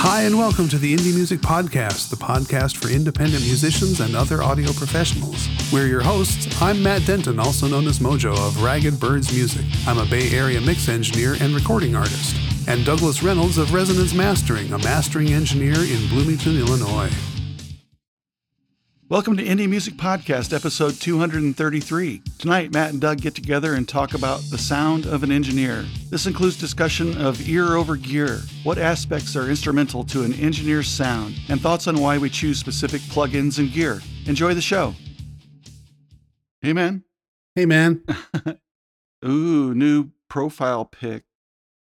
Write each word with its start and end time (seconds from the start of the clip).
Hi, 0.00 0.22
and 0.22 0.38
welcome 0.38 0.68
to 0.68 0.78
the 0.78 0.94
Indie 0.94 1.12
Music 1.12 1.40
Podcast, 1.40 2.08
the 2.10 2.16
podcast 2.16 2.76
for 2.76 2.88
independent 2.88 3.42
musicians 3.42 3.98
and 3.98 4.14
other 4.14 4.44
audio 4.44 4.72
professionals. 4.72 5.48
We're 5.72 5.88
your 5.88 6.02
hosts. 6.02 6.62
I'm 6.62 6.80
Matt 6.80 7.04
Denton, 7.04 7.40
also 7.40 7.66
known 7.66 7.88
as 7.88 7.98
Mojo 7.98 8.30
of 8.30 8.62
Ragged 8.62 9.00
Birds 9.00 9.32
Music. 9.32 9.64
I'm 9.88 9.98
a 9.98 10.06
Bay 10.06 10.30
Area 10.30 10.60
mix 10.60 10.88
engineer 10.88 11.34
and 11.40 11.52
recording 11.52 11.96
artist. 11.96 12.36
And 12.68 12.86
Douglas 12.86 13.24
Reynolds 13.24 13.58
of 13.58 13.74
Resonance 13.74 14.14
Mastering, 14.14 14.72
a 14.72 14.78
mastering 14.78 15.32
engineer 15.32 15.74
in 15.74 16.08
Bloomington, 16.08 16.56
Illinois. 16.56 17.10
Welcome 19.10 19.38
to 19.38 19.42
Indie 19.42 19.66
Music 19.66 19.94
Podcast, 19.94 20.54
episode 20.54 20.92
233. 21.00 22.20
Tonight, 22.38 22.74
Matt 22.74 22.90
and 22.90 23.00
Doug 23.00 23.22
get 23.22 23.34
together 23.34 23.72
and 23.72 23.88
talk 23.88 24.12
about 24.12 24.42
the 24.50 24.58
sound 24.58 25.06
of 25.06 25.22
an 25.22 25.32
engineer. 25.32 25.86
This 26.10 26.26
includes 26.26 26.58
discussion 26.58 27.16
of 27.16 27.48
ear 27.48 27.76
over 27.76 27.96
gear, 27.96 28.42
what 28.64 28.76
aspects 28.76 29.34
are 29.34 29.48
instrumental 29.48 30.04
to 30.04 30.24
an 30.24 30.34
engineer's 30.34 30.88
sound, 30.88 31.36
and 31.48 31.58
thoughts 31.58 31.86
on 31.86 31.98
why 31.98 32.18
we 32.18 32.28
choose 32.28 32.60
specific 32.60 33.00
plugins 33.00 33.58
and 33.58 33.72
gear. 33.72 34.02
Enjoy 34.26 34.52
the 34.52 34.60
show. 34.60 34.94
Hey, 36.60 36.74
man. 36.74 37.02
Hey, 37.54 37.64
man. 37.64 38.02
Ooh, 39.24 39.74
new 39.74 40.10
profile 40.28 40.84
pic. 40.84 41.24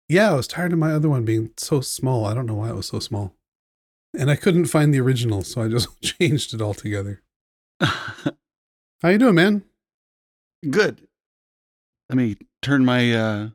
Yeah, 0.08 0.30
I 0.30 0.34
was 0.34 0.46
tired 0.46 0.72
of 0.72 0.78
my 0.78 0.92
other 0.92 1.08
one 1.08 1.24
being 1.24 1.50
so 1.56 1.80
small. 1.80 2.24
I 2.24 2.34
don't 2.34 2.46
know 2.46 2.54
why 2.54 2.68
it 2.68 2.76
was 2.76 2.86
so 2.86 3.00
small. 3.00 3.35
And 4.18 4.30
I 4.30 4.36
couldn't 4.36 4.66
find 4.66 4.94
the 4.94 5.00
original, 5.00 5.42
so 5.42 5.62
I 5.62 5.68
just 5.68 6.00
changed 6.18 6.54
it 6.54 6.62
altogether. 6.62 7.22
How 7.80 9.08
you 9.08 9.18
doing, 9.18 9.34
man? 9.34 9.64
Good. 10.68 11.06
Let 12.08 12.16
me 12.16 12.36
turn 12.62 12.84
my 12.84 13.12
uh, 13.12 13.48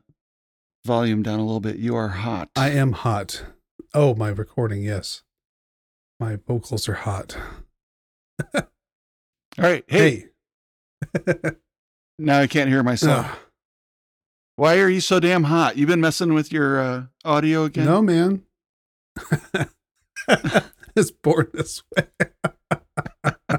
volume 0.84 1.22
down 1.22 1.40
a 1.40 1.44
little 1.44 1.60
bit. 1.60 1.76
You 1.76 1.96
are 1.96 2.08
hot. 2.08 2.50
I 2.54 2.70
am 2.70 2.92
hot. 2.92 3.44
Oh, 3.92 4.14
my 4.14 4.28
recording, 4.28 4.82
yes. 4.82 5.22
My 6.20 6.36
vocals 6.36 6.88
are 6.88 6.94
hot. 6.94 7.36
All 8.54 8.62
right. 9.58 9.84
Hey. 9.88 10.26
Hey. 11.26 11.34
Now 12.18 12.40
I 12.40 12.46
can't 12.46 12.70
hear 12.70 12.82
myself. 12.82 13.26
Ugh. 13.26 13.38
Why 14.56 14.78
are 14.78 14.88
you 14.88 15.00
so 15.00 15.18
damn 15.18 15.44
hot? 15.44 15.76
You've 15.76 15.88
been 15.88 16.00
messing 16.00 16.34
with 16.34 16.52
your 16.52 16.80
uh, 16.80 17.02
audio 17.24 17.64
again? 17.64 17.86
no, 17.86 18.00
man. 18.00 18.42
it's 20.96 21.10
born 21.10 21.48
this 21.52 21.82
way. 21.96 22.06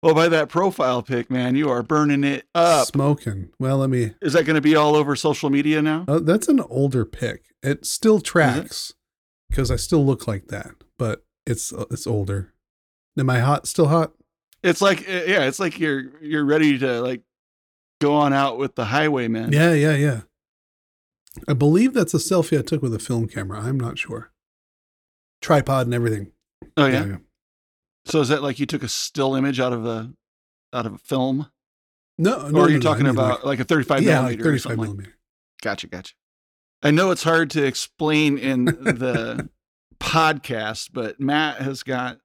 Well, 0.00 0.14
by 0.14 0.28
that 0.28 0.48
profile 0.48 1.02
pic, 1.02 1.28
man, 1.28 1.56
you 1.56 1.68
are 1.70 1.82
burning 1.82 2.22
it 2.22 2.46
up. 2.54 2.86
Smoking. 2.86 3.50
Well, 3.58 3.78
let 3.78 3.90
me. 3.90 4.14
Is 4.22 4.32
that 4.34 4.46
going 4.46 4.54
to 4.54 4.60
be 4.60 4.76
all 4.76 4.94
over 4.94 5.16
social 5.16 5.50
media 5.50 5.82
now? 5.82 6.04
Oh, 6.06 6.20
that's 6.20 6.46
an 6.46 6.60
older 6.60 7.04
pic. 7.04 7.46
It 7.64 7.84
still 7.84 8.20
tracks 8.20 8.94
because 9.50 9.72
I 9.72 9.76
still 9.76 10.06
look 10.06 10.28
like 10.28 10.46
that, 10.48 10.70
but 10.98 11.24
it's 11.46 11.72
uh, 11.72 11.86
it's 11.90 12.06
older. 12.06 12.54
Am 13.18 13.28
I 13.28 13.40
hot? 13.40 13.66
Still 13.66 13.88
hot? 13.88 14.12
It's 14.62 14.80
like, 14.80 15.00
uh, 15.08 15.24
yeah, 15.26 15.46
it's 15.46 15.58
like 15.58 15.80
you're 15.80 16.04
you're 16.22 16.44
ready 16.44 16.78
to 16.78 17.00
like 17.00 17.22
go 18.00 18.14
on 18.14 18.32
out 18.32 18.56
with 18.56 18.76
the 18.76 18.84
highwayman. 18.84 19.52
Yeah, 19.52 19.72
yeah, 19.72 19.96
yeah. 19.96 20.20
I 21.48 21.54
believe 21.54 21.92
that's 21.92 22.14
a 22.14 22.18
selfie 22.18 22.58
I 22.58 22.62
took 22.62 22.82
with 22.82 22.94
a 22.94 23.00
film 23.00 23.26
camera. 23.26 23.60
I'm 23.60 23.78
not 23.78 23.98
sure. 23.98 24.30
Tripod 25.40 25.86
and 25.86 25.94
everything. 25.94 26.32
Oh 26.76 26.86
yeah? 26.86 27.16
So 28.06 28.20
is 28.20 28.28
that 28.28 28.42
like 28.42 28.58
you 28.58 28.66
took 28.66 28.82
a 28.82 28.88
still 28.88 29.34
image 29.34 29.60
out 29.60 29.72
of 29.72 29.84
a 29.86 30.12
out 30.72 30.86
of 30.86 30.94
a 30.94 30.98
film, 30.98 31.50
No, 32.18 32.48
no. 32.48 32.58
or 32.60 32.64
are 32.66 32.68
you 32.70 32.76
no, 32.76 32.82
talking 32.82 33.04
mean, 33.04 33.14
about 33.14 33.44
like, 33.46 33.58
a 33.60 33.64
35 33.64 34.02
yeah, 34.02 34.20
millimeter? 34.20 34.36
like 34.36 34.44
35 34.44 34.62
something 34.62 34.80
millimeter. 34.82 35.14
Gotcha, 35.62 35.86
gotcha. 35.86 36.14
I 36.82 36.90
know 36.90 37.10
it's 37.10 37.22
hard 37.24 37.50
to 37.50 37.64
explain 37.64 38.38
in 38.38 38.66
the 38.66 39.48
podcast, 40.00 40.90
but 40.92 41.18
Matt 41.20 41.60
has 41.62 41.82
got 41.82 42.18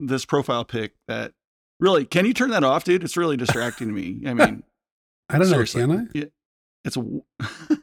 this 0.00 0.24
profile 0.24 0.64
pic 0.64 0.94
that 1.08 1.32
really 1.80 2.04
can 2.04 2.24
you 2.24 2.32
turn 2.34 2.50
that 2.50 2.64
off, 2.64 2.84
dude? 2.84 3.02
It's 3.04 3.16
really 3.16 3.36
distracting 3.36 3.88
to 3.88 3.92
me. 3.94 4.22
I 4.26 4.34
mean, 4.34 4.62
I 5.28 5.38
don't 5.38 5.50
know. 5.50 5.64
Can 5.64 5.90
I? 6.14 6.18
it- 6.18 6.32
it's 6.84 6.96
a. 6.96 7.04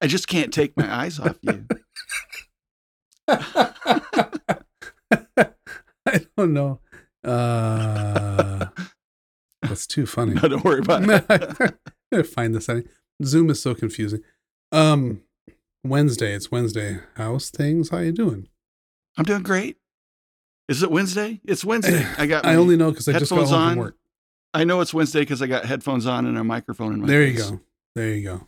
I 0.00 0.06
just 0.06 0.26
can't 0.28 0.52
take 0.52 0.76
my 0.76 0.92
eyes 0.92 1.18
off 1.20 1.36
you. 1.42 1.66
I 6.06 6.24
don't 6.36 6.54
know. 6.54 6.80
Uh, 7.22 8.66
that's 9.62 9.86
too 9.86 10.06
funny. 10.06 10.34
No, 10.34 10.48
don't 10.48 10.64
worry 10.64 10.80
about 10.80 11.02
it. 11.08 11.24
I'm 11.60 11.74
gonna 12.10 12.24
find 12.24 12.54
this. 12.54 12.66
setting. 12.66 12.88
Zoom 13.22 13.50
is 13.50 13.60
so 13.60 13.74
confusing. 13.74 14.20
Um, 14.72 15.22
Wednesday. 15.84 16.32
It's 16.34 16.50
Wednesday. 16.50 17.00
How's 17.16 17.50
things? 17.50 17.90
How 17.90 17.98
you 17.98 18.12
doing? 18.12 18.48
I'm 19.16 19.24
doing 19.24 19.42
great. 19.42 19.76
Is 20.68 20.82
it 20.82 20.90
Wednesday? 20.90 21.40
It's 21.44 21.64
Wednesday. 21.64 22.06
I 22.18 22.26
got. 22.26 22.46
I 22.46 22.54
only 22.54 22.76
know 22.76 22.90
because 22.90 23.08
I 23.08 23.18
just 23.18 23.30
got 23.30 23.46
home 23.46 23.54
on. 23.54 23.70
from 23.72 23.78
work. 23.78 23.96
I 24.54 24.64
know 24.64 24.80
it's 24.80 24.94
Wednesday 24.94 25.20
because 25.20 25.42
I 25.42 25.46
got 25.46 25.66
headphones 25.66 26.06
on 26.06 26.24
and 26.26 26.38
a 26.38 26.44
microphone 26.44 26.94
in 26.94 27.00
my. 27.00 27.06
There 27.06 27.22
you 27.24 27.36
go. 27.36 27.60
There 27.94 28.14
you 28.14 28.22
go. 28.22 28.46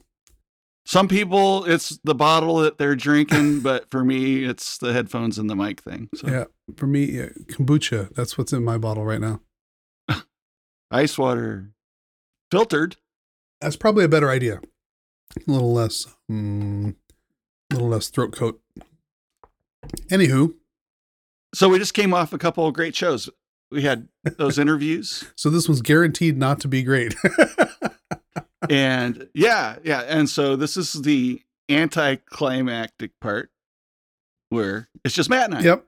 Some 0.91 1.07
people, 1.07 1.65
it's 1.67 2.01
the 2.03 2.17
bottle 2.17 2.57
that 2.57 2.77
they're 2.77 2.97
drinking, 2.97 3.61
but 3.63 3.89
for 3.93 4.05
me, 4.05 4.43
it's 4.45 4.77
the 4.77 4.93
headphones 4.93 5.39
and 5.39 5.49
the 5.49 5.55
mic 5.55 5.81
thing. 5.81 6.09
So 6.17 6.27
Yeah, 6.27 6.45
for 6.77 6.89
me, 6.89 7.05
yeah, 7.05 7.29
kombucha. 7.47 8.13
That's 8.17 8.37
what's 8.37 8.53
in 8.53 8.65
my 8.65 8.77
bottle 8.77 9.05
right 9.05 9.21
now. 9.21 9.41
ice 10.91 11.17
water, 11.17 11.71
filtered. 12.51 12.97
That's 13.61 13.77
probably 13.77 14.05
a 14.05 14.09
better 14.09 14.31
idea. 14.31 14.63
A 15.37 15.53
little 15.53 15.73
less, 15.73 16.09
mm, 16.29 16.97
a 17.71 17.73
little 17.75 17.89
less 17.89 18.09
throat 18.09 18.33
coat. 18.33 18.61
Anywho, 20.11 20.55
So 21.55 21.69
we 21.69 21.79
just 21.79 21.95
came 21.95 22.13
off 22.13 22.33
a 22.33 22.39
couple 22.39 22.67
of 22.67 22.75
great 22.75 22.97
shows. 22.97 23.31
We 23.71 23.83
had 23.83 24.09
those 24.39 24.59
interviews, 24.65 25.23
so 25.37 25.51
this 25.51 25.69
was 25.69 25.83
guaranteed 25.83 26.37
not 26.37 26.59
to 26.63 26.67
be 26.67 26.83
great. 26.83 27.15
and 28.75 29.29
yeah, 29.35 29.77
yeah, 29.83 30.01
and 30.01 30.29
so 30.29 30.57
this 30.57 30.77
is 30.77 30.93
the 30.93 31.43
anticlimactic 31.69 33.13
part 33.21 33.51
where 34.49 34.89
it's 35.05 35.15
just 35.15 35.31
Matt 35.31 35.51
and 35.51 35.59
I. 35.59 35.61
yep. 35.61 35.87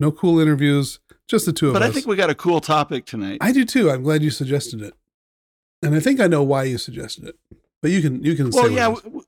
No 0.00 0.10
cool 0.10 0.40
interviews, 0.40 0.98
just 1.28 1.46
the 1.46 1.52
two 1.52 1.68
of 1.68 1.74
But 1.74 1.82
us. 1.82 1.88
But 1.88 1.90
I 1.90 1.94
think 1.94 2.06
we 2.06 2.16
got 2.16 2.30
a 2.30 2.34
cool 2.34 2.60
topic 2.60 3.04
tonight. 3.06 3.38
I 3.40 3.52
do 3.52 3.64
too. 3.64 3.90
I'm 3.90 4.02
glad 4.02 4.22
you 4.22 4.30
suggested 4.30 4.82
it, 4.82 4.94
and 5.82 5.94
I 5.94 6.00
think 6.00 6.20
I 6.20 6.26
know 6.26 6.42
why 6.42 6.64
you 6.64 6.78
suggested 6.78 7.24
it. 7.24 7.36
But 7.80 7.90
you 7.90 8.00
can 8.00 8.22
you 8.24 8.34
can 8.34 8.50
well, 8.50 8.70
yeah. 8.70 8.88
what 8.88 8.98
it 8.98 8.98
is. 8.98 9.02
w- 9.04 9.10
w- 9.20 9.26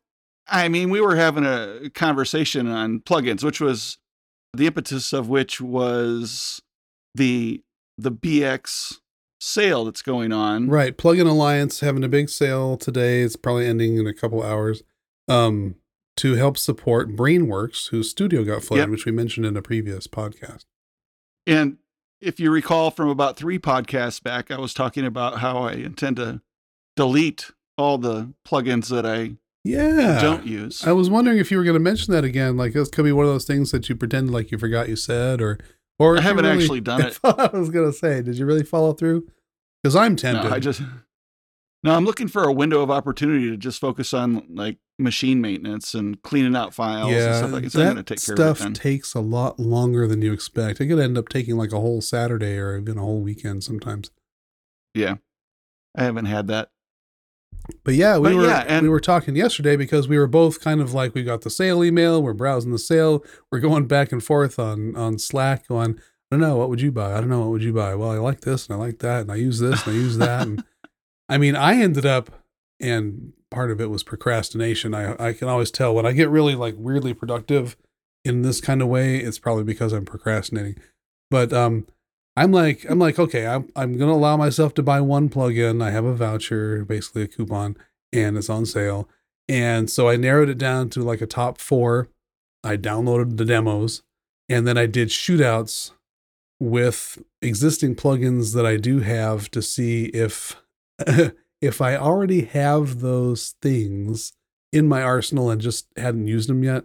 I 0.49 0.69
mean, 0.69 0.91
we 0.91 1.01
were 1.01 1.17
having 1.17 1.45
a 1.45 1.91
conversation 1.95 2.67
on 2.69 3.01
plugins, 3.01 3.43
which 3.43 3.61
was 3.61 3.99
the 4.53 4.67
impetus 4.67 5.13
of 5.13 5.29
which 5.29 5.61
was 5.61 6.61
the 7.15 7.63
the 7.97 8.11
BX 8.13 8.99
sale 9.45 9.85
that's 9.85 10.03
going 10.03 10.33
on. 10.33 10.69
right. 10.69 10.97
Plugin 10.97 11.29
Alliance 11.29 11.81
having 11.81 12.03
a 12.05 12.09
big 12.09 12.29
sale 12.31 12.77
today. 12.77 13.23
It's 13.23 13.37
probably 13.37 13.67
ending 13.67 13.97
in 13.99 14.07
a 14.07 14.15
couple 14.15 14.43
hours. 14.43 14.83
Um, 15.29 15.77
to 16.17 16.35
help 16.35 16.57
support 16.57 17.17
Brainworx, 17.17 17.89
whose 17.91 18.09
studio 18.11 18.45
got 18.45 18.63
flooded, 18.63 18.85
Yep. 18.85 18.91
which 18.91 19.05
we 19.07 19.11
mentioned 19.13 19.47
in 19.47 19.57
a 19.57 19.63
previous 19.63 20.07
podcast. 20.07 20.65
And 21.47 21.79
if 22.21 22.39
you 22.39 22.51
recall 22.53 22.91
from 22.93 23.09
about 23.09 23.37
three 23.37 23.59
podcasts 23.59 24.23
back, 24.23 24.51
I 24.53 24.59
was 24.61 24.73
talking 24.73 25.05
about 25.05 25.39
how 25.41 25.59
I 25.59 25.73
intend 25.73 26.17
to 26.17 26.41
delete 26.97 27.51
all 27.77 27.99
the 27.99 28.33
plugins 28.47 28.89
that 28.91 29.05
I 29.05 29.33
Yeah. 29.65 30.21
don't 30.23 30.47
use. 30.47 30.85
I 30.87 30.93
was 30.93 31.11
wondering 31.11 31.39
if 31.39 31.51
you 31.51 31.59
were 31.59 31.65
going 31.65 31.75
to 31.75 31.81
mention 31.81 32.13
that 32.13 32.23
again. 32.23 32.57
Like 32.57 32.75
this 32.75 32.89
could 32.89 33.05
be 33.05 33.13
one 33.13 33.27
of 33.27 33.33
those 33.33 33.45
things 33.45 33.73
that 33.73 33.89
you 33.89 33.97
pretend 33.97 34.31
like 34.31 34.53
you 34.53 34.59
forgot 34.59 34.89
you 34.89 34.97
said, 34.97 35.41
or 35.43 35.59
or 35.99 36.19
I 36.19 36.21
haven't 36.23 36.45
really- 36.45 36.63
actually 36.63 36.81
done 36.81 37.03
it. 37.07 37.19
I 37.25 37.51
was 37.53 37.71
going 37.71 37.91
to 37.91 37.97
say, 37.97 38.23
did 38.23 38.37
you 38.39 38.47
really 38.47 38.65
follow 38.65 38.93
through? 38.93 39.27
Because 39.83 39.97
I'm 39.97 40.17
tempted. 40.17 40.49
No, 40.49 40.55
I 40.55 40.59
just 40.61 40.81
no. 41.83 41.95
I'm 41.95 42.05
looking 42.07 42.29
for 42.29 42.45
a 42.45 42.53
window 42.53 42.81
of 42.81 42.91
opportunity 42.91 43.51
to 43.51 43.57
just 43.57 43.81
focus 43.81 44.15
on 44.15 44.47
like 44.49 44.79
machine 44.99 45.41
maintenance 45.41 45.93
and 45.93 46.23
cleaning 46.23 46.57
out 46.57 46.73
files 46.73 47.09
and 47.09 47.17
yeah, 47.17 47.37
stuff 47.39 47.53
like 47.53 47.65
that. 47.65 47.73
So 47.73 47.79
that 47.79 47.85
going 47.85 47.97
to 47.97 48.03
take 48.03 48.25
care 48.25 48.37
stuff 48.37 48.73
takes 48.73 49.13
a 49.15 49.21
lot 49.21 49.59
longer 49.61 50.07
than 50.07 50.23
you 50.23 50.33
expect. 50.33 50.81
It 50.81 50.87
could 50.87 50.99
end 51.01 51.19
up 51.19 51.29
taking 51.29 51.57
like 51.57 51.73
a 51.73 51.81
whole 51.81 52.01
Saturday 52.01 52.57
or 52.57 52.79
even 52.79 52.97
a 52.97 53.03
whole 53.03 53.21
weekend 53.21 53.63
sometimes. 53.63 54.11
yeah, 54.95 55.17
I 55.95 56.05
haven't 56.05 56.25
had 56.27 56.47
that. 56.49 56.71
But 57.83 57.95
yeah, 57.95 58.19
we 58.19 58.31
But 58.31 58.37
were 58.37 58.47
yeah, 58.47 58.65
and- 58.67 58.83
we 58.83 58.89
were 58.89 59.01
talking 59.01 59.37
yesterday 59.37 59.77
because 59.77 60.07
we 60.09 60.19
were 60.19 60.27
both 60.27 60.61
kind 60.61 60.81
of 60.81 60.93
like 60.93 61.15
we 61.15 61.23
got 61.23 61.43
the 61.43 61.51
sale 61.51 61.83
email, 61.85 62.23
we're 62.23 62.33
browsing 62.35 62.73
the 62.73 62.79
sale, 62.79 63.25
we're 63.51 63.61
going 63.61 63.87
back 63.87 64.13
and 64.13 64.23
forth 64.23 64.59
on 64.59 64.95
on 64.97 65.19
Slack 65.19 65.69
going, 65.69 65.99
I 66.31 66.37
don't 66.37 66.41
know, 66.41 66.57
what 66.57 66.69
would 66.69 66.81
you 66.81 66.93
buy? 66.93 67.13
I 67.15 67.21
don't 67.21 67.29
know, 67.31 67.41
what 67.41 67.51
would 67.51 67.63
you 67.63 67.73
buy? 67.73 67.95
Well, 67.95 68.11
I 68.11 68.17
like 68.19 68.43
this 68.43 68.67
and 68.67 68.75
I 68.77 68.79
like 68.79 68.99
that 69.01 69.23
and 69.23 69.33
I 69.33 69.37
use 69.37 69.61
this 69.61 69.87
and 69.87 69.95
I 69.95 69.99
use 69.99 70.19
that 70.19 70.47
and 70.47 70.65
I 71.29 71.39
mean, 71.39 71.57
I 71.57 71.81
ended 71.81 72.05
up 72.05 72.31
and 72.81 73.33
part 73.51 73.71
of 73.71 73.81
it 73.81 73.89
was 73.89 74.03
procrastination. 74.03 74.95
I 74.95 75.15
I 75.29 75.33
can 75.33 75.49
always 75.49 75.71
tell 75.71 75.95
when 75.95 76.07
I 76.07 76.13
get 76.13 76.29
really 76.29 76.55
like 76.55 76.75
weirdly 76.77 77.15
productive 77.15 77.77
in 78.25 78.43
this 78.43 78.61
kind 78.61 78.83
of 78.83 78.89
way, 78.89 79.19
it's 79.19 79.39
probably 79.39 79.65
because 79.65 79.93
I'm 79.93 80.05
procrastinating. 80.05 80.77
But 81.31 81.53
um 81.53 81.87
I'm 82.37 82.51
like, 82.51 82.85
I'm 82.89 82.99
like, 82.99 83.19
okay, 83.19 83.47
I'm, 83.47 83.71
I'm 83.77 83.97
gonna 83.97 84.13
allow 84.13 84.37
myself 84.37 84.75
to 84.75 84.83
buy 84.83 85.01
one 85.01 85.29
plugin. 85.29 85.83
I 85.83 85.91
have 85.91 86.05
a 86.05 86.15
voucher, 86.15 86.85
basically 86.85 87.23
a 87.23 87.29
coupon, 87.29 87.77
and 88.13 88.37
it's 88.37 88.51
on 88.51 88.67
sale. 88.67 89.09
And 89.49 89.91
so 89.91 90.09
I 90.09 90.17
narrowed 90.17 90.49
it 90.49 90.59
down 90.59 90.89
to 90.91 91.03
like 91.03 91.21
a 91.21 91.27
top 91.27 91.59
four 91.59 92.09
I 92.65 92.79
downloaded 92.79 93.37
the 93.37 93.45
demos, 93.45 94.03
and 94.49 94.67
then 94.67 94.79
I 94.79 94.87
did 94.87 95.11
shootouts 95.11 95.93
with 96.59 97.23
existing 97.43 97.95
plugins 97.95 98.55
that 98.55 98.65
I 98.65 98.79
do 98.79 99.01
have 99.01 99.51
to 99.51 99.61
see 99.61 100.07
if 100.07 100.57
if 101.61 101.81
I 101.81 101.97
already 101.97 102.43
have 102.43 103.01
those 103.01 103.55
things 103.61 104.33
in 104.73 104.89
my 104.89 105.03
arsenal 105.03 105.51
and 105.51 105.61
just 105.61 105.87
hadn't 105.97 106.27
used 106.27 106.49
them 106.49 106.65
yet, 106.65 106.85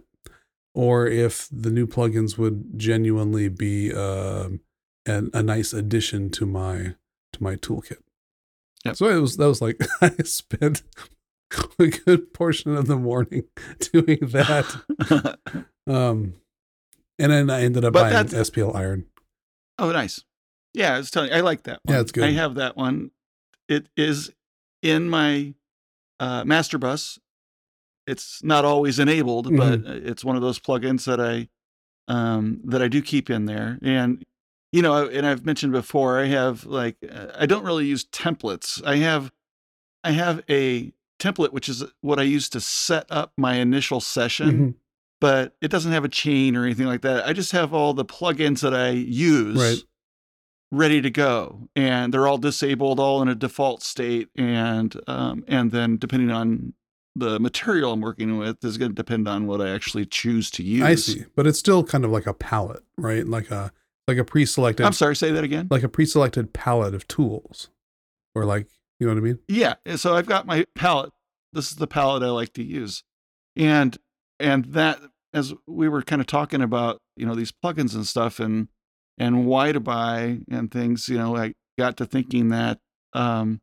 or 0.74 1.06
if 1.06 1.48
the 1.50 1.70
new 1.70 1.86
plugins 1.86 2.36
would 2.36 2.78
genuinely 2.78 3.48
be 3.48 3.92
uh, 3.92 4.50
a, 5.06 5.24
a 5.32 5.42
nice 5.42 5.72
addition 5.72 6.30
to 6.30 6.46
my 6.46 6.94
to 7.32 7.42
my 7.42 7.56
toolkit. 7.56 7.98
Yep. 8.84 8.96
So 8.96 9.08
it 9.08 9.20
was 9.20 9.36
that 9.36 9.46
was 9.48 9.60
like 9.60 9.80
I 10.00 10.10
spent 10.24 10.82
a 11.78 11.86
good 11.88 12.32
portion 12.32 12.76
of 12.76 12.86
the 12.86 12.96
morning 12.96 13.44
doing 13.92 14.18
that. 14.20 15.36
um, 15.86 16.34
and 17.18 17.32
then 17.32 17.50
I 17.50 17.62
ended 17.62 17.84
up 17.84 17.92
But 17.92 18.12
buying 18.12 18.26
SPL 18.26 18.74
Iron. 18.74 19.06
oh, 19.78 19.90
nice. 19.92 20.24
Yeah, 20.72 20.94
I 20.94 20.98
was 20.98 21.10
telling 21.10 21.30
you, 21.30 21.36
I 21.36 21.40
like 21.40 21.64
that 21.64 21.80
one. 21.82 21.94
Yeah, 21.94 22.00
it's 22.00 22.12
good. 22.12 22.24
I 22.24 22.30
have 22.30 22.54
that 22.54 22.76
one. 22.76 23.10
It 23.68 23.88
is 23.96 24.30
in 24.82 25.08
my 25.10 25.54
uh, 26.20 26.44
master 26.44 26.78
bus. 26.78 27.18
It's 28.06 28.42
not 28.44 28.64
always 28.64 28.98
enabled, 28.98 29.46
Mm-hmm. 29.48 29.56
but 29.84 29.92
it's 30.08 30.24
one 30.24 30.36
of 30.36 30.42
those 30.42 30.58
plugins 30.60 31.04
that 31.06 31.20
I 31.20 31.48
um, 32.08 32.60
that 32.64 32.80
I 32.82 32.88
do 32.88 33.02
keep 33.02 33.28
in 33.30 33.46
there. 33.46 33.78
And 33.82 34.24
you 34.72 34.82
know, 34.82 35.08
and 35.08 35.26
I've 35.26 35.44
mentioned 35.44 35.72
before, 35.72 36.18
I 36.20 36.26
have 36.26 36.64
like 36.64 36.96
uh, 37.10 37.26
I 37.38 37.46
don't 37.46 37.64
really 37.64 37.86
use 37.86 38.04
templates. 38.04 38.80
I 38.84 38.96
have 38.96 39.32
I 40.04 40.12
have 40.12 40.42
a 40.48 40.92
template 41.18 41.52
which 41.52 41.68
is 41.68 41.84
what 42.00 42.18
I 42.18 42.22
use 42.22 42.48
to 42.50 42.60
set 42.60 43.04
up 43.10 43.32
my 43.36 43.56
initial 43.56 44.00
session 44.00 44.50
Mhm. 44.58 44.74
but 45.20 45.54
it 45.60 45.70
doesn't 45.70 45.92
have 45.92 46.02
a 46.04 46.08
chain 46.08 46.56
or 46.56 46.64
anything 46.64 46.86
like 46.86 47.02
that. 47.02 47.26
I 47.26 47.34
just 47.34 47.52
have 47.52 47.74
all 47.74 47.92
the 47.92 48.06
plugins 48.06 48.60
that 48.62 48.72
I 48.72 48.88
use 48.90 49.58
Right. 49.58 49.82
ready 50.72 51.02
to 51.02 51.10
go, 51.10 51.68
and 51.76 52.14
they're 52.14 52.26
all 52.26 52.38
disabled, 52.38 52.98
all 52.98 53.20
in 53.20 53.28
a 53.28 53.34
default 53.34 53.82
state, 53.82 54.28
and 54.36 54.98
um, 55.06 55.44
and 55.48 55.72
then 55.72 55.98
depending 55.98 56.30
on 56.30 56.72
the 57.16 57.38
material 57.40 57.92
I'm 57.92 58.00
working 58.00 58.38
with 58.38 58.64
is 58.64 58.78
going 58.78 58.92
to 58.92 58.94
depend 58.94 59.26
on 59.28 59.46
what 59.46 59.60
I 59.60 59.70
actually 59.74 60.06
choose 60.06 60.50
to 60.52 60.62
use. 60.62 60.82
I 60.82 60.94
see, 60.94 61.24
but 61.36 61.46
it's 61.46 61.58
still 61.58 61.82
kind 61.84 62.04
of 62.04 62.10
like 62.10 62.26
a 62.26 62.32
palette, 62.32 62.84
right? 62.96 63.26
Like 63.26 63.50
a 63.50 63.72
like 64.08 64.18
a 64.18 64.24
pre-selected, 64.24 64.84
I'm 64.84 64.92
sorry, 64.92 65.16
say 65.16 65.30
that 65.32 65.44
again. 65.44 65.68
like 65.70 65.82
a 65.82 65.88
pre-selected 65.88 66.52
palette 66.52 66.94
of 66.94 67.06
tools, 67.06 67.68
or 68.34 68.44
like 68.44 68.68
you 69.00 69.06
know 69.06 69.14
what 69.14 69.20
I 69.20 69.24
mean? 69.24 69.38
Yeah. 69.48 69.74
So 69.96 70.14
I've 70.14 70.26
got 70.26 70.46
my 70.46 70.66
palette. 70.74 71.10
This 71.52 71.70
is 71.70 71.76
the 71.76 71.86
palette 71.86 72.22
I 72.22 72.28
like 72.28 72.52
to 72.52 72.62
use. 72.62 73.02
And 73.56 73.96
and 74.38 74.66
that 74.66 75.00
as 75.32 75.54
we 75.66 75.88
were 75.88 76.02
kind 76.02 76.20
of 76.20 76.26
talking 76.26 76.60
about, 76.60 76.98
you 77.16 77.26
know, 77.26 77.34
these 77.34 77.52
plugins 77.52 77.94
and 77.94 78.06
stuff 78.06 78.38
and 78.38 78.68
and 79.18 79.46
why 79.46 79.72
to 79.72 79.80
buy 79.80 80.40
and 80.50 80.70
things, 80.70 81.08
you 81.08 81.16
know, 81.16 81.36
I 81.36 81.54
got 81.78 81.96
to 81.96 82.06
thinking 82.06 82.50
that 82.50 82.78
um 83.14 83.60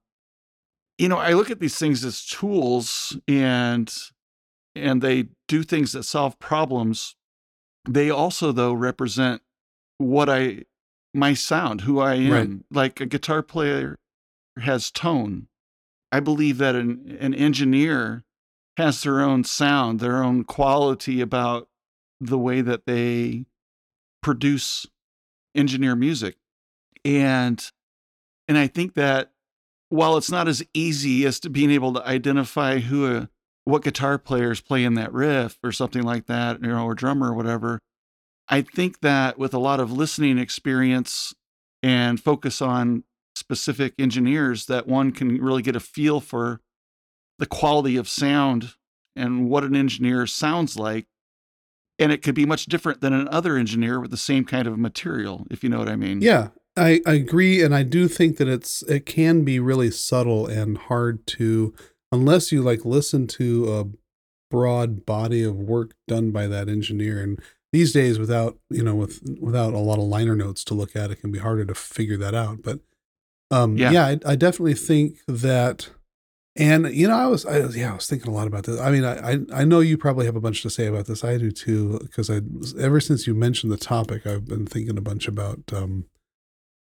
you 0.98 1.08
know, 1.08 1.18
I 1.18 1.34
look 1.34 1.52
at 1.52 1.60
these 1.60 1.78
things 1.78 2.04
as 2.04 2.26
tools 2.26 3.16
and 3.28 3.94
and 4.76 5.02
they 5.02 5.28
do 5.48 5.62
things 5.62 5.92
that 5.92 6.04
solve 6.04 6.40
problems. 6.40 7.16
They 7.88 8.10
also 8.10 8.52
though 8.52 8.74
represent 8.74 9.44
what 9.98 10.30
I 10.30 10.64
my 11.14 11.34
sound, 11.34 11.82
who 11.82 12.00
I 12.00 12.16
am. 12.16 12.32
Right. 12.32 12.50
Like 12.72 13.02
a 13.02 13.06
guitar 13.06 13.42
player 13.42 13.98
has 14.60 14.92
tone. 14.92 15.48
I 16.12 16.20
believe 16.20 16.58
that 16.60 16.76
an, 16.76 17.18
an 17.20 17.34
engineer 17.34 18.24
has 18.78 19.02
their 19.02 19.22
own 19.22 19.44
sound, 19.44 20.00
their 20.00 20.24
own 20.24 20.44
quality 20.44 21.20
about 21.20 21.68
the 22.22 22.38
way 22.38 22.62
that 22.62 22.86
they 22.86 23.46
produce 24.22 24.86
engineer 25.56 25.96
music. 25.96 26.36
And 27.04 27.64
and 28.48 28.58
I 28.58 28.68
think 28.68 28.94
that 28.94 29.32
while 29.90 30.18
it's 30.18 30.32
not 30.32 30.48
as 30.48 30.64
easy 30.74 31.26
as 31.26 31.40
to 31.42 31.50
being 31.50 31.72
able 31.72 31.94
to 31.94 32.06
identify 32.06 32.80
who 32.80 33.14
a 33.14 33.30
what 33.66 33.84
guitar 33.84 34.18
players 34.18 34.62
play 34.62 34.84
in 34.84 34.94
that 34.94 35.12
riff 35.12 35.58
or 35.62 35.74
something 35.74 36.04
like 36.04 36.28
that, 36.28 36.62
you 36.62 36.70
know, 36.70 36.86
or 36.86 36.96
drummer 36.96 37.32
or 37.32 37.34
whatever, 37.34 37.82
I 38.50 38.62
think 38.62 39.02
that 39.02 39.38
with 39.38 39.54
a 39.54 39.60
lot 39.60 39.80
of 39.80 39.92
listening 39.92 40.38
experience 40.38 41.34
and 41.84 42.20
focus 42.20 42.62
on 42.62 43.04
specific 43.36 43.94
engineers 44.00 44.66
that 44.66 44.88
one 44.88 45.12
can 45.12 45.42
really 45.42 45.62
get 45.62 45.76
a 45.76 45.80
feel 45.80 46.20
for 46.20 46.60
the 47.40 47.46
quality 47.46 47.98
of 47.98 48.10
sound 48.10 48.74
and 49.16 49.50
what 49.50 49.64
an 49.64 49.76
engineer 49.76 50.26
sounds 50.26 50.76
like 50.76 51.06
and 52.00 52.12
it 52.12 52.22
could 52.24 52.36
be 52.36 52.46
much 52.46 52.66
different 52.66 53.02
than 53.02 53.14
another 53.14 53.58
engineer 53.58 54.00
with 54.00 54.10
the 54.10 54.18
same 54.18 54.44
kind 54.44 54.68
of 54.68 54.80
material 54.80 55.46
if 55.52 55.64
you 55.64 55.70
know 55.70 55.78
what 55.78 55.88
i 55.88 55.96
mean 55.96 56.20
Yeah, 56.22 56.50
I, 56.78 57.02
I 57.08 57.14
agree, 57.14 57.64
and 57.64 57.74
I 57.74 57.82
do 57.82 58.08
think 58.08 58.38
that 58.38 58.48
it's 58.48 58.84
it 58.84 59.06
can 59.08 59.44
be 59.44 59.60
really 59.60 59.90
subtle 59.90 60.46
and 60.46 60.78
hard 60.78 61.26
to 61.28 61.74
unless 62.12 62.52
you 62.52 62.62
like 62.62 62.86
listen 62.86 63.26
to 63.28 63.74
a 63.74 63.86
broad 64.50 65.06
body 65.06 65.44
of 65.44 65.56
work 65.56 65.96
done 66.08 66.32
by 66.32 66.48
that 66.48 66.70
engineer. 66.70 67.22
And 67.22 67.42
these 67.74 67.92
days, 67.92 68.18
without 68.20 68.58
you 68.70 68.84
know, 68.84 68.96
with 68.96 69.22
without 69.40 69.74
a 69.74 69.80
lot 69.80 69.98
of 70.00 70.06
liner 70.06 70.36
notes 70.36 70.64
to 70.66 70.74
look 70.74 70.96
at, 70.96 71.12
it 71.12 71.22
can 71.22 71.32
be 71.32 71.40
harder 71.40 71.66
to 71.66 71.76
figure 71.76 72.18
that 72.18 72.34
out. 72.34 72.62
But 72.62 72.80
um, 73.52 73.78
Yeah. 73.78 73.92
yeah, 73.92 74.06
I, 74.06 74.20
I 74.26 74.36
definitely 74.36 74.74
think 74.74 75.18
that. 75.28 75.90
And 76.60 76.92
you 76.92 77.08
know, 77.08 77.16
I 77.16 77.28
was, 77.28 77.46
I 77.46 77.60
yeah, 77.68 77.92
I 77.92 77.96
was 77.96 78.08
thinking 78.08 78.32
a 78.32 78.34
lot 78.34 78.48
about 78.48 78.64
this. 78.64 78.80
I 78.80 78.90
mean, 78.90 79.06
I, 79.06 79.34
I, 79.34 79.40
I 79.54 79.64
know 79.64 79.80
you 79.80 79.96
probably 79.96 80.26
have 80.26 80.36
a 80.36 80.42
bunch 80.42 80.64
to 80.64 80.72
say 80.72 80.88
about 80.88 81.06
this. 81.06 81.24
I 81.24 81.38
do 81.38 81.52
too, 81.52 82.00
because 82.02 82.32
I, 82.32 82.42
ever 82.80 83.00
since 83.00 83.28
you 83.28 83.36
mentioned 83.36 83.72
the 83.72 83.78
topic, 83.78 84.26
I've 84.26 84.48
been 84.48 84.66
thinking 84.66 84.98
a 84.98 85.02
bunch 85.02 85.28
about 85.28 85.60
um, 85.72 86.06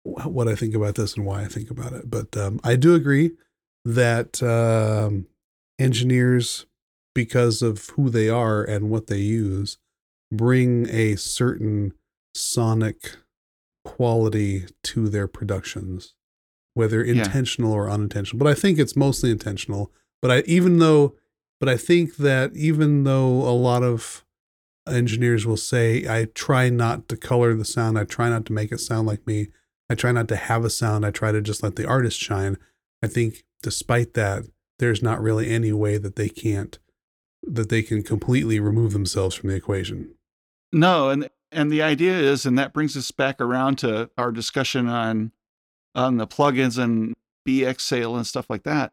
what 0.04 0.46
I 0.46 0.54
think 0.54 0.76
about 0.76 0.94
this 0.94 1.16
and 1.16 1.26
why 1.26 1.42
I 1.42 1.46
think 1.48 1.70
about 1.72 1.92
it. 1.92 2.08
But 2.08 2.36
um, 2.36 2.60
I 2.62 2.76
do 2.76 2.94
agree 2.94 3.32
that 3.84 4.40
um, 4.44 5.26
engineers, 5.78 6.66
because 7.12 7.60
of 7.60 7.88
who 7.96 8.10
they 8.10 8.28
are 8.28 8.62
and 8.62 8.90
what 8.90 9.08
they 9.08 9.18
use, 9.18 9.78
bring 10.36 10.88
a 10.90 11.16
certain 11.16 11.92
sonic 12.34 13.16
quality 13.84 14.64
to 14.82 15.08
their 15.08 15.26
productions, 15.28 16.14
whether 16.74 17.04
Yeah. 17.04 17.24
intentional 17.24 17.72
or 17.72 17.90
unintentional. 17.90 18.38
But 18.38 18.48
I 18.48 18.54
think 18.54 18.78
it's 18.78 18.96
mostly 18.96 19.30
intentional. 19.30 19.92
But 20.22 20.30
I 20.30 20.42
even 20.46 20.78
though, 20.78 21.14
but 21.60 21.68
I 21.68 21.76
think 21.76 22.16
that 22.16 22.56
even 22.56 23.04
though 23.04 23.42
a 23.42 23.52
lot 23.54 23.82
of 23.82 24.24
engineers 24.88 25.46
will 25.46 25.56
say, 25.56 26.06
I 26.08 26.26
try 26.34 26.68
not 26.70 27.08
to 27.08 27.16
color 27.16 27.54
the 27.54 27.64
sound, 27.64 27.98
I 27.98 28.04
try 28.04 28.28
not 28.28 28.44
to 28.46 28.52
make 28.52 28.72
it 28.72 28.80
sound 28.80 29.06
like 29.06 29.26
me, 29.26 29.48
I 29.88 29.94
try 29.94 30.12
not 30.12 30.28
to 30.28 30.36
have 30.36 30.64
a 30.64 30.70
sound, 30.70 31.04
I 31.06 31.10
try 31.10 31.32
to 31.32 31.40
just 31.40 31.62
let 31.62 31.76
the 31.76 31.86
artist 31.86 32.18
shine. 32.18 32.56
I 33.02 33.06
think 33.06 33.44
despite 33.62 34.14
that, 34.14 34.44
there's 34.78 35.02
not 35.02 35.22
really 35.22 35.48
any 35.50 35.72
way 35.72 35.98
that 35.98 36.16
they 36.16 36.28
can't 36.28 36.78
that 37.46 37.68
they 37.68 37.82
can 37.82 38.02
completely 38.02 38.58
remove 38.58 38.94
themselves 38.94 39.34
from 39.34 39.50
the 39.50 39.54
equation. 39.54 40.14
No, 40.74 41.08
and 41.10 41.28
and 41.52 41.70
the 41.70 41.82
idea 41.82 42.18
is, 42.18 42.44
and 42.44 42.58
that 42.58 42.72
brings 42.74 42.96
us 42.96 43.10
back 43.10 43.40
around 43.40 43.76
to 43.78 44.10
our 44.18 44.32
discussion 44.32 44.88
on 44.88 45.32
on 45.94 46.16
the 46.16 46.26
plugins 46.26 46.76
and 46.76 47.14
BX 47.48 47.80
sale 47.80 48.16
and 48.16 48.26
stuff 48.26 48.50
like 48.50 48.64
that, 48.64 48.92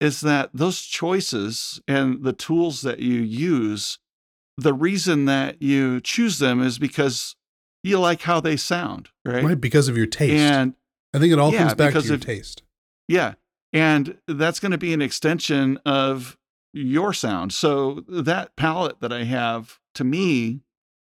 is 0.00 0.20
that 0.20 0.50
those 0.54 0.82
choices 0.82 1.80
and 1.88 2.22
the 2.22 2.32
tools 2.32 2.82
that 2.82 3.00
you 3.00 3.20
use, 3.20 3.98
the 4.56 4.72
reason 4.72 5.24
that 5.24 5.60
you 5.60 6.00
choose 6.00 6.38
them 6.38 6.62
is 6.62 6.78
because 6.78 7.34
you 7.82 7.98
like 7.98 8.22
how 8.22 8.40
they 8.40 8.56
sound, 8.56 9.08
right? 9.24 9.42
Right? 9.42 9.60
Because 9.60 9.88
of 9.88 9.96
your 9.96 10.06
taste. 10.06 10.34
And 10.34 10.74
I 11.12 11.18
think 11.18 11.32
it 11.32 11.38
all 11.40 11.52
Yeah, 11.52 11.60
comes 11.60 11.74
back 11.74 11.94
to 11.94 12.00
your 12.02 12.14
of- 12.14 12.20
taste. 12.20 12.62
yeah. 13.08 13.34
And 13.72 14.18
that's 14.26 14.58
going 14.60 14.72
to 14.72 14.78
be 14.78 14.92
an 14.92 15.00
extension 15.02 15.78
of 15.86 16.36
your 16.72 17.12
sound. 17.12 17.52
So 17.52 18.04
that 18.08 18.54
palette 18.56 19.00
that 19.00 19.12
I 19.12 19.24
have 19.24 19.78
to 19.94 20.04
me 20.04 20.62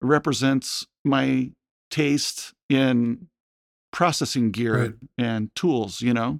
represents 0.01 0.85
my 1.05 1.51
taste 1.89 2.53
in 2.69 3.27
processing 3.91 4.51
gear 4.51 4.77
Right. 4.81 4.93
and 5.17 5.55
tools, 5.55 6.01
you 6.01 6.13
know? 6.13 6.39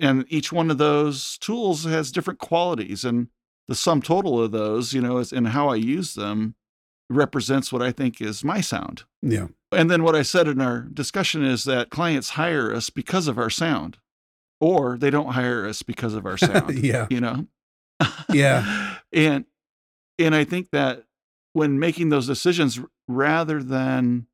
And 0.00 0.24
each 0.28 0.52
one 0.52 0.70
of 0.70 0.78
those 0.78 1.36
tools 1.38 1.84
has 1.84 2.12
different 2.12 2.38
qualities 2.38 3.04
and 3.04 3.28
the 3.66 3.74
sum 3.74 4.00
total 4.00 4.42
of 4.42 4.50
those, 4.52 4.94
you 4.94 5.00
know, 5.00 5.18
is 5.18 5.32
and 5.32 5.48
how 5.48 5.68
I 5.68 5.74
use 5.76 6.14
them 6.14 6.54
represents 7.10 7.72
what 7.72 7.82
I 7.82 7.92
think 7.92 8.20
is 8.20 8.42
my 8.44 8.60
sound. 8.60 9.04
Yeah. 9.22 9.48
And 9.72 9.90
then 9.90 10.02
what 10.02 10.14
I 10.16 10.22
said 10.22 10.48
in 10.48 10.60
our 10.60 10.80
discussion 10.80 11.44
is 11.44 11.64
that 11.64 11.90
clients 11.90 12.30
hire 12.30 12.72
us 12.74 12.88
because 12.90 13.28
of 13.28 13.38
our 13.38 13.50
sound, 13.50 13.98
or 14.60 14.96
they 14.96 15.10
don't 15.10 15.32
hire 15.32 15.66
us 15.66 15.82
because 15.82 16.14
of 16.14 16.24
our 16.26 16.36
sound. 16.38 16.78
yeah. 16.78 17.06
You 17.10 17.20
know? 17.20 17.46
Yeah. 18.30 18.96
and 19.12 19.44
and 20.18 20.34
I 20.34 20.44
think 20.44 20.70
that 20.70 21.04
when 21.52 21.78
making 21.78 22.08
those 22.08 22.26
decisions, 22.26 22.80
rather 23.06 23.62
than 23.62 24.26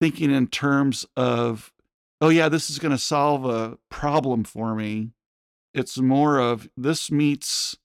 thinking 0.00 0.30
in 0.30 0.46
terms 0.46 1.06
of, 1.16 1.72
oh 2.20 2.28
yeah, 2.28 2.48
this 2.48 2.70
is 2.70 2.78
going 2.78 2.92
to 2.92 2.98
solve 2.98 3.44
a 3.44 3.78
problem 3.90 4.44
for 4.44 4.74
me, 4.74 5.10
it's 5.74 5.98
more 5.98 6.38
of 6.38 6.68
this 6.76 7.10
meets 7.10 7.76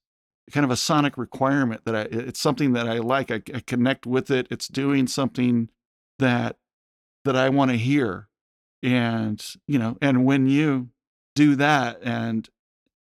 kind 0.52 0.64
of 0.64 0.72
a 0.72 0.76
sonic 0.78 1.18
requirement 1.18 1.86
that 1.86 1.96
I 1.96 2.02
it's 2.02 2.40
something 2.40 2.74
that 2.74 2.88
I 2.88 3.00
like. 3.00 3.32
I, 3.32 3.42
I 3.54 3.62
connect 3.66 4.06
with 4.06 4.30
it. 4.30 4.48
It's 4.52 4.68
doing 4.68 5.08
something 5.08 5.70
that 6.20 6.58
that 7.26 7.36
I 7.36 7.50
want 7.50 7.72
to 7.72 7.78
hear. 7.78 8.30
And, 8.84 9.44
you 9.68 9.80
know, 9.80 9.98
and 10.02 10.26
when 10.26 10.48
you 10.48 10.90
do 11.34 11.56
that 11.56 12.00
and 12.04 12.48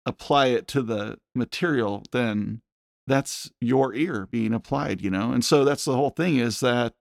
apply 0.05 0.47
it 0.47 0.67
to 0.69 0.81
the 0.81 1.19
material, 1.35 2.03
then 2.11 2.61
that's 3.07 3.49
your 3.61 3.93
ear 3.95 4.27
being 4.29 4.53
applied, 4.53 5.01
you 5.01 5.09
know? 5.09 5.31
And 5.31 5.43
so 5.43 5.63
that's 5.63 5.85
the 5.85 5.95
whole 5.95 6.09
thing 6.09 6.37
is 6.37 6.59
that, 6.59 6.93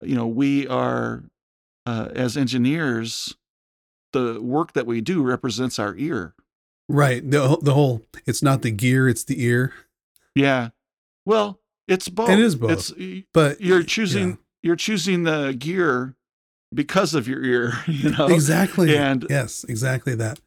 you 0.00 0.14
know, 0.14 0.26
we 0.26 0.66
are, 0.68 1.24
uh, 1.84 2.08
as 2.14 2.36
engineers, 2.36 3.36
the 4.12 4.40
work 4.40 4.72
that 4.72 4.86
we 4.86 5.00
do 5.00 5.22
represents 5.22 5.78
our 5.78 5.94
ear. 5.96 6.34
Right. 6.88 7.28
The, 7.28 7.58
the 7.60 7.74
whole, 7.74 8.06
it's 8.26 8.42
not 8.42 8.62
the 8.62 8.70
gear, 8.70 9.08
it's 9.08 9.24
the 9.24 9.44
ear. 9.44 9.74
Yeah. 10.34 10.70
Well, 11.26 11.60
it's 11.88 12.08
both. 12.08 12.30
It 12.30 12.38
is 12.38 12.54
both. 12.54 12.70
It's, 12.70 12.92
but 13.34 13.60
you're 13.60 13.82
choosing, 13.82 14.30
yeah. 14.30 14.36
you're 14.62 14.76
choosing 14.76 15.24
the 15.24 15.52
gear 15.52 16.14
because 16.72 17.14
of 17.14 17.26
your 17.26 17.42
ear, 17.42 17.72
you 17.86 18.10
know? 18.10 18.28
Exactly. 18.28 18.96
And 18.96 19.26
yes, 19.28 19.64
exactly 19.64 20.14
that. 20.14 20.40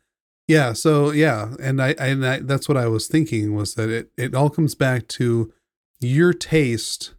Yeah. 0.47 0.73
So 0.73 1.11
yeah, 1.11 1.53
and 1.59 1.81
I, 1.81 1.89
and 1.99 2.25
I, 2.25 2.39
that's 2.39 2.67
what 2.67 2.77
I 2.77 2.87
was 2.87 3.07
thinking 3.07 3.55
was 3.55 3.75
that 3.75 3.89
it 3.89 4.11
it 4.17 4.35
all 4.35 4.49
comes 4.49 4.75
back 4.75 5.07
to 5.09 5.53
your 5.99 6.33
taste, 6.33 7.13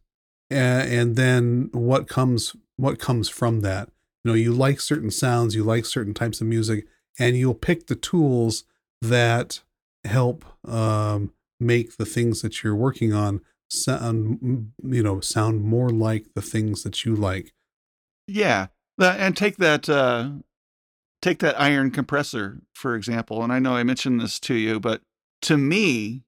and, 0.50 0.92
and 0.92 1.16
then 1.16 1.70
what 1.72 2.08
comes 2.08 2.54
what 2.76 2.98
comes 2.98 3.28
from 3.28 3.60
that. 3.60 3.88
You 4.24 4.30
know, 4.30 4.34
you 4.34 4.52
like 4.52 4.80
certain 4.80 5.10
sounds, 5.10 5.54
you 5.54 5.64
like 5.64 5.84
certain 5.84 6.14
types 6.14 6.40
of 6.40 6.46
music, 6.46 6.86
and 7.18 7.36
you'll 7.36 7.54
pick 7.54 7.86
the 7.86 7.94
tools 7.94 8.64
that 9.02 9.60
help 10.04 10.44
um, 10.66 11.32
make 11.60 11.96
the 11.96 12.06
things 12.06 12.42
that 12.42 12.62
you're 12.62 12.74
working 12.74 13.12
on 13.12 13.40
sound 13.68 14.72
you 14.84 15.02
know 15.02 15.20
sound 15.20 15.62
more 15.62 15.90
like 15.90 16.26
the 16.34 16.42
things 16.42 16.82
that 16.82 17.04
you 17.04 17.16
like 17.16 17.52
yeah 18.26 18.66
and 18.98 19.36
take 19.36 19.56
that 19.56 19.88
uh 19.88 20.30
take 21.24 21.38
that 21.38 21.58
iron 21.60 21.90
compressor 21.90 22.58
for 22.74 22.94
example 22.94 23.42
and 23.42 23.50
i 23.52 23.58
know 23.58 23.74
i 23.74 23.82
mentioned 23.82 24.20
this 24.20 24.38
to 24.38 24.54
you 24.54 24.78
but 24.78 25.00
to 25.40 25.56
me 25.56 26.22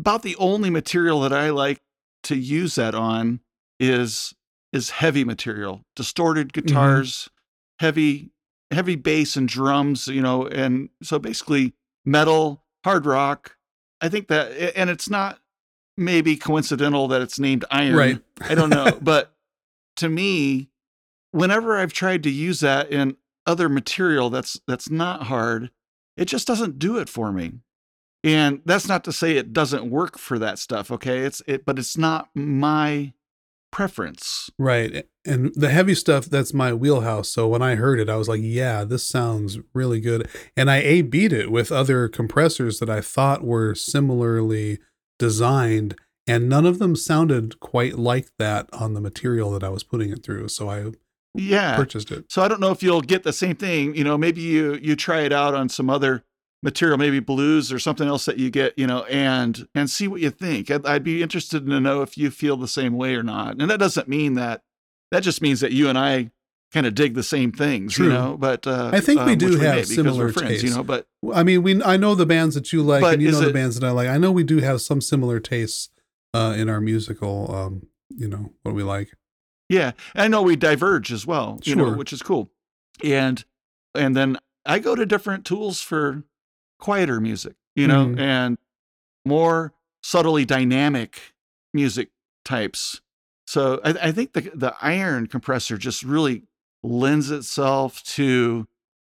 about 0.00 0.22
the 0.22 0.34
only 0.36 0.70
material 0.70 1.20
that 1.20 1.32
i 1.32 1.50
like 1.50 1.80
to 2.24 2.34
use 2.36 2.74
that 2.74 2.94
on 2.96 3.38
is 3.78 4.34
is 4.72 4.90
heavy 4.90 5.24
material 5.24 5.82
distorted 5.94 6.48
Mm-hmm. 6.52 6.66
guitars 6.66 7.28
heavy 7.78 8.30
heavy 8.72 8.96
bass 8.96 9.36
and 9.36 9.48
drums 9.48 10.08
you 10.08 10.20
know 10.20 10.46
and 10.48 10.88
so 11.02 11.18
basically 11.20 11.74
metal 12.04 12.64
hard 12.84 13.06
rock 13.06 13.56
i 14.00 14.08
think 14.08 14.26
that 14.28 14.50
and 14.76 14.90
it's 14.90 15.08
not 15.08 15.38
maybe 15.96 16.34
coincidental 16.36 17.06
that 17.08 17.22
it's 17.22 17.38
named 17.38 17.64
iron 17.70 17.94
Right. 17.94 18.18
i 18.40 18.56
don't 18.56 18.70
know 18.70 18.98
but 19.00 19.32
to 19.96 20.08
me 20.08 20.70
whenever 21.30 21.78
i've 21.78 21.92
tried 21.92 22.24
to 22.24 22.30
use 22.30 22.58
that 22.60 22.90
in 22.90 23.16
other 23.46 23.68
material 23.68 24.30
that's 24.30 24.60
that's 24.66 24.90
not 24.90 25.24
hard 25.24 25.70
it 26.16 26.26
just 26.26 26.46
doesn't 26.46 26.78
do 26.78 26.98
it 26.98 27.08
for 27.08 27.32
me 27.32 27.52
and 28.22 28.60
that's 28.64 28.88
not 28.88 29.04
to 29.04 29.12
say 29.12 29.36
it 29.36 29.52
doesn't 29.52 29.90
work 29.90 30.18
for 30.18 30.38
that 30.38 30.58
stuff 30.58 30.90
okay 30.90 31.20
it's 31.20 31.42
it 31.46 31.64
but 31.64 31.78
it's 31.78 31.96
not 31.96 32.28
my 32.34 33.12
preference 33.70 34.50
Right. 34.56 35.06
And 35.26 35.52
the 35.54 35.70
heavy 35.70 35.94
stuff, 35.94 36.26
that's 36.26 36.54
my 36.54 36.72
wheelhouse. 36.72 37.30
So 37.30 37.48
when 37.48 37.62
I 37.62 37.74
heard 37.76 37.98
it, 37.98 38.08
I 38.08 38.16
was 38.16 38.28
like, 38.28 38.40
yeah, 38.42 38.84
this 38.84 39.06
sounds 39.06 39.58
really 39.72 40.00
good. 40.00 40.28
And 40.56 40.70
I 40.70 40.76
A 40.76 41.02
beat 41.02 41.32
it 41.32 41.50
with 41.50 41.72
other 41.72 42.08
compressors 42.08 42.78
that 42.78 42.90
I 42.90 43.00
thought 43.00 43.42
were 43.42 43.74
similarly 43.74 44.78
designed. 45.18 45.96
And 46.26 46.48
none 46.48 46.66
of 46.66 46.78
them 46.78 46.94
sounded 46.94 47.58
quite 47.58 47.98
like 47.98 48.28
that 48.38 48.68
on 48.72 48.94
the 48.94 49.00
material 49.00 49.50
that 49.52 49.64
I 49.64 49.70
was 49.70 49.82
putting 49.82 50.10
it 50.10 50.22
through. 50.22 50.48
So 50.48 50.68
I 50.68 50.92
yeah 51.34 51.76
purchased 51.76 52.10
it. 52.10 52.24
So 52.30 52.42
I 52.42 52.48
don't 52.48 52.60
know 52.60 52.70
if 52.70 52.82
you'll 52.82 53.00
get 53.00 53.22
the 53.22 53.32
same 53.32 53.56
thing. 53.56 53.94
You 53.94 54.04
know, 54.04 54.16
maybe 54.16 54.40
you 54.40 54.78
you 54.80 54.96
try 54.96 55.20
it 55.20 55.32
out 55.32 55.54
on 55.54 55.68
some 55.68 55.90
other 55.90 56.24
material, 56.64 56.96
maybe 56.96 57.20
blues 57.20 57.70
or 57.72 57.78
something 57.78 58.08
else 58.08 58.24
that 58.24 58.38
you 58.38 58.50
get, 58.50 58.76
you 58.76 58.86
know, 58.86 59.04
and 59.04 59.68
and 59.74 59.88
see 59.88 60.08
what 60.08 60.20
you 60.20 60.30
think. 60.30 60.70
I'd, 60.70 60.84
I'd 60.86 61.04
be 61.04 61.22
interested 61.22 61.66
to 61.66 61.80
know 61.80 62.02
if 62.02 62.16
you 62.18 62.30
feel 62.30 62.56
the 62.56 62.66
same 62.66 62.96
way 62.96 63.14
or 63.14 63.22
not. 63.22 63.60
And 63.60 63.70
that 63.70 63.78
doesn't 63.78 64.08
mean 64.08 64.34
that. 64.34 64.62
That 65.10 65.22
just 65.22 65.42
means 65.42 65.60
that 65.60 65.70
you 65.70 65.88
and 65.88 65.96
I 65.96 66.32
kind 66.72 66.86
of 66.86 66.94
dig 66.94 67.14
the 67.14 67.22
same 67.22 67.52
things, 67.52 67.92
True. 67.92 68.06
you 68.06 68.12
know. 68.12 68.36
But 68.36 68.66
uh, 68.66 68.90
I 68.92 69.00
think 69.00 69.24
we 69.24 69.32
um, 69.32 69.38
do 69.38 69.50
which 69.50 69.60
have 69.60 69.86
similar 69.86 70.32
friends, 70.32 70.64
you 70.64 70.70
know. 70.70 70.82
But 70.82 71.06
I 71.32 71.44
mean, 71.44 71.62
we 71.62 71.80
I 71.82 71.96
know 71.96 72.14
the 72.14 72.26
bands 72.26 72.56
that 72.56 72.72
you 72.72 72.82
like, 72.82 73.04
and 73.04 73.22
you 73.22 73.30
know 73.30 73.40
the 73.40 73.52
bands 73.52 73.78
that 73.78 73.86
I 73.86 73.92
like. 73.92 74.08
I 74.08 74.18
know 74.18 74.32
we 74.32 74.42
do 74.42 74.58
have 74.58 74.80
some 74.80 75.00
similar 75.00 75.38
tastes 75.38 75.90
uh, 76.32 76.54
in 76.56 76.68
our 76.68 76.80
musical, 76.80 77.54
um, 77.54 77.86
you 78.08 78.26
know, 78.26 78.52
what 78.62 78.74
we 78.74 78.82
like. 78.82 79.14
Yeah, 79.68 79.92
I 80.14 80.28
know 80.28 80.42
we 80.42 80.56
diverge 80.56 81.10
as 81.12 81.26
well, 81.26 81.58
you 81.64 81.74
know, 81.74 81.86
Sure. 81.86 81.96
which 81.96 82.12
is 82.12 82.22
cool. 82.22 82.50
And 83.02 83.44
and 83.94 84.16
then 84.16 84.38
I 84.66 84.78
go 84.78 84.94
to 84.94 85.06
different 85.06 85.44
tools 85.46 85.80
for 85.80 86.24
quieter 86.80 87.20
music, 87.20 87.54
you 87.76 87.86
know, 87.86 88.06
Mhm. 88.06 88.18
and 88.18 88.58
more 89.24 89.72
subtly 90.02 90.44
dynamic 90.44 91.34
music 91.72 92.10
types. 92.44 93.00
So 93.46 93.80
I, 93.84 93.90
I 94.08 94.12
think 94.12 94.32
the 94.32 94.42
the 94.54 94.74
iron 94.80 95.26
compressor 95.28 95.78
just 95.78 96.02
really 96.02 96.44
lends 96.82 97.30
itself 97.30 98.02
to 98.02 98.66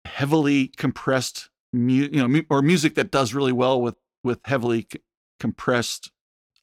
heavily 0.04 0.68
compressed 0.68 1.48
mu- 1.72 1.92
you 2.10 2.10
know, 2.10 2.28
mu- 2.28 2.42
or 2.50 2.62
music 2.62 2.94
that 2.96 3.10
does 3.12 3.34
really 3.34 3.52
well 3.52 3.80
with 3.80 3.96
with 4.24 4.40
heavily 4.44 4.86
c- 4.92 5.00
compressed 5.38 6.10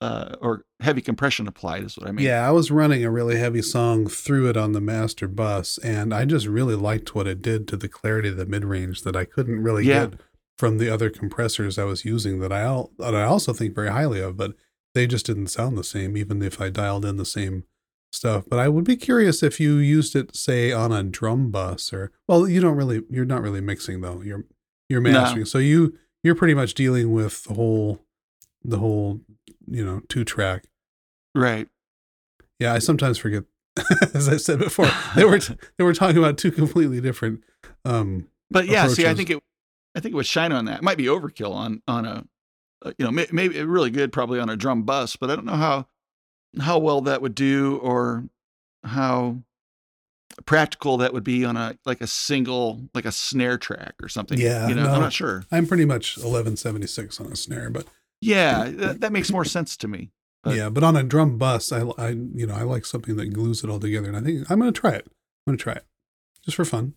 uh, 0.01 0.36
or 0.42 0.63
heavy 0.80 1.01
compression 1.01 1.48
applied 1.48 1.84
is 1.84 1.98
what 1.98 2.08
I 2.08 2.12
mean. 2.12 2.25
Yeah, 2.25 2.48
I 2.48 2.51
was 2.51 2.70
running 2.70 3.04
a 3.04 3.10
really 3.12 3.38
heavy 3.38 3.62
song 3.62 4.08
through 4.08 4.50
it 4.50 4.58
on 4.58 4.74
the 4.74 4.82
master 4.82 5.27
bus, 5.27 5.77
and 5.80 6.13
I 6.13 6.25
just 6.25 6.46
really 6.48 6.75
liked 6.75 7.16
what 7.16 7.27
it 7.27 7.42
did 7.42 7.68
to 7.70 7.77
the 7.77 7.89
clarity 7.89 8.30
of 8.30 8.38
the 8.38 8.46
mid 8.46 8.63
range 8.66 9.01
that 9.04 9.16
I 9.16 9.25
couldn't 9.25 9.63
really 9.63 9.86
Yeah. 9.86 10.08
get 10.08 10.20
from 10.60 10.77
the 10.80 10.89
other 10.89 11.10
compressors 11.10 11.77
I 11.77 11.84
was 11.84 12.04
using 12.06 12.39
that 12.39 12.51
I 12.51 12.62
al- 12.62 12.92
that 13.00 13.16
I 13.16 13.24
also 13.24 13.54
think 13.54 13.74
very 13.75 13.89
highly 13.89 14.20
of, 14.22 14.38
but 14.38 14.54
they 14.94 15.06
just 15.08 15.25
didn't 15.25 15.48
sound 15.48 15.77
the 15.77 15.84
same, 15.84 16.16
even 16.18 16.42
if 16.42 16.60
I 16.62 16.70
dialed 16.70 17.06
in 17.06 17.18
the 17.18 17.25
same 17.25 17.63
stuff. 18.12 18.46
But 18.50 18.58
I 18.60 18.68
would 18.68 18.84
be 18.86 18.96
curious 18.96 19.44
if 19.44 19.60
you 19.60 19.77
used 19.77 20.16
it, 20.16 20.36
say, 20.36 20.72
on 20.72 20.92
a 20.92 21.04
drum 21.04 21.51
bus 21.51 21.92
or 21.94 22.12
well, 22.27 22.48
you 22.48 22.60
don't 22.62 22.75
really, 22.77 23.01
you're 23.10 23.25
not 23.25 23.42
really 23.44 23.62
mixing 23.62 24.01
though. 24.01 24.22
You're 24.22 24.46
you're 24.89 25.01
No. 25.01 25.12
mastering, 25.12 25.46
so 25.46 25.58
you 25.58 25.94
you're 26.24 26.36
pretty 26.36 26.54
much 26.56 26.74
dealing 26.74 27.12
with 27.12 27.44
the 27.44 27.54
whole 27.56 28.04
the 28.63 28.80
whole 28.80 29.22
you 29.68 29.86
know 29.86 30.02
two 30.10 30.24
track. 30.24 30.66
Right. 31.36 31.68
Yeah, 32.60 32.74
I 32.74 32.80
sometimes 32.80 33.18
forget. 33.18 33.44
As 34.14 34.28
I 34.28 34.38
said 34.38 34.60
before, 34.60 34.90
they 35.16 35.24
were 35.24 35.40
they 35.78 35.84
were 35.84 35.94
talking 35.94 36.18
about 36.18 36.38
two 36.38 36.52
completely 36.52 37.00
different. 37.00 37.44
Um, 37.86 38.28
But 38.50 38.68
yeah, 38.68 38.88
see, 38.88 39.08
I 39.08 39.14
think 39.14 39.30
it, 39.30 39.40
I 39.96 40.00
think 40.00 40.14
it 40.14 40.16
would 40.16 40.26
shine 40.26 40.52
on 40.52 40.66
that. 40.66 40.80
It 40.80 40.84
might 40.84 40.98
be 40.98 41.06
overkill 41.06 41.54
on 41.54 41.82
on 41.88 42.06
a, 42.06 42.26
uh, 42.84 42.92
you 42.98 43.06
know, 43.06 43.12
may, 43.12 43.28
maybe 43.32 43.62
really 43.64 43.92
good 43.92 44.12
probably 44.12 44.40
on 44.40 44.50
a 44.50 44.56
drum 44.56 44.84
bus, 44.84 45.16
but 45.16 45.30
I 45.30 45.36
don't 45.36 45.46
know 45.46 45.54
how 45.56 45.88
how 46.60 46.80
well 46.80 47.02
that 47.02 47.22
would 47.22 47.36
do 47.36 47.78
or 47.78 48.26
how 48.84 49.38
practical 50.46 50.98
that 50.98 51.14
would 51.14 51.24
be 51.24 51.46
on 51.46 51.58
a 51.58 51.78
like 51.86 52.02
a 52.02 52.08
single 52.08 52.82
like 52.94 53.06
a 53.06 53.12
snare 53.12 53.58
track 53.58 53.96
or 54.02 54.10
something. 54.10 54.40
Yeah, 54.40 54.68
you 54.68 54.76
know, 54.76 54.84
no. 54.84 54.94
I'm 54.94 55.02
not 55.02 55.14
sure. 55.14 55.44
I'm 55.52 55.68
pretty 55.68 55.86
much 55.86 56.18
1176 56.18 57.20
on 57.20 57.28
a 57.28 57.36
snare, 57.36 57.70
but 57.70 57.86
Yeah, 58.22 58.70
that, 58.70 59.02
that 59.02 59.12
makes 59.12 59.32
more 59.32 59.46
sense 59.46 59.78
to 59.78 59.88
me. 59.88 60.12
But- 60.44 60.56
yeah, 60.56 60.70
but 60.70 60.84
on 60.84 60.96
a 60.96 61.04
drum 61.04 61.38
bus, 61.38 61.72
I, 61.72 61.82
I 61.98 62.10
you 62.10 62.48
know 62.48 62.56
I 62.56 62.64
like 62.64 62.86
something 62.86 63.16
that 63.18 63.34
glues 63.34 63.64
it 63.64 63.70
all 63.70 63.80
together, 63.80 64.08
and 64.08 64.18
I 64.18 64.22
think 64.22 64.50
I'm 64.50 64.60
gonna 64.60 64.72
try 64.72 64.92
it. 64.94 65.06
I'm 65.46 65.52
gonna 65.54 65.58
try 65.58 65.74
it 65.74 65.86
just 66.44 66.56
for 66.56 66.66
fun. 66.66 66.94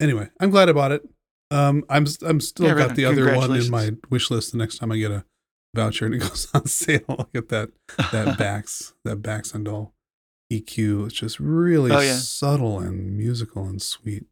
Anyway, 0.00 0.28
I'm 0.40 0.50
glad 0.50 0.68
I 0.68 0.72
bought 0.72 0.92
it. 0.92 1.02
Um, 1.50 1.84
I'm 1.88 2.06
I'm 2.26 2.40
still 2.40 2.66
Yeah, 2.66 2.74
got 2.74 2.96
the 2.96 3.04
other 3.06 3.34
one 3.36 3.54
in 3.56 3.70
my 3.70 3.92
wish 4.10 4.30
list. 4.30 4.52
The 4.52 4.58
next 4.58 4.78
time 4.78 4.92
I 4.92 4.98
get 4.98 5.10
a 5.10 5.24
voucher 5.74 6.06
and 6.06 6.14
it 6.14 6.18
goes 6.28 6.48
on 6.52 6.66
sale, 6.66 7.00
I'll 7.08 7.28
get 7.32 7.48
that 7.50 7.70
that 8.12 8.36
Bax 8.38 8.94
that 9.04 9.22
Baxandall 9.22 9.92
EQ. 10.52 11.06
It's 11.06 11.14
just 11.14 11.40
really 11.40 11.92
Oh, 11.92 12.00
yeah. 12.00 12.16
subtle 12.16 12.78
and 12.80 13.16
musical 13.16 13.64
and 13.64 13.80
sweet. 13.80 14.26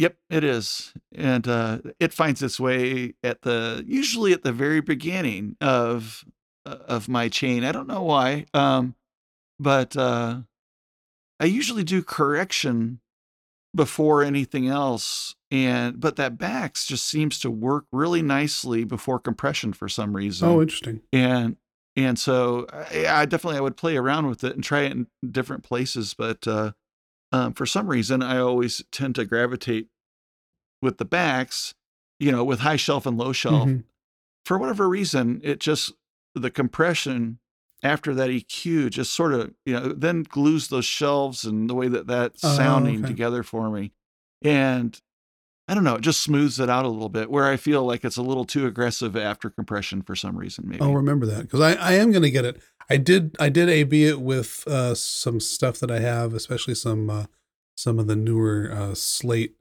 Yep, 0.00 0.16
it 0.30 0.44
is, 0.44 0.94
and 1.14 1.46
uh, 1.46 1.80
it 2.00 2.14
finds 2.14 2.42
its 2.42 2.58
way 2.58 3.16
at 3.22 3.42
the 3.42 3.84
usually 3.86 4.32
at 4.32 4.42
the 4.42 4.50
very 4.50 4.80
beginning 4.80 5.58
of 5.60 6.24
uh, 6.64 6.78
of 6.88 7.06
my 7.06 7.28
chain. 7.28 7.64
I 7.64 7.72
don't 7.72 7.86
know 7.86 8.02
why, 8.04 8.46
um, 8.54 8.94
but 9.58 9.94
uh, 9.98 10.40
I 11.38 11.44
usually 11.44 11.84
do 11.84 12.02
correction 12.02 13.00
before 13.76 14.22
anything 14.22 14.68
else, 14.68 15.36
and 15.50 16.00
but 16.00 16.16
that 16.16 16.38
Bax 16.38 16.86
just 16.86 17.06
seems 17.06 17.38
to 17.40 17.50
work 17.50 17.84
really 17.92 18.22
nicely 18.22 18.84
before 18.84 19.18
compression 19.18 19.74
for 19.74 19.86
some 19.86 20.16
reason 20.16 20.48
Oh, 20.48 20.62
interesting. 20.62 21.02
and 21.12 21.58
and 21.94 22.18
so 22.18 22.66
I, 22.72 23.06
I 23.06 23.26
definitely 23.26 23.58
I 23.58 23.60
would 23.60 23.76
play 23.76 23.98
around 23.98 24.28
with 24.28 24.44
it 24.44 24.54
and 24.54 24.64
try 24.64 24.84
it 24.84 24.92
in 24.92 25.08
different 25.30 25.62
places, 25.62 26.14
but 26.14 26.48
uh, 26.48 26.72
um, 27.32 27.52
for 27.54 27.66
some 27.66 27.88
reason 27.88 28.22
I 28.22 28.38
always 28.38 28.82
tend 28.90 29.14
to 29.16 29.24
gravitate 29.24 29.88
with 30.82 30.98
the 30.98 31.04
Bax, 31.04 31.74
you 32.18 32.32
know, 32.32 32.44
with 32.44 32.60
high 32.60 32.76
shelf 32.76 33.06
and 33.06 33.16
low 33.18 33.32
shelf. 33.32 33.68
Mhm. 33.68 33.84
For 34.44 34.58
whatever 34.58 34.88
reason, 34.88 35.40
it 35.44 35.60
just 35.60 35.92
the 36.34 36.50
compression 36.50 37.38
after 37.82 38.14
that 38.14 38.30
EQ 38.30 38.90
just 38.90 39.12
sort 39.14 39.32
of 39.32 39.54
you 39.64 39.72
know 39.74 39.92
then 39.92 40.22
glues 40.22 40.68
those 40.68 40.84
shelves 40.84 41.44
and 41.44 41.68
the 41.68 41.74
way 41.74 41.88
that 41.88 42.06
that's 42.06 42.44
Oh, 42.44 42.56
sounding 42.56 43.00
okay. 43.00 43.08
together 43.08 43.42
for 43.42 43.70
me, 43.70 43.92
and 44.42 45.00
I 45.68 45.74
don't 45.74 45.84
know, 45.84 45.94
it 45.96 46.00
just 46.02 46.20
smooths 46.22 46.58
it 46.58 46.68
out 46.68 46.84
a 46.84 46.88
little 46.88 47.08
bit. 47.08 47.30
Where 47.30 47.46
I 47.46 47.56
feel 47.56 47.84
like 47.84 48.04
it's 48.04 48.16
a 48.16 48.22
little 48.22 48.44
too 48.44 48.66
aggressive 48.66 49.16
after 49.16 49.48
compression 49.50 50.02
for 50.02 50.16
some 50.16 50.36
reason, 50.36 50.64
maybe. 50.68 50.82
I'll 50.82 50.94
remember 50.96 51.26
that 51.26 51.42
because 51.42 51.60
I, 51.60 51.74
I 51.74 51.92
am 51.94 52.10
going 52.10 52.22
to 52.22 52.30
get 52.30 52.44
it. 52.44 52.60
I 52.90 52.96
did 52.96 53.36
I 53.38 53.48
did 53.48 53.68
AB 53.68 54.04
it 54.04 54.20
with 54.20 54.66
uh, 54.66 54.96
some 54.96 55.38
stuff 55.38 55.78
that 55.78 55.92
I 55.92 56.00
have, 56.00 56.34
especially 56.34 56.74
some 56.74 57.08
uh, 57.08 57.26
some 57.76 58.00
of 58.00 58.08
the 58.08 58.16
newer 58.16 58.70
uh, 58.72 58.94
Slate 58.94 59.54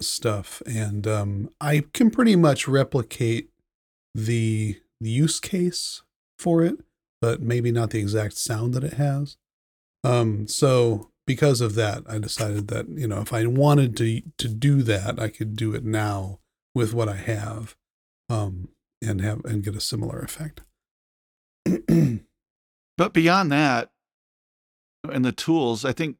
stuff, 0.00 0.62
and 0.66 1.06
um, 1.06 1.50
I 1.60 1.84
can 1.94 2.10
pretty 2.10 2.36
much 2.36 2.68
replicate 2.68 3.48
the 4.14 4.80
the 5.00 5.10
use 5.10 5.40
case 5.40 6.02
for 6.38 6.62
it, 6.62 6.76
but 7.22 7.40
maybe 7.40 7.72
not 7.72 7.90
the 7.90 8.00
exact 8.00 8.36
sound 8.36 8.74
that 8.74 8.84
it 8.84 8.94
has. 8.94 9.38
Um, 10.04 10.46
so 10.46 11.10
because 11.26 11.62
of 11.62 11.74
that, 11.76 12.02
I 12.06 12.18
decided 12.18 12.68
that 12.68 12.86
you 12.90 13.08
know 13.08 13.22
if 13.22 13.32
I 13.32 13.46
wanted 13.46 13.96
to 13.96 14.20
to 14.36 14.48
do 14.48 14.82
that, 14.82 15.18
I 15.18 15.28
could 15.28 15.56
do 15.56 15.74
it 15.74 15.84
now 15.84 16.40
with 16.74 16.92
what 16.92 17.08
I 17.08 17.16
have, 17.16 17.76
um, 18.28 18.68
and 19.00 19.22
have 19.22 19.42
and 19.46 19.64
get 19.64 19.74
a 19.74 19.80
similar 19.80 20.18
effect. 20.18 20.60
But 22.98 23.14
beyond 23.14 23.52
that, 23.52 23.90
and 25.10 25.24
the 25.24 25.32
tools, 25.32 25.84
I 25.84 25.92
think 25.92 26.16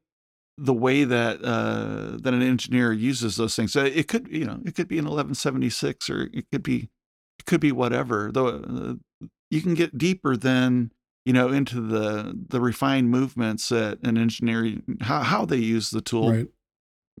the 0.57 0.73
way 0.73 1.03
that 1.03 1.43
uh, 1.43 2.17
that 2.21 2.33
an 2.33 2.41
engineer 2.41 2.93
uses 2.93 3.35
those 3.35 3.53
things, 3.55 3.75
uh, 3.75 3.81
it 3.81 4.07
could 4.07 4.29
you 4.31 4.45
know 4.45 4.59
it 4.65 4.75
could 4.75 4.87
be 4.87 4.97
an 4.97 5.05
1176 5.05 6.09
or 6.09 6.29
it 6.33 6.45
could 6.51 6.63
be 6.63 6.89
it 7.37 7.45
could 7.45 7.59
be 7.59 7.73
whatever. 7.73 8.31
Though 8.33 8.47
uh, 8.47 9.27
you 9.51 9.61
can 9.61 9.73
get 9.73 9.97
deeper 9.97 10.37
than 10.37 10.91
you 11.25 11.33
know 11.33 11.49
into 11.49 11.81
the 11.81 12.33
the 12.47 12.61
refined 12.61 13.11
movements 13.11 13.67
that 13.69 13.99
an 14.03 14.17
engineer 14.17 14.77
how 15.01 15.19
how 15.21 15.45
they 15.45 15.57
use 15.57 15.89
the 15.89 16.01
tool 16.01 16.31
right. 16.31 16.47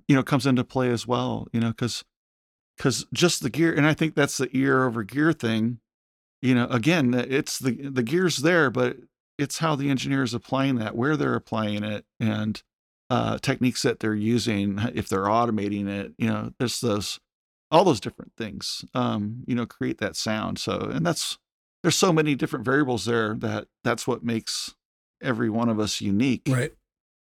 you 0.07 0.15
know 0.15 0.23
comes 0.23 0.45
into 0.45 0.63
play 0.63 0.89
as 0.89 1.05
well. 1.05 1.49
You 1.51 1.59
know 1.59 1.69
because 1.69 2.05
because 2.77 3.05
just 3.13 3.43
the 3.43 3.49
gear, 3.49 3.73
and 3.73 3.85
I 3.85 3.93
think 3.93 4.15
that's 4.15 4.37
the 4.37 4.49
ear 4.53 4.85
over 4.85 5.03
gear 5.03 5.33
thing. 5.33 5.79
You 6.41 6.55
know, 6.55 6.67
again, 6.67 7.13
it's 7.13 7.59
the 7.59 7.71
the 7.71 8.03
gear's 8.03 8.37
there, 8.37 8.69
but 8.71 8.95
it's 9.39 9.59
how 9.59 9.75
the 9.75 9.89
engineer 9.89 10.23
is 10.23 10.33
applying 10.33 10.75
that, 10.75 10.95
where 10.95 11.15
they're 11.15 11.35
applying 11.35 11.83
it, 11.83 12.05
and 12.19 12.61
uh, 13.09 13.37
techniques 13.39 13.81
that 13.81 13.99
they're 13.99 14.13
using, 14.13 14.79
if 14.93 15.07
they're 15.09 15.23
automating 15.23 15.87
it. 15.87 16.13
You 16.17 16.27
know, 16.27 16.53
there's 16.59 16.79
those 16.81 17.19
all 17.71 17.83
those 17.83 17.99
different 17.99 18.33
things. 18.37 18.83
Um, 18.93 19.43
you 19.47 19.55
know, 19.55 19.65
create 19.65 19.99
that 19.99 20.15
sound. 20.15 20.59
So, 20.59 20.77
and 20.77 21.05
that's 21.05 21.37
there's 21.81 21.95
so 21.95 22.11
many 22.11 22.35
different 22.35 22.65
variables 22.65 23.05
there 23.05 23.35
that 23.35 23.67
that's 23.83 24.05
what 24.05 24.23
makes 24.23 24.75
every 25.21 25.49
one 25.49 25.69
of 25.69 25.79
us 25.79 26.01
unique. 26.01 26.47
Right. 26.47 26.73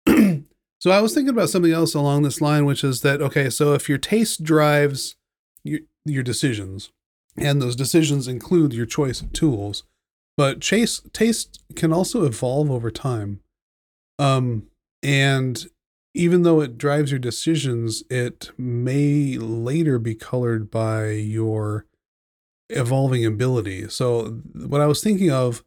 so 0.79 0.91
I 0.91 1.01
was 1.01 1.15
thinking 1.15 1.31
about 1.31 1.51
something 1.51 1.73
else 1.73 1.95
along 1.95 2.23
this 2.23 2.41
line, 2.41 2.65
which 2.65 2.85
is 2.85 3.03
that 3.03 3.23
okay, 3.23 3.51
so 3.51 3.75
if 3.75 3.89
your 3.89 3.99
taste 3.99 4.43
drives 4.43 5.17
your 5.65 5.81
your 6.05 6.23
decisions, 6.23 6.91
and 7.37 7.61
those 7.61 7.77
decisions 7.77 8.27
include 8.29 8.73
your 8.73 8.87
choice 8.87 9.21
of 9.21 9.33
tools, 9.33 9.85
but 10.41 10.63
chase 10.63 11.03
taste 11.13 11.63
can 11.77 11.93
also 11.93 12.25
evolve 12.25 12.71
over 12.71 12.91
time. 12.91 13.41
Um, 14.19 14.69
and 15.03 15.67
even 16.15 16.45
though 16.45 16.63
it 16.63 16.79
drives 16.79 17.13
your 17.13 17.21
decisions, 17.21 18.03
it 18.09 18.51
may 18.57 19.37
later 19.37 19.99
be 19.99 20.15
colored 20.15 20.71
by 20.71 21.11
your 21.11 21.85
evolving 22.71 23.27
ability. 23.27 23.91
So 23.91 24.41
what 24.55 24.81
I 24.81 24.87
was 24.87 25.03
thinking 25.03 25.31
of 25.31 25.63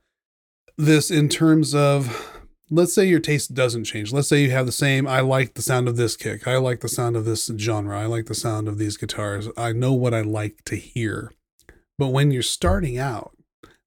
this 0.76 1.12
in 1.12 1.30
terms 1.30 1.76
of 1.76 2.42
let's 2.72 2.96
say 2.96 3.06
your 3.06 3.20
taste 3.20 3.54
doesn't 3.54 3.84
change. 3.84 4.12
Let's 4.12 4.28
say 4.28 4.42
you 4.42 4.50
have 4.50 4.66
the 4.66 4.72
same 4.72 5.06
I 5.06 5.20
like 5.20 5.54
the 5.54 5.62
sound 5.62 5.88
of 5.88 5.98
this 5.98 6.18
kick. 6.18 6.48
I 6.48 6.58
like 6.58 6.80
the 6.80 6.90
sound 6.90 7.16
of 7.16 7.26
this 7.26 7.52
genre. 7.60 8.00
I 8.00 8.08
like 8.08 8.26
the 8.26 8.34
sound 8.34 8.68
of 8.68 8.80
these 8.80 8.98
guitars. 8.98 9.50
I 9.56 9.72
know 9.72 9.94
what 9.94 10.16
I 10.16 10.22
like 10.22 10.64
to 10.66 10.76
hear. 10.78 11.32
But 12.00 12.08
when 12.08 12.32
you're 12.32 12.42
starting 12.42 12.98
out, 12.98 13.38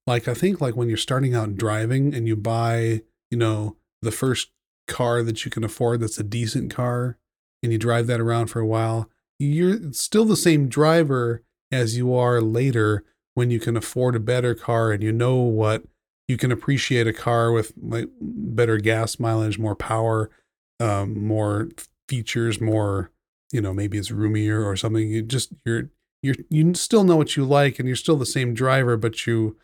like 0.07 0.27
I 0.27 0.33
think 0.33 0.61
like 0.61 0.75
when 0.75 0.87
you're 0.87 0.97
starting 0.97 1.35
out 1.35 1.55
driving 1.55 2.15
and 2.15 2.27
you 2.27 2.35
buy, 2.35 3.01
you 3.29 3.37
know, 3.37 3.75
the 4.01 4.11
first 4.11 4.51
car 4.87 5.21
that 5.21 5.43
you 5.43 5.51
can 5.51 5.65
afford 5.65 5.99
that's 5.99 6.17
a 6.17 6.23
decent 6.23 6.73
car 6.73 7.17
and 7.61 7.71
you 7.71 7.77
drive 7.77 8.07
that 8.07 8.21
around 8.21 8.47
for 8.47 8.61
a 8.61 8.65
while, 8.65 9.09
you're 9.37 9.91
still 9.91 10.25
the 10.25 10.37
same 10.37 10.69
driver 10.69 11.43
as 11.71 11.97
you 11.97 12.15
are 12.15 12.41
later 12.41 13.03
when 13.33 13.51
you 13.51 13.59
can 13.59 13.75
afford 13.75 14.15
a 14.15 14.19
better 14.19 14.55
car 14.55 14.91
and 14.91 15.03
you 15.03 15.11
know 15.11 15.35
what 15.35 15.83
you 16.27 16.37
can 16.37 16.51
appreciate 16.51 17.07
a 17.07 17.13
car 17.13 17.51
with 17.51 17.73
like 17.81 18.07
better 18.19 18.77
gas 18.77 19.19
mileage, 19.19 19.59
more 19.59 19.75
power, 19.75 20.29
um, 20.79 21.25
more 21.25 21.69
features, 22.07 22.59
more 22.61 23.11
you 23.51 23.61
know 23.61 23.73
maybe 23.73 23.97
it's 23.97 24.11
roomier 24.11 24.63
or 24.63 24.75
something. 24.75 25.09
You 25.09 25.21
just 25.21 25.51
you're 25.65 25.89
you're 26.21 26.35
you 26.49 26.73
still 26.73 27.03
know 27.03 27.15
what 27.15 27.35
you 27.35 27.45
like 27.45 27.79
and 27.79 27.87
you're 27.87 27.95
still 27.95 28.17
the 28.17 28.25
same 28.25 28.53
driver, 28.53 28.97
but 28.97 29.27
you 29.27 29.57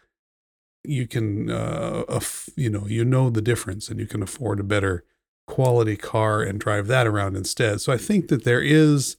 you 0.84 1.08
can 1.08 1.50
uh 1.50 2.04
aff- 2.10 2.50
you 2.56 2.70
know 2.70 2.86
you 2.88 3.06
know 3.06 3.30
the 3.30 3.42
difference 3.42 3.90
and 3.90 4.00
you 4.00 4.06
can 4.06 4.22
afford 4.22 4.60
a 4.60 4.64
better 4.64 5.04
quality 5.48 5.96
car 5.96 6.42
and 6.42 6.60
drive 6.60 6.88
that 6.88 7.08
around 7.08 7.36
instead. 7.36 7.82
So 7.82 7.92
I 7.92 7.98
think 7.98 8.28
that 8.30 8.44
there 8.44 8.62
is 8.62 9.18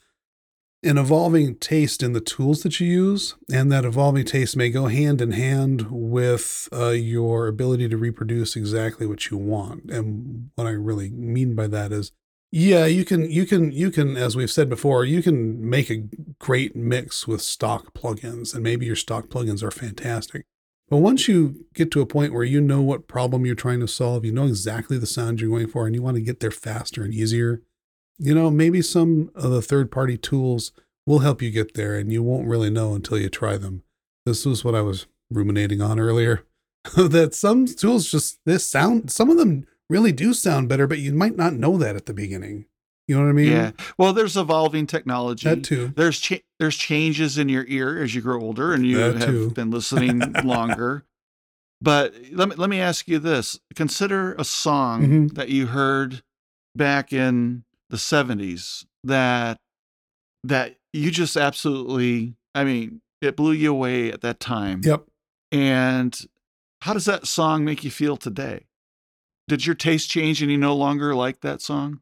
an 0.83 0.99
evolving 0.99 1.57
taste 1.57 2.03
in 2.03 2.13
the 2.13 2.21
tools 2.21 2.63
that 2.63 2.79
you 2.79 2.87
use, 2.87 3.35
and 3.51 3.73
that 3.73 3.87
evolving 3.87 4.25
taste 4.27 4.57
may 4.57 4.69
go 4.69 4.87
hand 4.87 5.23
in 5.23 5.33
hand 5.33 5.87
with 5.91 6.69
uh, 6.73 6.91
your 6.91 7.47
ability 7.49 7.89
to 7.89 7.97
reproduce 7.97 8.55
exactly 8.55 9.07
what 9.07 9.31
you 9.31 9.39
want. 9.39 9.91
And 9.91 10.51
what 10.57 10.67
I 10.67 10.73
really 10.73 11.09
mean 11.09 11.55
by 11.55 11.69
that 11.69 11.91
is, 11.91 12.13
yeah, 12.53 12.85
you 12.85 13.05
can, 13.05 13.31
you 13.31 13.47
can, 13.47 13.73
you 13.73 13.91
can, 13.91 14.17
as 14.17 14.37
we've 14.37 14.51
said 14.51 14.69
before, 14.69 15.05
you 15.05 15.23
can 15.23 15.69
make 15.69 15.91
a 15.91 16.05
great 16.39 16.77
mix 16.77 17.27
with 17.27 17.41
stock 17.41 17.95
plugins, 17.95 18.55
and 18.55 18.63
maybe 18.63 18.85
your 18.85 18.95
stock 18.97 19.29
plugins 19.29 19.63
are 19.63 19.71
fantastic. 19.71 20.45
But 20.89 20.99
once 20.99 21.29
you 21.29 21.67
get 21.75 21.91
to 21.93 22.01
a 22.01 22.07
point 22.07 22.33
where 22.33 22.45
you 22.45 22.61
know 22.61 22.83
what 22.83 23.09
problem 23.09 23.47
you're 23.47 23.55
trying 23.55 23.81
to 23.81 23.89
solve, 23.89 24.25
you 24.25 24.33
know 24.33 24.47
exactly 24.47 24.99
the 24.99 25.07
sound 25.07 25.41
you're 25.41 25.51
going 25.51 25.69
for, 25.69 25.87
and 25.87 25.95
you 25.95 26.03
want 26.03 26.17
to 26.17 26.23
get 26.23 26.41
there 26.41 26.51
faster 26.51 27.03
and 27.03 27.15
easier, 27.15 27.63
you 28.19 28.35
know, 28.35 28.51
maybe 28.51 28.83
some 28.83 29.31
of 29.35 29.51
the 29.51 29.63
third 29.63 29.91
party 29.91 30.17
tools 30.17 30.73
will 31.07 31.21
help 31.21 31.43
you 31.43 31.51
get 31.51 31.75
there 31.75 31.97
and 31.97 32.13
you 32.13 32.23
won't 32.23 32.49
really 32.49 32.71
know 32.71 32.95
until 32.95 33.19
you 33.19 33.29
try 33.29 33.57
them. 33.57 33.83
This 34.25 34.47
was 34.47 34.65
what 34.65 34.75
I 34.75 34.81
was 34.81 35.07
ruminating 35.31 35.81
on 35.81 35.99
earlier 35.99 36.45
that 36.97 37.35
some 37.35 37.67
tools 37.67 38.11
just 38.11 38.39
this 38.45 38.65
sound 38.65 39.11
some 39.11 39.31
of 39.31 39.39
them 39.39 39.67
really 39.89 40.13
do 40.13 40.35
sound 40.35 40.69
better 40.69 40.87
but 40.87 40.99
you 40.99 41.13
might 41.13 41.37
not 41.37 41.55
know 41.55 41.77
that 41.79 41.97
at 41.97 42.07
the 42.07 42.15
beginning. 42.15 42.67
You 43.07 43.17
know 43.17 43.23
what 43.25 43.29
I 43.29 43.33
mean? 43.33 43.51
Yeah. 43.51 43.71
Well, 43.99 44.13
there's 44.15 44.37
evolving 44.37 44.87
technology. 44.87 45.49
That 45.49 45.63
too. 45.65 45.93
There's 45.95 46.19
cha- 46.19 46.37
there's 46.59 46.77
changes 46.77 47.37
in 47.37 47.49
your 47.51 47.65
ear 47.69 48.03
as 48.03 48.15
you 48.15 48.23
grow 48.23 48.41
older 48.41 48.73
and 48.73 48.87
you 48.87 48.97
That 48.97 49.17
have 49.17 49.29
too. 49.29 49.51
been 49.51 49.71
listening 49.71 50.33
longer. 50.45 51.05
But 51.83 52.15
let 52.33 52.49
me 52.49 52.55
let 52.57 52.71
me 52.71 52.81
ask 52.81 53.07
you 53.07 53.19
this: 53.19 53.61
Consider 53.75 54.33
a 54.35 54.45
song 54.45 55.03
Mhm. 55.07 55.35
that 55.35 55.51
you 55.51 55.67
heard 55.67 56.23
back 56.75 57.13
in 57.13 57.65
the 57.91 57.99
'70s 57.99 58.87
that 59.05 59.59
that 60.45 60.77
you 60.95 61.11
just 61.11 61.37
absolutely, 61.37 62.37
I 62.55 62.65
mean, 62.65 63.03
it 63.21 63.37
blew 63.37 63.53
you 63.53 63.71
away 63.71 64.11
at 64.13 64.23
that 64.23 64.41
time. 64.41 64.81
Yep. 64.83 65.05
And 65.53 66.19
how 66.83 66.95
does 66.95 67.05
that 67.05 67.27
song 67.27 67.65
make 67.67 67.85
you 67.85 67.91
feel 67.91 68.17
today? 68.17 68.65
Did 69.49 69.67
your 69.67 69.75
taste 69.75 70.09
change 70.09 70.41
and 70.41 70.51
you 70.51 70.57
no 70.57 70.75
longer 70.75 71.15
like 71.15 71.41
that 71.43 71.61
song? 71.61 72.01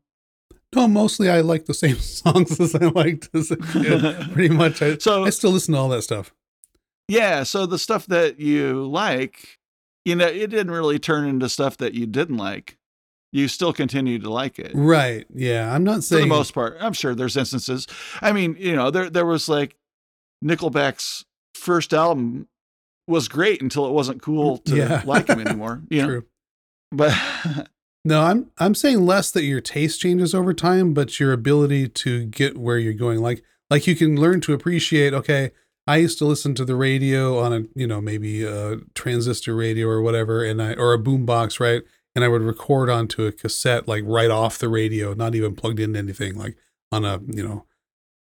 No, 0.75 0.89
mostly 0.89 1.29
I 1.29 1.41
like 1.43 1.67
the 1.67 1.75
same 1.75 1.97
songs 2.01 2.59
as 2.61 2.75
I 2.75 2.87
liked 2.87 3.29
as 3.35 3.51
a 3.51 3.57
kid. 3.57 4.31
Pretty 4.33 4.55
much. 4.55 4.81
I, 4.83 4.97
So 4.99 5.25
I 5.25 5.31
still 5.31 5.51
listen 5.51 5.75
to 5.75 5.81
all 5.81 5.89
that 5.91 6.03
stuff. 6.03 6.33
Yeah, 7.09 7.43
so 7.43 7.67
the 7.67 7.79
stuff 7.79 8.07
that 8.07 8.41
you 8.41 8.87
like, 8.87 9.59
you 10.05 10.17
know, 10.17 10.27
it 10.27 10.47
didn't 10.49 10.71
really 10.71 10.99
turn 10.99 11.27
into 11.29 11.49
stuff 11.49 11.77
that 11.79 11.95
you 11.95 12.07
didn't 12.07 12.39
like. 12.39 12.79
You 13.33 13.49
still 13.49 13.73
continue 13.73 14.19
to 14.19 14.31
like 14.31 14.59
it. 14.59 14.73
Right. 14.75 15.27
Yeah. 15.35 15.75
I'm 15.75 15.85
not 15.85 16.05
For 16.05 16.17
the 16.17 16.27
most 16.27 16.53
part. 16.53 16.77
I'm 16.81 16.93
sure 16.93 17.15
there's 17.15 17.37
instances. 17.37 17.87
I 18.21 18.33
mean, 18.33 18.57
you 18.59 18.77
know, 18.77 18.91
there 18.91 19.09
there 19.11 19.25
was 19.27 19.49
like 19.49 19.75
Nickelback's 20.45 21.25
first 21.55 21.93
album 21.95 22.47
was 23.09 23.29
great 23.29 23.63
until 23.63 23.87
it 23.87 23.93
wasn't 23.93 24.21
cool 24.23 24.59
mm, 24.59 24.65
to 24.67 24.77
Yeah. 24.77 25.03
like 25.07 25.29
him 25.29 25.41
anymore. 25.47 25.83
You 25.91 26.03
know, 26.03 26.09
true. 26.09 26.25
but 26.91 27.69
No, 28.05 28.21
I'm 28.23 28.51
I'm 28.59 28.75
saying 28.75 29.07
less 29.07 29.31
that 29.31 29.45
your 29.45 29.61
taste 29.61 30.01
changes 30.01 30.35
over 30.35 30.53
time, 30.53 30.93
but 30.93 31.21
your 31.21 31.33
ability 31.33 31.89
to 31.89 32.25
get 32.27 32.57
where 32.59 32.79
you're 32.79 32.93
going. 32.95 33.21
Like 33.21 33.43
like 33.71 33.87
you 33.87 33.95
can 33.95 34.21
learn 34.21 34.41
to 34.43 34.53
appreciate, 34.53 35.15
okay, 35.15 35.53
I 35.87 35.97
used 35.99 36.19
to 36.19 36.25
listen 36.25 36.55
to 36.57 36.65
the 36.65 36.75
radio 36.77 37.39
on 37.39 37.53
a, 37.53 37.63
you 37.75 37.87
know, 37.87 38.01
maybe 38.01 38.45
a 38.45 38.79
transistor 38.95 39.55
radio 39.55 39.87
or 39.89 40.03
whatever, 40.03 40.45
and 40.45 40.61
I 40.61 40.75
or 40.75 40.93
a 40.95 40.99
boombox, 40.99 41.61
right? 41.61 41.83
And 42.15 42.25
I 42.25 42.29
would 42.29 42.43
record 42.43 42.91
onto 42.91 43.25
a 43.25 43.33
cassette 43.33 43.89
like 43.89 44.03
right 44.07 44.31
off 44.31 44.59
the 44.59 44.69
radio, 44.69 45.15
not 45.15 45.35
even 45.35 45.55
plugged 45.55 45.81
into 45.81 45.99
anything, 45.99 46.35
like 46.37 46.57
on 46.91 47.05
a, 47.05 47.21
you 47.27 47.43
know, 47.47 47.65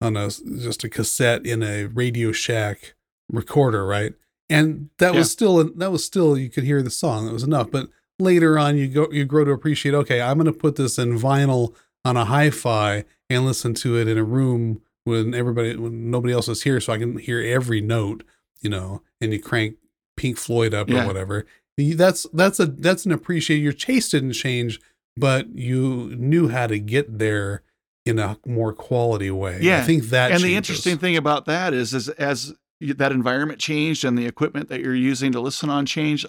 on 0.02 0.18
a 0.18 0.28
just 0.30 0.84
a 0.84 0.90
cassette 0.90 1.46
in 1.46 1.62
a 1.64 1.86
Radio 1.86 2.32
Shack 2.32 2.96
recorder, 3.32 3.86
right? 3.86 4.14
and 4.50 4.90
that 4.98 5.12
Yeah. 5.14 5.20
was 5.20 5.30
still 5.32 5.62
that 5.76 5.92
was 5.92 6.06
still 6.06 6.38
you 6.38 6.50
could 6.50 6.64
hear 6.64 6.82
the 6.82 6.90
song. 6.90 7.26
That 7.28 7.34
was 7.34 7.44
enough. 7.44 7.70
But 7.70 7.90
later 8.20 8.58
on, 8.58 8.78
you 8.78 8.88
go 8.88 9.08
you 9.12 9.26
grow 9.26 9.46
to 9.46 9.52
appreciate. 9.52 9.94
Okay, 9.96 10.22
I'm 10.22 10.38
going 10.38 10.46
to 10.46 10.54
put 10.54 10.76
this 10.76 10.98
in 10.98 11.18
vinyl 11.20 11.74
on 12.06 12.18
a 12.18 12.26
hi-fi 12.26 13.04
and 13.30 13.46
listen 13.46 13.74
to 13.76 13.98
it 13.98 14.08
in 14.08 14.18
a 14.18 14.24
room 14.24 14.82
when 15.04 15.34
everybody 15.34 15.76
when 15.76 16.10
nobody 16.12 16.34
else 16.34 16.48
is 16.48 16.64
here, 16.64 16.80
so 16.80 16.94
I 16.94 16.98
can 16.98 17.18
hear 17.18 17.42
every 17.42 17.82
note. 17.82 18.24
You 18.62 18.70
know, 18.72 19.02
and 19.22 19.32
you 19.34 19.40
crank 19.40 19.76
Pink 20.16 20.38
Floyd 20.38 20.74
up 20.74 20.90
Yeah. 20.90 21.04
or 21.04 21.08
whatever. 21.08 21.46
That's 21.78 22.26
that's 22.34 22.60
a 22.60 22.66
that's 22.66 23.06
an 23.06 23.12
appreciate. 23.12 23.58
Your 23.58 23.74
taste 23.74 24.12
didn't 24.12 24.34
change, 24.34 24.80
but 25.16 25.48
you 25.56 26.16
knew 26.18 26.48
how 26.48 26.66
to 26.68 26.80
get 26.80 27.20
there 27.20 27.62
in 28.04 28.18
a 28.20 28.38
more 28.46 28.72
quality 28.74 29.30
way. 29.30 29.60
yeah 29.62 29.80
I 29.80 29.82
think 29.82 30.06
that 30.06 30.32
and 30.32 30.42
the 30.42 30.56
interesting 30.56 30.98
thing 30.98 31.18
about 31.18 31.46
that 31.46 31.74
is, 31.74 31.94
is 31.94 32.08
as 32.10 32.54
that 32.80 33.12
environment 33.12 33.60
changed 33.60 34.06
and 34.06 34.18
the 34.18 34.26
equipment 34.26 34.70
that 34.70 34.80
you're 34.80 34.96
using 34.96 35.34
to 35.34 35.42
listen 35.42 35.70
on 35.70 35.86
changed, 35.86 36.26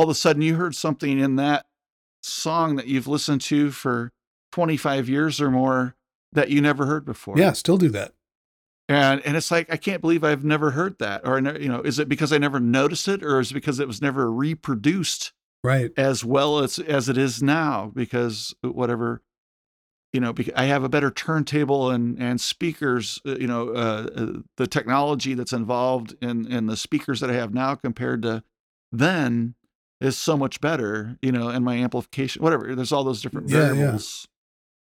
all 0.00 0.04
of 0.04 0.10
a 0.10 0.14
sudden 0.14 0.40
you 0.40 0.54
heard 0.54 0.74
something 0.74 1.18
in 1.18 1.36
that 1.36 1.66
song 2.22 2.76
that 2.76 2.86
you've 2.86 3.06
listened 3.06 3.42
to 3.42 3.70
for 3.70 4.12
25 4.52 5.10
years 5.10 5.40
or 5.42 5.50
more 5.50 5.94
that 6.32 6.48
you 6.48 6.62
never 6.62 6.86
heard 6.86 7.04
before. 7.04 7.38
yeah, 7.38 7.52
still 7.52 7.76
do 7.76 7.90
that. 7.90 8.14
And 8.88 9.20
and 9.26 9.36
it's 9.36 9.50
like 9.50 9.70
I 9.70 9.76
can't 9.76 10.00
believe 10.00 10.24
I've 10.24 10.44
never 10.44 10.70
heard 10.72 10.98
that. 11.00 11.20
Or 11.24 11.38
you 11.38 11.68
know, 11.68 11.80
is 11.82 11.98
it 11.98 12.08
because 12.08 12.32
I 12.32 12.38
never 12.38 12.58
noticed 12.58 13.06
it, 13.08 13.22
or 13.22 13.38
is 13.40 13.50
it 13.50 13.54
because 13.54 13.78
it 13.78 13.86
was 13.86 14.00
never 14.00 14.32
reproduced 14.32 15.32
Right. 15.62 15.92
as 15.98 16.24
well 16.24 16.58
as 16.60 16.78
as 16.78 17.08
it 17.10 17.18
is 17.18 17.42
now? 17.42 17.92
Because 17.94 18.54
whatever, 18.62 19.22
you 20.12 20.20
know, 20.20 20.34
I 20.56 20.64
have 20.64 20.82
a 20.82 20.88
better 20.88 21.10
turntable 21.10 21.90
and 21.90 22.18
and 22.18 22.40
speakers. 22.40 23.20
uh, 23.26 23.36
You 23.36 23.46
know, 23.46 23.68
uh, 23.68 24.08
uh, 24.16 24.26
the 24.56 24.66
technology 24.66 25.34
that's 25.34 25.52
involved 25.52 26.16
in 26.20 26.50
in 26.50 26.66
the 26.66 26.76
speakers 26.76 27.20
that 27.20 27.30
I 27.30 27.34
have 27.34 27.52
now 27.54 27.74
compared 27.76 28.22
to 28.22 28.42
then 28.90 29.54
is 30.00 30.16
so 30.18 30.36
much 30.36 30.60
better. 30.60 31.16
You 31.22 31.32
know, 31.32 31.48
and 31.48 31.64
my 31.64 31.76
amplification, 31.76 32.42
whatever. 32.42 32.74
There's 32.74 32.92
all 32.92 33.04
those 33.04 33.22
different 33.22 33.48
Yeah, 33.48 33.58
yeah. 33.68 33.72
variables, 33.74 34.28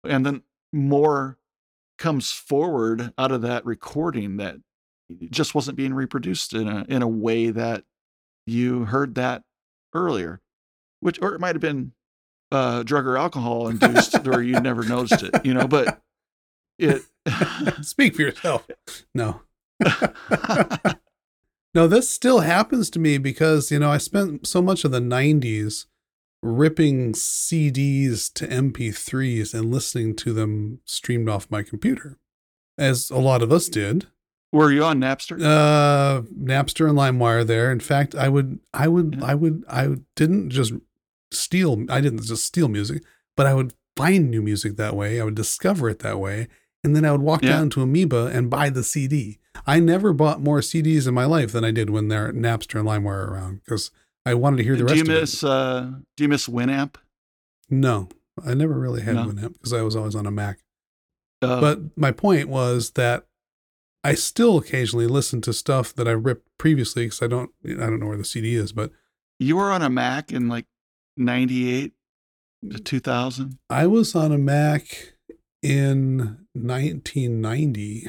and 0.04 0.25
then 0.25 0.43
more 0.73 1.38
comes 1.97 2.32
forward 2.32 3.13
out 3.17 3.32
of 3.32 3.41
that 3.41 3.65
recording 3.65 4.38
that 4.38 4.58
just 5.30 5.56
wasn't 5.56 5.78
being 5.78 5.93
reproduced 5.93 6.54
in 6.54 6.67
a 6.67 6.86
in 6.89 7.01
a 7.01 7.08
way 7.08 7.51
that 7.51 7.84
you 8.45 8.84
heard 8.86 9.15
that 9.15 9.43
earlier 9.93 10.41
which 10.99 11.17
or 11.21 11.34
it 11.34 11.39
might 11.39 11.56
have 11.56 11.62
been 11.62 11.93
uh 12.51 12.84
drug 12.84 13.06
or 13.08 13.15
alcohol 13.17 13.69
induced 13.69 14.28
or 14.28 14.41
you 14.41 14.60
never 14.60 14.84
noticed 14.84 15.23
it 15.23 15.45
you 15.45 15.54
know 15.54 15.67
but 15.67 16.01
it 16.78 17.01
Speak 17.82 18.15
for 18.15 18.23
yourself. 18.23 18.67
No. 19.13 19.41
No, 21.76 21.88
this 21.88 22.10
still 22.10 22.40
happens 22.40 22.90
to 22.92 23.00
me 23.00 23.18
because, 23.18 23.70
you 23.70 23.80
know, 23.80 23.92
I 23.92 23.98
spent 23.98 24.48
so 24.48 24.62
much 24.62 24.86
of 24.86 24.92
the 24.92 25.02
90s 25.02 25.86
ripping 26.42 27.12
CDs 27.14 28.32
to 28.34 28.48
MP3s 28.48 29.54
and 29.54 29.72
listening 29.72 30.16
to 30.16 30.32
them 30.32 30.80
streamed 30.86 31.28
off 31.28 31.52
my 31.52 31.64
computer, 31.64 32.18
as 32.78 33.10
a 33.10 33.18
lot 33.18 33.42
of 33.44 33.52
us 33.52 33.68
did. 33.68 34.08
were 34.54 34.72
you 34.72 34.86
on 34.86 35.02
napster 35.02 35.38
Uh, 35.44 36.22
Napster 36.34 36.88
and 36.88 36.98
LimeWire 36.98 37.46
there. 37.46 37.72
In 37.74 37.82
fact, 37.82 38.16
I 38.16 38.30
would, 38.30 38.60
I 38.74 38.88
would, 38.88 39.16
Yeah. 39.20 39.26
I 39.26 39.36
would, 39.36 39.64
I 39.68 39.96
didn't 40.16 40.52
just 40.52 40.72
steal, 41.32 41.86
I 41.90 42.00
didn't 42.00 42.24
just 42.24 42.46
steal 42.46 42.70
music, 42.70 43.04
but 43.36 43.48
I 43.48 43.54
would 43.54 43.74
find 43.98 44.30
new 44.32 44.42
music 44.42 44.78
that 44.78 44.96
way. 44.96 45.20
I 45.20 45.26
would 45.26 45.36
discover 45.36 45.90
it 45.90 46.00
that 46.00 46.20
way. 46.20 46.48
And 46.86 46.95
then 46.95 47.04
I 47.04 47.12
would 47.12 47.21
walk 47.21 47.41
Yeah. 47.41 47.50
down 47.50 47.69
to 47.71 47.82
Amoeba 47.82 48.28
and 48.28 48.50
buy 48.50 48.69
the 48.69 48.84
CD. 48.84 49.39
I 49.65 49.80
never 49.80 50.13
bought 50.13 50.39
more 50.41 50.60
CDs 50.60 51.08
in 51.08 51.13
my 51.15 51.26
life 51.26 51.52
than 51.52 51.65
I 51.65 51.71
did 51.71 51.89
when 51.89 52.10
there 52.10 52.32
Napster 52.32 52.80
and 52.80 52.88
LimeWire 52.88 53.04
were 53.04 53.26
around 53.32 53.62
because 53.65 53.89
I 54.26 54.36
wanted 54.36 54.58
to 54.58 54.63
hear 54.63 54.74
the 54.76 54.80
do 54.80 54.86
rest 54.86 54.95
you 54.98 55.02
of 55.02 55.08
miss 55.08 55.43
uh 55.43 55.91
do 56.15 56.24
you 56.24 56.28
miss 56.30 56.48
winamp. 56.48 56.95
No, 57.69 58.10
I 58.45 58.54
never 58.54 58.78
really 58.80 59.02
had 59.02 59.15
No? 59.15 59.26
Winamp 59.26 59.54
because 59.54 59.74
I 59.74 59.82
was 59.82 59.95
always 59.95 60.13
on 60.15 60.28
a 60.28 60.32
Mac. 60.32 60.60
uh, 61.41 61.60
But 61.60 61.98
my 61.98 62.12
point 62.12 62.50
was 62.50 62.91
that 62.91 63.26
I 64.04 64.13
still 64.13 64.58
occasionally 64.60 65.08
listen 65.08 65.41
to 65.41 65.54
stuff 65.54 65.93
that 65.95 66.08
I 66.08 66.12
ripped 66.12 66.48
previously 66.60 67.06
because 67.08 67.21
I 67.24 67.28
don't 67.28 67.50
I 67.65 67.74
don't 67.74 68.00
know 68.00 68.08
where 68.08 68.17
the 68.17 68.26
CD 68.26 68.54
is, 68.56 68.71
but 68.71 68.91
you 69.39 69.56
were 69.56 69.71
on 69.71 69.82
a 69.82 69.89
mac 69.89 70.32
in 70.32 70.48
like 70.48 70.67
98 71.17 71.93
to 72.71 72.80
2000 72.80 73.58
I 73.69 73.88
was 73.88 74.13
on 74.15 74.32
a 74.32 74.38
Mac 74.38 75.13
in 75.65 76.38
1990. 76.54 78.08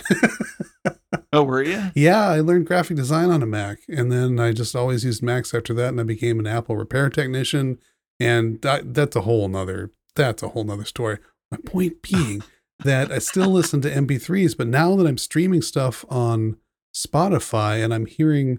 oh 1.33 1.43
were 1.43 1.63
you 1.63 1.91
yeah, 1.95 2.29
I 2.29 2.41
learned 2.41 2.67
graphic 2.67 2.97
design 2.97 3.31
on 3.31 3.43
a 3.43 3.47
Mac, 3.47 3.79
and 3.89 4.13
then 4.13 4.39
I 4.39 4.53
just 4.53 4.77
always 4.77 5.05
used 5.05 5.23
Macs 5.23 5.55
after 5.55 5.73
that, 5.75 5.89
and 5.89 6.01
I 6.01 6.05
became 6.05 6.39
an 6.39 6.47
Apple 6.47 6.77
repair 6.77 7.09
technician, 7.09 7.79
and 8.21 8.61
that, 8.61 8.93
that's 8.93 9.17
a 9.17 9.23
whole 9.23 9.49
nother 9.49 9.91
that's 10.15 10.43
a 10.43 10.49
whole 10.49 10.65
nother 10.65 10.85
story. 10.85 11.19
My 11.51 11.59
point 11.65 12.03
being 12.11 12.43
that 12.85 13.11
I 13.11 13.19
still 13.19 13.51
listen 13.51 13.81
to 13.83 13.91
MP3s, 13.91 14.57
but 14.57 14.67
now 14.67 14.97
that 14.97 15.07
I'm 15.07 15.19
streaming 15.19 15.63
stuff 15.63 16.05
on 16.11 16.57
Spotify 16.95 17.83
and 17.83 17.95
I'm 17.95 18.07
hearing 18.07 18.59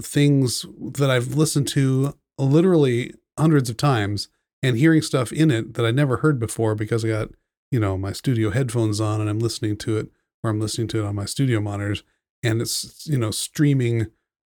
things 0.00 0.64
that 0.78 1.10
I've 1.10 1.34
listened 1.34 1.68
to 1.68 2.14
literally 2.38 3.12
hundreds 3.38 3.68
of 3.68 3.76
times 3.76 4.28
and 4.62 4.78
hearing 4.78 5.02
stuff 5.02 5.32
in 5.32 5.50
it 5.50 5.74
that 5.74 5.84
I 5.84 5.90
never 5.90 6.18
heard 6.18 6.38
before 6.38 6.74
because 6.74 7.04
I 7.04 7.08
got, 7.08 7.30
you 7.70 7.80
know, 7.80 7.96
my 7.96 8.12
studio 8.12 8.50
headphones 8.50 9.00
on 9.00 9.20
and 9.20 9.28
I'm 9.30 9.38
listening 9.38 9.76
to 9.78 9.98
it 9.98 10.08
or 10.42 10.50
I'm 10.50 10.60
listening 10.60 10.88
to 10.88 11.00
it 11.00 11.06
on 11.06 11.14
my 11.14 11.24
studio 11.24 11.60
monitors 11.60 12.02
and 12.42 12.60
it's, 12.60 13.06
you 13.06 13.18
know, 13.18 13.30
streaming 13.30 14.06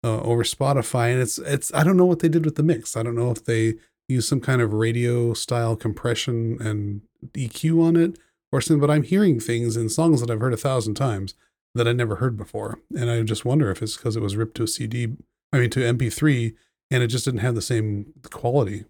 uh, 0.04 0.20
over 0.20 0.44
Spotify 0.44 1.12
and 1.12 1.20
it's 1.20 1.38
it's 1.38 1.72
I 1.74 1.82
don't 1.82 1.96
know 1.96 2.04
what 2.04 2.20
they 2.20 2.28
did 2.28 2.44
with 2.44 2.56
the 2.56 2.62
mix. 2.62 2.96
I 2.96 3.02
don't 3.02 3.16
know 3.16 3.30
if 3.30 3.44
they 3.44 3.74
use 4.08 4.26
some 4.26 4.40
kind 4.40 4.62
of 4.62 4.72
radio 4.72 5.34
style 5.34 5.76
compression 5.76 6.58
and 6.60 7.02
EQ 7.32 7.82
on 7.82 7.96
it 7.96 8.18
or 8.50 8.60
something, 8.60 8.80
but 8.80 8.90
I'm 8.90 9.02
hearing 9.02 9.40
things 9.40 9.76
in 9.76 9.88
songs 9.88 10.20
that 10.20 10.30
I've 10.30 10.40
heard 10.40 10.54
a 10.54 10.58
thousand 10.58 10.94
times 10.94 11.34
that 11.74 11.86
I 11.86 11.92
never 11.92 12.16
heard 12.16 12.36
before. 12.36 12.80
And 12.96 13.10
I 13.10 13.22
just 13.22 13.44
wonder 13.44 13.70
if 13.70 13.82
it's 13.82 13.96
because 13.96 14.16
it 14.16 14.22
was 14.22 14.36
ripped 14.36 14.56
to 14.56 14.62
a 14.62 14.68
CD, 14.68 15.16
I 15.52 15.58
mean, 15.58 15.70
to 15.70 15.80
MP3, 15.80 16.54
and 16.90 17.02
it 17.02 17.08
just 17.08 17.24
didn't 17.24 17.40
have 17.40 17.54
the 17.54 17.62
same 17.62 18.14
quality. 18.30 18.84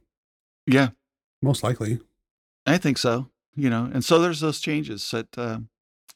yeah 0.67 0.91
Most 1.43 1.63
likely. 1.63 2.01
I 2.67 2.79
think 2.79 2.99
so. 2.99 3.31
You 3.59 3.71
know, 3.71 3.91
and 3.93 4.05
so 4.05 4.21
there's 4.21 4.39
those 4.39 4.61
changes 4.61 5.11
that, 5.11 5.37
uh, 5.37 5.59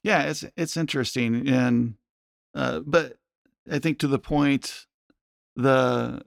yeah, 0.05 0.23
it's 0.23 0.45
it's 0.57 0.77
interesting, 0.77 1.49
and 1.49 1.95
uh, 2.55 2.81
but 2.87 3.17
I 3.69 3.81
think 3.81 3.99
to 3.99 4.07
the 4.07 4.21
point, 4.21 4.87
the 5.57 6.23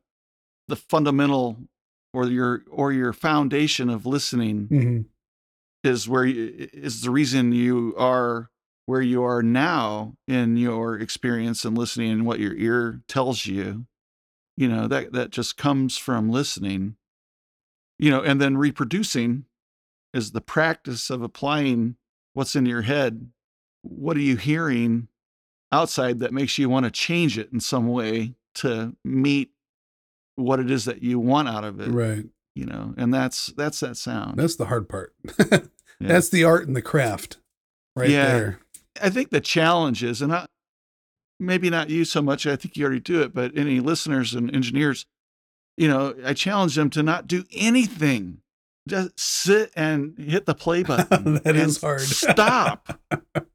the 0.67 0.75
fundamental 0.75 1.57
or 2.13 2.25
your 2.25 2.63
or 2.69 2.91
your 2.91 3.13
foundation 3.13 3.89
of 3.89 4.05
listening 4.05 4.67
Mm-hmm. 4.69 5.01
is 5.85 6.09
where 6.09 6.25
you, 6.25 6.67
is 6.73 7.01
the 7.01 7.11
reason 7.11 7.53
you 7.53 7.95
are 7.97 8.49
where 8.85 9.01
you 9.01 9.23
are 9.23 9.41
now 9.41 10.15
in 10.27 10.57
your 10.57 10.99
experience 10.99 11.63
and 11.63 11.77
listening 11.77 12.11
and 12.11 12.25
what 12.25 12.39
your 12.39 12.55
ear 12.55 13.01
tells 13.07 13.45
you. 13.45 13.85
You 14.57 14.67
know 14.67 14.89
that 14.89 15.13
that 15.13 15.29
just 15.29 15.55
comes 15.55 15.97
from 15.97 16.29
listening. 16.29 16.97
You 17.97 18.11
know, 18.11 18.21
and 18.21 18.41
then 18.41 18.57
reproducing 18.57 19.45
is 20.15 20.31
the 20.31 20.41
practice 20.41 21.09
of 21.09 21.21
applying 21.21 21.95
what's 22.33 22.55
in 22.55 22.65
your 22.65 22.81
head. 22.83 23.29
What 23.83 24.17
are 24.17 24.21
you 24.21 24.37
hearing 24.37 25.07
outside 25.71 26.19
that 26.19 26.33
makes 26.33 26.57
you 26.57 26.69
want 26.69 26.85
to 26.85 26.91
change 26.91 27.37
it 27.37 27.49
in 27.53 27.59
some 27.59 27.87
way 27.87 28.33
to 28.55 28.95
meet 29.03 29.51
what 30.35 30.59
it 30.59 30.71
is 30.71 30.85
that 30.85 31.03
you 31.03 31.19
want 31.19 31.47
out 31.49 31.63
of 31.63 31.79
it? 31.79 31.89
Right. 31.89 32.25
You 32.55 32.65
know, 32.65 32.93
and 32.97 33.13
that's 33.13 33.47
that's 33.57 33.79
that 33.81 33.97
sound. 33.97 34.37
That's 34.39 34.55
the 34.55 34.65
hard 34.65 34.89
part. 34.89 35.13
Yeah. 35.97 36.09
That's 36.09 36.27
the 36.27 36.43
art 36.43 36.67
and 36.67 36.75
the 36.75 36.81
craft 36.81 37.37
right 37.95 38.09
Yeah. 38.09 38.25
there. 38.25 38.59
I 39.01 39.09
think 39.09 39.29
the 39.29 39.39
challenge 39.39 40.03
is, 40.03 40.21
and 40.21 40.33
I, 40.33 40.45
maybe 41.39 41.69
not 41.69 41.89
you 41.89 42.03
so 42.03 42.21
much. 42.21 42.45
I 42.45 42.57
think 42.57 42.75
you 42.75 42.83
already 42.83 42.99
do 42.99 43.21
it, 43.21 43.33
but 43.33 43.57
any 43.57 43.79
listeners 43.79 44.33
and 44.33 44.53
engineers, 44.53 45.05
you 45.77 45.87
know, 45.87 46.13
I 46.25 46.33
challenge 46.33 46.75
them 46.75 46.89
to 46.89 47.01
not 47.01 47.27
do 47.27 47.45
anything. 47.53 48.39
Just 48.87 49.19
sit 49.19 49.71
and 49.75 50.17
hit 50.17 50.45
the 50.45 50.53
play 50.53 50.83
button. 50.83 51.35
that 51.43 51.55
is 51.55 51.81
hard. 51.81 52.01
Stop. 52.01 52.99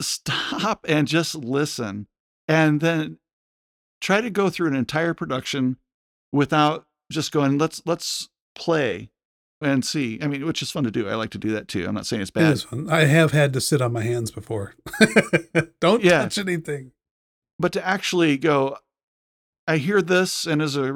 Stop 0.00 0.84
and 0.88 1.06
just 1.06 1.34
listen, 1.36 2.08
and 2.48 2.80
then 2.80 3.18
try 4.00 4.20
to 4.20 4.30
go 4.30 4.50
through 4.50 4.66
an 4.68 4.74
entire 4.74 5.14
production 5.14 5.76
without 6.32 6.86
just 7.10 7.30
going. 7.30 7.56
Let's 7.56 7.82
let's 7.86 8.28
play 8.56 9.10
and 9.60 9.84
see. 9.84 10.18
I 10.20 10.26
mean, 10.26 10.44
which 10.44 10.60
is 10.60 10.72
fun 10.72 10.82
to 10.84 10.90
do. 10.90 11.08
I 11.08 11.14
like 11.14 11.30
to 11.30 11.38
do 11.38 11.52
that 11.52 11.68
too. 11.68 11.86
I'm 11.86 11.94
not 11.94 12.06
saying 12.06 12.20
it's 12.22 12.32
bad. 12.32 12.52
is 12.52 12.64
fun. 12.64 12.90
I 12.90 13.04
have 13.04 13.30
had 13.30 13.52
to 13.52 13.60
sit 13.60 13.80
on 13.80 13.92
my 13.92 14.02
hands 14.02 14.32
before. 14.32 14.74
Don't 15.80 16.02
Yeah. 16.02 16.22
touch 16.22 16.38
anything. 16.38 16.90
but 17.60 17.72
to 17.74 17.86
actually 17.86 18.36
go 18.38 18.78
i 19.68 19.76
hear 19.76 20.02
this 20.02 20.44
and 20.48 20.60
as 20.60 20.74
a 20.74 20.92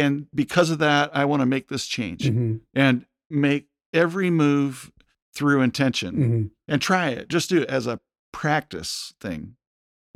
and 0.00 0.26
because 0.34 0.70
of 0.70 0.78
that 0.78 1.10
i 1.14 1.24
want 1.24 1.40
to 1.40 1.46
make 1.46 1.68
this 1.68 1.86
change 1.86 2.24
Mhm, 2.24 2.60
and 2.74 3.06
make 3.30 3.68
every 3.92 4.30
move 4.30 4.92
through 5.34 5.60
intention 5.62 6.14
mhm. 6.14 6.50
and 6.68 6.80
try 6.82 7.08
it 7.08 7.28
just 7.28 7.48
do 7.50 7.62
it 7.62 7.68
as 7.68 7.86
a 7.86 8.00
practice 8.32 9.14
thing 9.20 9.56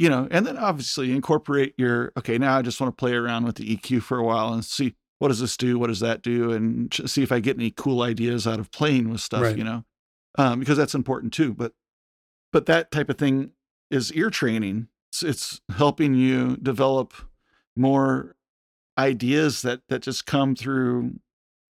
you 0.01 0.09
know, 0.09 0.27
and 0.31 0.47
then 0.47 0.57
obviously 0.57 1.13
incorporate 1.13 1.75
your 1.77 2.11
okay. 2.17 2.39
Now 2.39 2.57
I 2.57 2.63
just 2.63 2.81
want 2.81 2.91
to 2.91 2.99
play 2.99 3.13
around 3.13 3.45
with 3.45 3.57
the 3.57 3.77
EQ 3.77 4.03
for 4.03 4.17
a 4.17 4.25
while 4.25 4.51
and 4.55 4.65
see 4.65 4.95
what 5.19 5.29
does 5.29 5.41
this 5.41 5.59
do, 5.59 5.79
what 5.79 5.89
does 5.89 6.01
that 6.01 6.23
do, 6.23 6.53
and 6.53 6.91
see 7.05 7.23
if 7.23 7.31
I 7.31 7.39
get 7.41 7.59
any 7.59 7.71
cool 7.71 8.01
ideas 8.01 8.47
out 8.47 8.59
of 8.59 8.73
playing 8.73 9.11
with 9.11 9.21
stuff. 9.21 9.43
Right. 9.43 9.59
You 9.59 9.65
know, 9.65 9.85
um, 10.39 10.59
because 10.59 10.79
that's 10.79 10.95
important 10.95 11.35
too. 11.35 11.53
But 11.53 11.75
but 12.51 12.65
that 12.65 12.91
type 12.91 13.11
of 13.11 13.19
thing 13.19 13.51
is 13.91 14.11
ear 14.15 14.31
training. 14.31 14.89
It's, 15.13 15.23
it's 15.23 15.61
helping 15.77 16.15
you 16.15 16.57
develop 16.57 17.13
more 17.77 18.37
ideas 19.05 19.63
that 19.63 19.81
that 19.89 20.03
just 20.03 20.27
come 20.27 20.55
through 20.55 21.19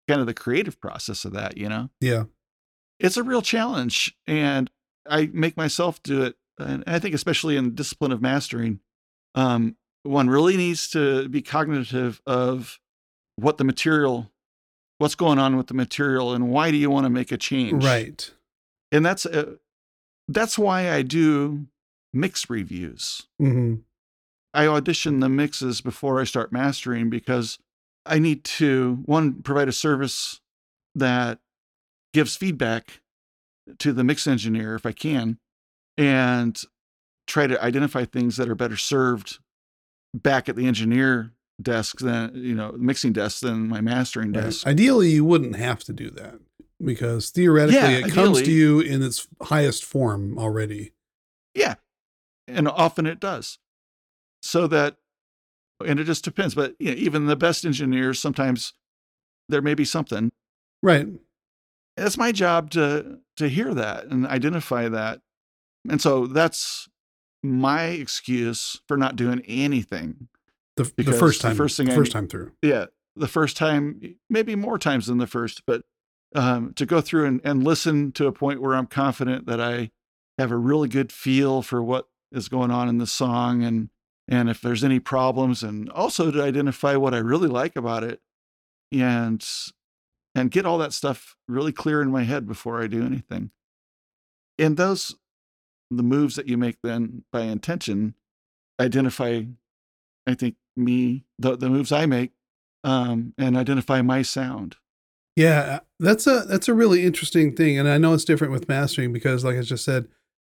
kind 0.07 0.19
of 0.21 0.27
the 0.27 0.33
creative 0.33 0.79
process 0.79 1.25
of 1.25 1.33
that. 1.33 1.57
You 1.57 1.69
know 1.69 1.89
Yeah. 2.01 2.25
it's 2.99 3.17
a 3.17 3.23
real 3.23 3.41
challenge 3.41 4.15
and 4.27 4.69
i 5.09 5.29
make 5.33 5.57
myself 5.57 6.01
do 6.03 6.21
it 6.23 6.35
and 6.59 6.83
i 6.87 6.99
think 6.99 7.13
especially 7.15 7.57
in 7.57 7.65
the 7.65 7.71
discipline 7.71 8.11
of 8.11 8.21
mastering 8.21 8.79
um, 9.35 9.75
one 10.03 10.29
really 10.29 10.55
needs 10.57 10.89
to 10.91 11.27
be 11.29 11.41
cognitive 11.41 12.21
of 12.25 12.79
what 13.35 13.57
the 13.57 13.63
material 13.63 14.31
what's 14.99 15.15
going 15.15 15.39
on 15.39 15.57
with 15.57 15.67
the 15.67 15.73
material 15.73 16.33
and 16.33 16.49
why 16.49 16.71
do 16.71 16.77
you 16.77 16.89
want 16.89 17.05
to 17.05 17.09
make 17.09 17.31
a 17.31 17.37
change 17.37 17.83
Right. 17.83 18.31
and 18.91 19.05
that's 19.05 19.25
uh, 19.25 19.55
that's 20.27 20.57
why 20.57 20.91
i 20.91 21.01
do 21.01 21.65
mix 22.13 22.49
reviews 22.49 23.23
hmm 23.39 23.75
I 24.53 24.67
audition 24.67 25.19
the 25.19 25.29
mixes 25.29 25.81
before 25.81 26.19
I 26.19 26.25
start 26.25 26.51
mastering 26.51 27.09
because 27.09 27.57
I 28.05 28.19
need 28.19 28.43
to 28.45 29.01
one 29.05 29.41
provide 29.41 29.67
a 29.67 29.71
service 29.73 30.39
that 30.95 31.39
gives 32.13 32.35
feedback 32.35 33.01
to 33.79 33.93
the 33.93 34.03
mix 34.03 34.27
engineer 34.27 34.75
if 34.75 34.85
I 34.85 34.91
can 34.91 35.37
and 35.97 36.59
try 37.25 37.47
to 37.47 37.61
identify 37.63 38.05
things 38.05 38.37
that 38.37 38.49
are 38.49 38.55
better 38.55 38.77
served 38.77 39.39
back 40.13 40.47
at 40.49 40.55
the 40.55 40.67
engineer 40.67 41.31
desk 41.61 41.99
than 41.99 42.31
you 42.35 42.53
know 42.53 42.73
mixing 42.77 43.13
desk 43.13 43.39
than 43.41 43.67
my 43.67 43.79
mastering 43.81 44.33
Right. 44.33 44.43
desk. 44.43 44.67
Ideally, 44.67 45.11
you 45.11 45.23
wouldn't 45.25 45.55
have 45.55 45.83
to 45.85 45.93
do 45.93 46.09
that 46.11 46.39
because 46.83 47.29
theoretically, 47.29 47.79
Yeah, 47.93 48.05
it 48.05 48.11
comes 48.11 48.41
to 48.41 48.51
you 48.51 48.79
in 48.81 49.01
its 49.01 49.27
highest 49.41 49.83
form 49.85 50.37
already. 50.37 50.91
Yeah. 51.55 51.75
And 52.47 52.67
often 52.67 53.05
it 53.05 53.19
does. 53.19 53.57
So 54.43 54.67
that, 54.67 54.97
and 55.85 55.99
it 55.99 56.03
just 56.03 56.23
depends. 56.23 56.53
But 56.53 56.75
you 56.77 56.91
know, 56.91 56.97
even 56.97 57.25
the 57.27 57.35
best 57.35 57.65
engineers, 57.65 58.19
sometimes 58.19 58.73
there 59.49 59.61
may 59.61 59.73
be 59.73 59.85
something. 59.85 60.31
Right. 60.81 61.07
It's 61.95 62.17
my 62.17 62.31
job 62.31 62.69
to 62.71 63.19
to 63.37 63.47
hear 63.47 63.73
that 63.73 64.05
and 64.05 64.27
identify 64.27 64.89
that. 64.89 65.21
And 65.89 66.01
so 66.01 66.27
that's 66.27 66.89
my 67.41 67.83
excuse 67.85 68.81
for 68.87 68.97
not 68.97 69.15
doing 69.15 69.41
anything. 69.47 70.27
The, 70.75 70.91
the 70.97 71.13
first 71.13 71.41
the 71.41 71.49
time, 71.49 71.57
first 71.57 71.77
thing 71.77 71.89
I 71.89 71.95
first 71.95 72.09
need- 72.09 72.13
time 72.13 72.27
through. 72.27 72.51
Yeah. 72.61 72.85
The 73.15 73.27
first 73.27 73.57
time, 73.57 74.15
maybe 74.27 74.55
more 74.55 74.79
times 74.79 75.05
than 75.05 75.19
the 75.19 75.27
first, 75.27 75.61
but 75.67 75.83
um, 76.33 76.73
to 76.73 76.85
go 76.85 76.99
through 76.99 77.27
and, 77.27 77.41
and 77.43 77.63
listen 77.63 78.11
to 78.13 78.25
a 78.25 78.31
point 78.31 78.59
where 78.59 78.73
I'm 78.73 78.87
confident 78.87 79.45
that 79.45 79.61
I 79.61 79.91
have 80.39 80.51
a 80.51 80.57
really 80.57 80.89
good 80.89 81.11
feel 81.11 81.61
for 81.61 81.83
what 81.83 82.07
is 82.31 82.49
going 82.49 82.71
on 82.71 82.89
in 82.89 82.97
the 82.97 83.05
song 83.05 83.63
and 83.63 83.89
and 84.27 84.49
if 84.49 84.61
there's 84.61 84.83
any 84.83 84.99
problems 84.99 85.63
and 85.63 85.89
also 85.89 86.31
to 86.31 86.41
identify 86.41 86.95
what 86.95 87.13
I 87.13 87.17
really 87.17 87.47
like 87.47 87.75
about 87.75 88.03
it 88.03 88.21
and 88.91 89.45
and 90.35 90.51
get 90.51 90.65
all 90.65 90.77
that 90.79 90.93
stuff 90.93 91.35
really 91.47 91.71
clear 91.71 92.01
in 92.01 92.09
my 92.09 92.23
head 92.23 92.47
before 92.47 92.81
I 92.81 92.87
do 92.87 93.05
anything. 93.05 93.51
And 94.57 94.77
those 94.77 95.15
the 95.91 96.03
moves 96.03 96.35
that 96.35 96.47
you 96.47 96.57
make 96.57 96.77
then 96.83 97.23
by 97.31 97.41
intention 97.41 98.15
identify 98.79 99.43
I 100.25 100.33
think 100.33 100.55
me 100.75 101.25
the 101.37 101.55
the 101.55 101.69
moves 101.69 101.91
I 101.91 102.05
make 102.05 102.31
um 102.83 103.33
and 103.37 103.57
identify 103.57 104.01
my 104.01 104.21
sound. 104.21 104.77
Yeah, 105.35 105.79
that's 105.99 106.27
a 106.27 106.41
that's 106.47 106.67
a 106.67 106.73
really 106.73 107.03
interesting 107.03 107.55
thing, 107.55 107.79
and 107.79 107.87
I 107.87 107.97
know 107.97 108.13
it's 108.13 108.25
different 108.25 108.53
with 108.53 108.67
mastering 108.67 109.11
because, 109.11 109.43
like 109.43 109.57
I 109.57 109.61
just 109.61 109.83
said, 109.83 110.07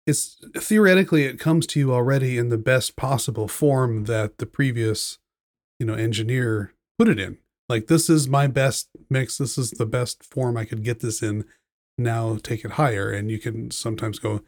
it's 0.07 0.37
theoretically 0.57 1.25
it 1.25 1.39
comes 1.39 1.67
to 1.69 1.79
you 1.81 1.93
already 1.93 2.39
in 2.39 2.49
the 2.49 2.59
best 2.59 2.97
possible 2.97 3.47
form 3.49 4.05
that 4.05 4.39
the 4.39 4.47
previous, 4.47 5.19
you 5.79 5.87
know, 5.87 5.95
engineer 5.95 6.73
put 6.99 7.09
it 7.09 7.19
in. 7.21 7.39
Like 7.69 7.87
this 7.87 8.11
is 8.11 8.29
my 8.29 8.47
best 8.49 8.89
mix. 9.09 9.39
This 9.39 9.57
is 9.57 9.71
the 9.71 9.87
best 9.87 10.25
form 10.25 10.57
I 10.57 10.65
could 10.65 10.83
get 10.83 11.01
this 11.01 11.23
in. 11.23 11.45
Now 11.99 12.39
take 12.43 12.65
it 12.65 12.73
higher, 12.73 13.11
and 13.11 13.31
you 13.31 13.39
can 13.39 13.71
sometimes 13.71 14.19
go, 14.19 14.41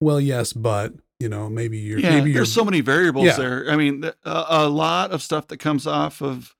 well, 0.00 0.20
yes, 0.20 0.52
but 0.52 0.94
you 1.20 1.28
know, 1.28 1.48
maybe 1.48 1.78
you're 1.78 1.98
yeah, 1.98 2.10
maybe 2.10 2.30
you're 2.30 2.40
there's 2.40 2.52
so 2.52 2.64
many 2.64 2.80
variables 2.80 3.26
Yeah. 3.26 3.36
there. 3.36 3.70
I 3.70 3.76
mean, 3.76 4.04
a, 4.04 4.12
a 4.48 4.68
lot 4.68 5.10
of 5.10 5.22
stuff 5.22 5.46
that 5.48 5.56
comes 5.56 5.86
off 5.86 6.20
of, 6.20 6.54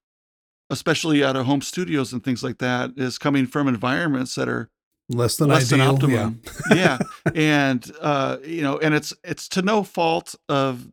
especially 0.71 1.23
out 1.23 1.37
of 1.37 1.47
home 1.47 1.61
studios 1.61 2.13
and 2.13 2.23
things 2.25 2.43
like 2.43 2.59
that, 2.59 2.93
is 2.97 3.19
coming 3.19 3.47
from 3.47 3.69
environments 3.69 4.35
that 4.37 4.49
are 4.49 4.71
less 5.09 5.37
than 5.37 5.49
less 5.49 5.73
ideal. 5.73 5.97
than 5.97 6.11
Yeah. 6.11 6.23
optimum. 6.25 6.43
Yeah. 6.75 6.99
and 7.35 7.93
uh, 8.01 8.39
you 8.45 8.63
know, 8.63 8.79
and 8.79 8.95
it's 8.95 9.13
it's 9.25 9.49
to 9.51 9.63
no 9.63 9.83
fault 9.83 10.35
of 10.49 10.91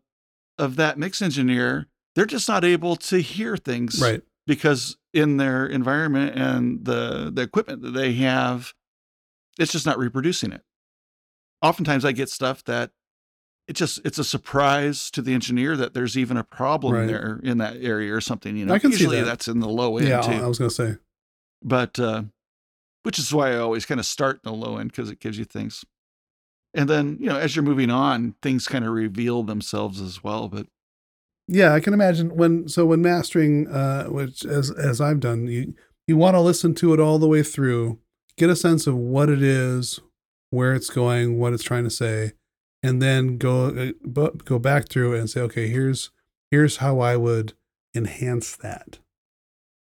of 0.57 0.75
that 0.77 0.97
mix 0.97 1.21
engineer. 1.21 1.87
They're 2.15 2.25
just 2.25 2.47
not 2.47 2.63
able 2.63 2.95
to 2.95 3.17
hear 3.21 3.57
things 3.57 3.99
Right. 4.01 4.21
because 4.47 4.95
in 5.13 5.37
their 5.37 5.65
environment 5.65 6.37
and 6.37 6.85
the 6.85 7.29
the 7.33 7.41
equipment 7.41 7.81
that 7.81 7.91
they 7.91 8.13
have, 8.13 8.73
it's 9.59 9.71
just 9.73 9.85
not 9.85 9.97
reproducing 9.99 10.51
it. 10.53 10.61
Oftentimes, 11.61 12.05
I 12.05 12.11
get 12.11 12.29
stuff 12.29 12.63
that 12.65 12.91
it 13.67 13.73
just 13.73 13.99
it's 14.05 14.19
a 14.19 14.23
surprise 14.23 15.09
to 15.11 15.21
the 15.21 15.33
engineer 15.33 15.75
that 15.75 15.93
there's 15.93 16.17
even 16.17 16.37
a 16.37 16.43
problem 16.43 16.93
Right. 16.93 17.07
there 17.07 17.39
in 17.43 17.57
that 17.57 17.77
area 17.81 18.13
or 18.13 18.21
something. 18.21 18.55
You 18.55 18.65
know, 18.65 18.73
I 18.73 18.79
can 18.79 18.91
see 18.93 19.07
that. 19.07 19.25
that's 19.25 19.47
in 19.47 19.59
the 19.59 19.67
low 19.67 19.97
end 19.97 20.07
Yeah, 20.07 20.21
too 20.21 20.31
I 20.33 20.47
was 20.47 20.57
gonna 20.59 20.69
say. 20.69 20.97
but 21.63 21.99
uh, 21.99 22.23
which 23.05 23.19
is 23.19 23.33
why 23.33 23.51
I 23.51 23.57
always 23.57 23.85
kind 23.85 23.99
of 23.99 24.05
start 24.05 24.39
in 24.43 24.51
the 24.51 24.57
low 24.57 24.77
end 24.77 24.91
because 24.91 25.09
it 25.11 25.19
gives 25.19 25.37
you 25.37 25.45
things. 25.45 25.85
And 26.73 26.89
then 26.89 27.17
you 27.19 27.27
know, 27.27 27.37
as 27.37 27.55
you're 27.55 27.63
moving 27.63 27.89
on, 27.91 28.35
things 28.41 28.67
kind 28.67 28.83
of 28.83 28.91
reveal 28.91 29.43
themselves 29.43 30.01
as 30.01 30.23
well. 30.23 30.49
But 30.49 30.67
Yeah, 31.47 31.73
I 31.73 31.79
can 31.79 31.93
imagine 31.93 32.35
when 32.35 32.67
so 32.67 32.85
when 32.85 33.01
mastering, 33.01 33.67
uh, 33.67 34.05
which 34.05 34.43
as 34.43 34.71
as 34.71 34.99
I've 34.99 35.19
done, 35.19 35.47
you 35.47 35.73
you 36.07 36.17
want 36.17 36.35
to 36.35 36.41
listen 36.41 36.73
to 36.75 36.93
it 36.93 36.99
all 36.99 37.19
the 37.19 37.27
way 37.27 37.43
through, 37.43 37.99
get 38.37 38.49
a 38.49 38.55
sense 38.55 38.87
of 38.87 38.95
what 38.95 39.29
it 39.29 39.41
is, 39.41 39.99
where 40.49 40.73
it's 40.73 40.89
going, 40.89 41.39
what 41.39 41.53
it's 41.53 41.63
trying 41.63 41.83
to 41.85 41.89
say, 41.89 42.33
and 42.83 43.01
then 43.01 43.37
go 43.37 43.93
uh, 44.15 44.29
go 44.43 44.59
back 44.59 44.89
through 44.89 45.15
and 45.15 45.29
say, 45.29 45.41
okay, 45.41 45.67
here's 45.69 46.09
here's 46.51 46.77
how 46.77 46.99
I 46.99 47.15
would 47.15 47.53
enhance 47.95 48.55
that, 48.57 48.99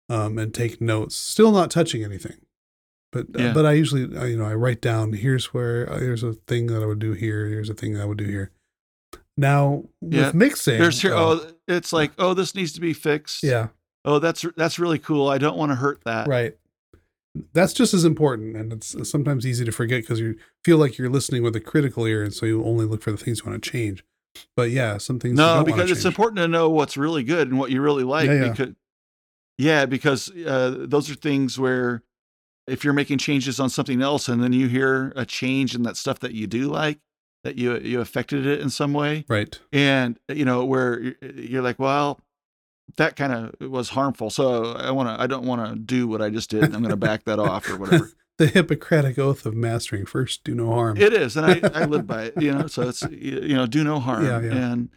um, 0.09 0.37
and 0.37 0.53
take 0.53 0.79
notes. 0.81 1.15
Still 1.15 1.51
not 1.51 1.71
touching 1.71 2.03
anything, 2.03 2.37
but 3.13 3.27
uh, 3.39 3.53
but 3.53 3.65
I 3.65 3.73
usually 3.73 4.17
uh, 4.17 4.25
you 4.25 4.35
know 4.37 4.45
I 4.45 4.55
write 4.55 4.81
down 4.81 5.13
here's 5.13 5.53
where 5.53 5.89
uh, 5.89 5.99
here's 5.99 6.23
a 6.23 6.33
thing 6.33 6.67
that 6.67 6.83
I 6.83 6.85
would 6.85 6.99
do 6.99 7.13
here, 7.13 7.47
here's 7.47 7.69
a 7.69 7.73
thing 7.73 7.97
I 7.97 8.05
would 8.05 8.17
do 8.17 8.25
here. 8.25 8.51
Now 9.37 9.83
with 10.01 10.13
Yeah, 10.13 10.31
mixing, 10.33 10.79
there's 10.79 11.01
here. 11.01 11.15
uh, 11.15 11.19
Oh, 11.19 11.51
it's 11.67 11.93
like 11.93 12.11
oh, 12.17 12.33
this 12.33 12.53
needs 12.55 12.73
to 12.73 12.81
be 12.81 12.93
fixed. 12.93 13.43
yeah, 13.43 13.69
Oh, 14.03 14.19
that's 14.19 14.45
that's 14.57 14.77
really 14.79 14.99
cool. 14.99 15.29
I 15.29 15.37
don't 15.37 15.57
want 15.57 15.71
to 15.71 15.75
hurt 15.75 16.01
that. 16.03 16.27
right. 16.27 16.57
That's 17.53 17.73
just 17.73 17.95
as 17.95 18.05
important, 18.05 18.55
and 18.55 18.71
it's 18.71 19.09
sometimes 19.09 19.47
easy 19.47 19.65
to 19.65 19.71
forget 19.71 20.01
because 20.01 20.19
you 20.19 20.35
feel 20.63 20.77
like 20.77 20.99
you're 20.99 21.09
listening 21.09 21.41
with 21.41 21.55
a 21.55 21.59
critical 21.59 22.05
ear, 22.05 22.21
and 22.23 22.31
so 22.31 22.45
you 22.45 22.63
only 22.63 22.85
look 22.85 23.01
for 23.01 23.11
the 23.11 23.17
things 23.17 23.39
you 23.39 23.49
want 23.49 23.63
to 23.63 23.71
change. 23.71 24.03
But 24.55 24.69
yeah, 24.69 24.99
some 24.99 25.19
things 25.19 25.35
No, 25.35 25.63
because 25.63 25.89
it's 25.89 26.05
important 26.05 26.37
to 26.37 26.47
know 26.47 26.69
what's 26.69 26.95
really 26.95 27.23
good 27.23 27.49
and 27.49 27.57
what 27.57 27.71
you 27.71 27.81
really 27.81 28.03
like. 28.03 28.27
Yeah, 28.27 28.33
yeah. 28.33 28.49
Because 28.51 28.75
yeah, 29.57 29.85
because 29.87 30.29
uh, 30.31 30.85
those 30.87 31.09
are 31.09 31.15
things 31.15 31.57
where 31.57 32.03
if 32.67 32.83
you're 32.83 32.93
making 32.93 33.17
changes 33.17 33.59
on 33.59 33.69
something 33.69 34.01
else 34.01 34.27
and 34.29 34.43
then 34.43 34.53
you 34.53 34.67
hear 34.67 35.11
a 35.15 35.25
change 35.25 35.75
in 35.75 35.83
that 35.83 35.97
stuff 35.97 36.19
that 36.19 36.33
you 36.33 36.47
do 36.47 36.69
like, 36.69 36.99
that 37.43 37.57
you 37.57 37.77
you 37.79 37.99
affected 38.01 38.45
it 38.45 38.61
in 38.61 38.69
some 38.69 38.93
way, 38.93 39.25
Right. 39.27 39.59
and 39.71 40.17
you 40.29 40.45
know 40.45 40.63
where 40.63 40.99
you're- 41.21 41.59
like, 41.61 41.77
well, 41.79 42.19
that 42.97 43.15
kind 43.15 43.33
of 43.33 43.69
was 43.71 43.89
harmful, 43.89 44.29
so 44.29 44.73
I 44.73 44.91
want 44.91 45.09
to, 45.09 45.21
I 45.21 45.27
don't 45.27 45.45
want 45.45 45.67
to 45.69 45.75
do 45.79 46.07
what 46.07 46.21
I 46.21 46.29
just 46.29 46.49
did. 46.49 46.63
I'm 46.65 46.81
going 46.81 46.89
to 46.89 46.95
back 46.97 47.23
that 47.25 47.39
off 47.39 47.69
or 47.69 47.77
whatever. 47.77 48.11
The 48.39 48.47
Hippocratic 48.47 49.19
oath 49.19 49.45
of 49.45 49.53
mastering: 49.53 50.07
first, 50.07 50.43
do 50.43 50.55
no 50.55 50.71
harm. 50.73 50.97
It 50.97 51.13
is, 51.13 51.37
and 51.37 51.45
I, 51.45 51.61
I 51.81 51.85
live 51.85 52.07
by 52.07 52.23
it. 52.23 52.41
You 52.41 52.51
know, 52.51 52.65
so 52.65 52.81
it's 52.89 53.03
you 53.03 53.41
you 53.41 53.55
know, 53.55 53.67
do 53.67 53.83
no 53.83 53.99
harm, 53.99 54.25
Yeah, 54.25 54.41
yeah. 54.41 54.51
and 54.71 54.89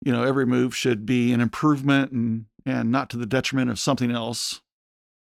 you 0.00 0.10
know, 0.10 0.22
every 0.24 0.46
move 0.46 0.74
should 0.74 1.04
be 1.04 1.34
an 1.34 1.42
improvement 1.42 2.12
and 2.12 2.46
and 2.64 2.90
not 2.90 3.10
to 3.10 3.18
the 3.18 3.26
detriment 3.26 3.70
of 3.70 3.78
something 3.78 4.10
else. 4.10 4.62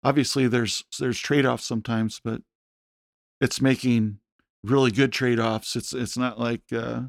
Obviously, 0.05 0.49
there's 0.49 0.85
there's 0.99 1.19
trade 1.19 1.47
offs 1.47 1.65
sometimes, 1.67 2.21
but 2.23 2.43
it's 3.41 3.61
making 3.61 4.19
really 4.65 4.91
good 4.91 5.13
trade 5.13 5.39
offs. 5.39 5.77
It's 5.77 5.93
it's 5.93 6.17
not 6.17 6.39
like 6.41 6.63
uh, 6.73 7.03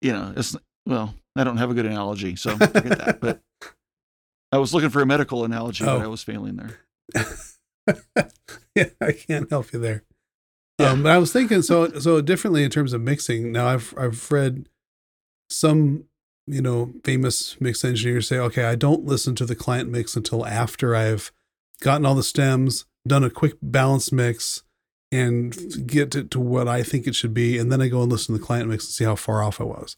you 0.00 0.12
know, 0.12 0.32
it's 0.36 0.56
well, 0.86 1.14
I 1.36 1.44
don't 1.44 1.58
have 1.58 1.70
a 1.70 1.74
good 1.74 1.86
analogy, 1.86 2.36
so 2.36 2.56
forget 2.56 2.98
that. 2.98 3.20
But 3.20 3.40
I 4.52 4.58
was 4.58 4.74
looking 4.74 4.90
for 4.90 5.00
a 5.00 5.06
medical 5.06 5.44
analogy, 5.44 5.84
but 5.84 5.96
Oh. 5.96 6.02
I 6.02 6.06
was 6.08 6.22
failing 6.22 6.56
there. 6.56 6.80
yeah, 8.74 8.84
I 9.00 9.12
can't 9.12 9.50
help 9.50 9.72
you 9.72 9.78
there. 9.78 10.04
Yeah. 10.78 10.90
Um, 10.90 11.02
but 11.02 11.12
I 11.12 11.18
was 11.18 11.32
thinking 11.32 11.62
so 11.62 11.90
so 12.00 12.20
differently 12.20 12.64
in 12.64 12.70
terms 12.70 12.92
of 12.92 13.00
mixing. 13.00 13.52
Now 13.52 13.66
I've 13.68 13.94
I've 13.96 14.30
read 14.30 14.68
some 15.50 16.04
you 16.48 16.60
know, 16.60 16.92
famous 17.04 17.56
mix 17.60 17.84
engineers 17.84 18.26
say, 18.26 18.36
okay, 18.36 18.64
I 18.64 18.74
don't 18.74 19.04
listen 19.04 19.36
to 19.36 19.46
the 19.46 19.54
client 19.54 19.88
mix 19.88 20.16
until 20.16 20.44
after 20.44 20.96
I've 20.96 21.30
gotten 21.82 22.06
all 22.06 22.14
the 22.14 22.22
stems, 22.22 22.86
done 23.06 23.24
a 23.24 23.30
quick 23.30 23.54
balance 23.60 24.12
mix, 24.12 24.62
and 25.10 25.86
get 25.86 26.14
it 26.14 26.30
to 26.30 26.40
what 26.40 26.66
I 26.66 26.82
think 26.82 27.06
it 27.06 27.14
should 27.14 27.34
be, 27.34 27.58
and 27.58 27.70
then 27.70 27.82
I 27.82 27.88
go 27.88 28.02
and 28.02 28.10
listen 28.10 28.34
to 28.34 28.40
the 28.40 28.46
client 28.46 28.70
mix 28.70 28.84
and 28.84 28.92
see 28.92 29.04
how 29.04 29.16
far 29.16 29.42
off 29.42 29.60
I 29.60 29.64
was. 29.64 29.96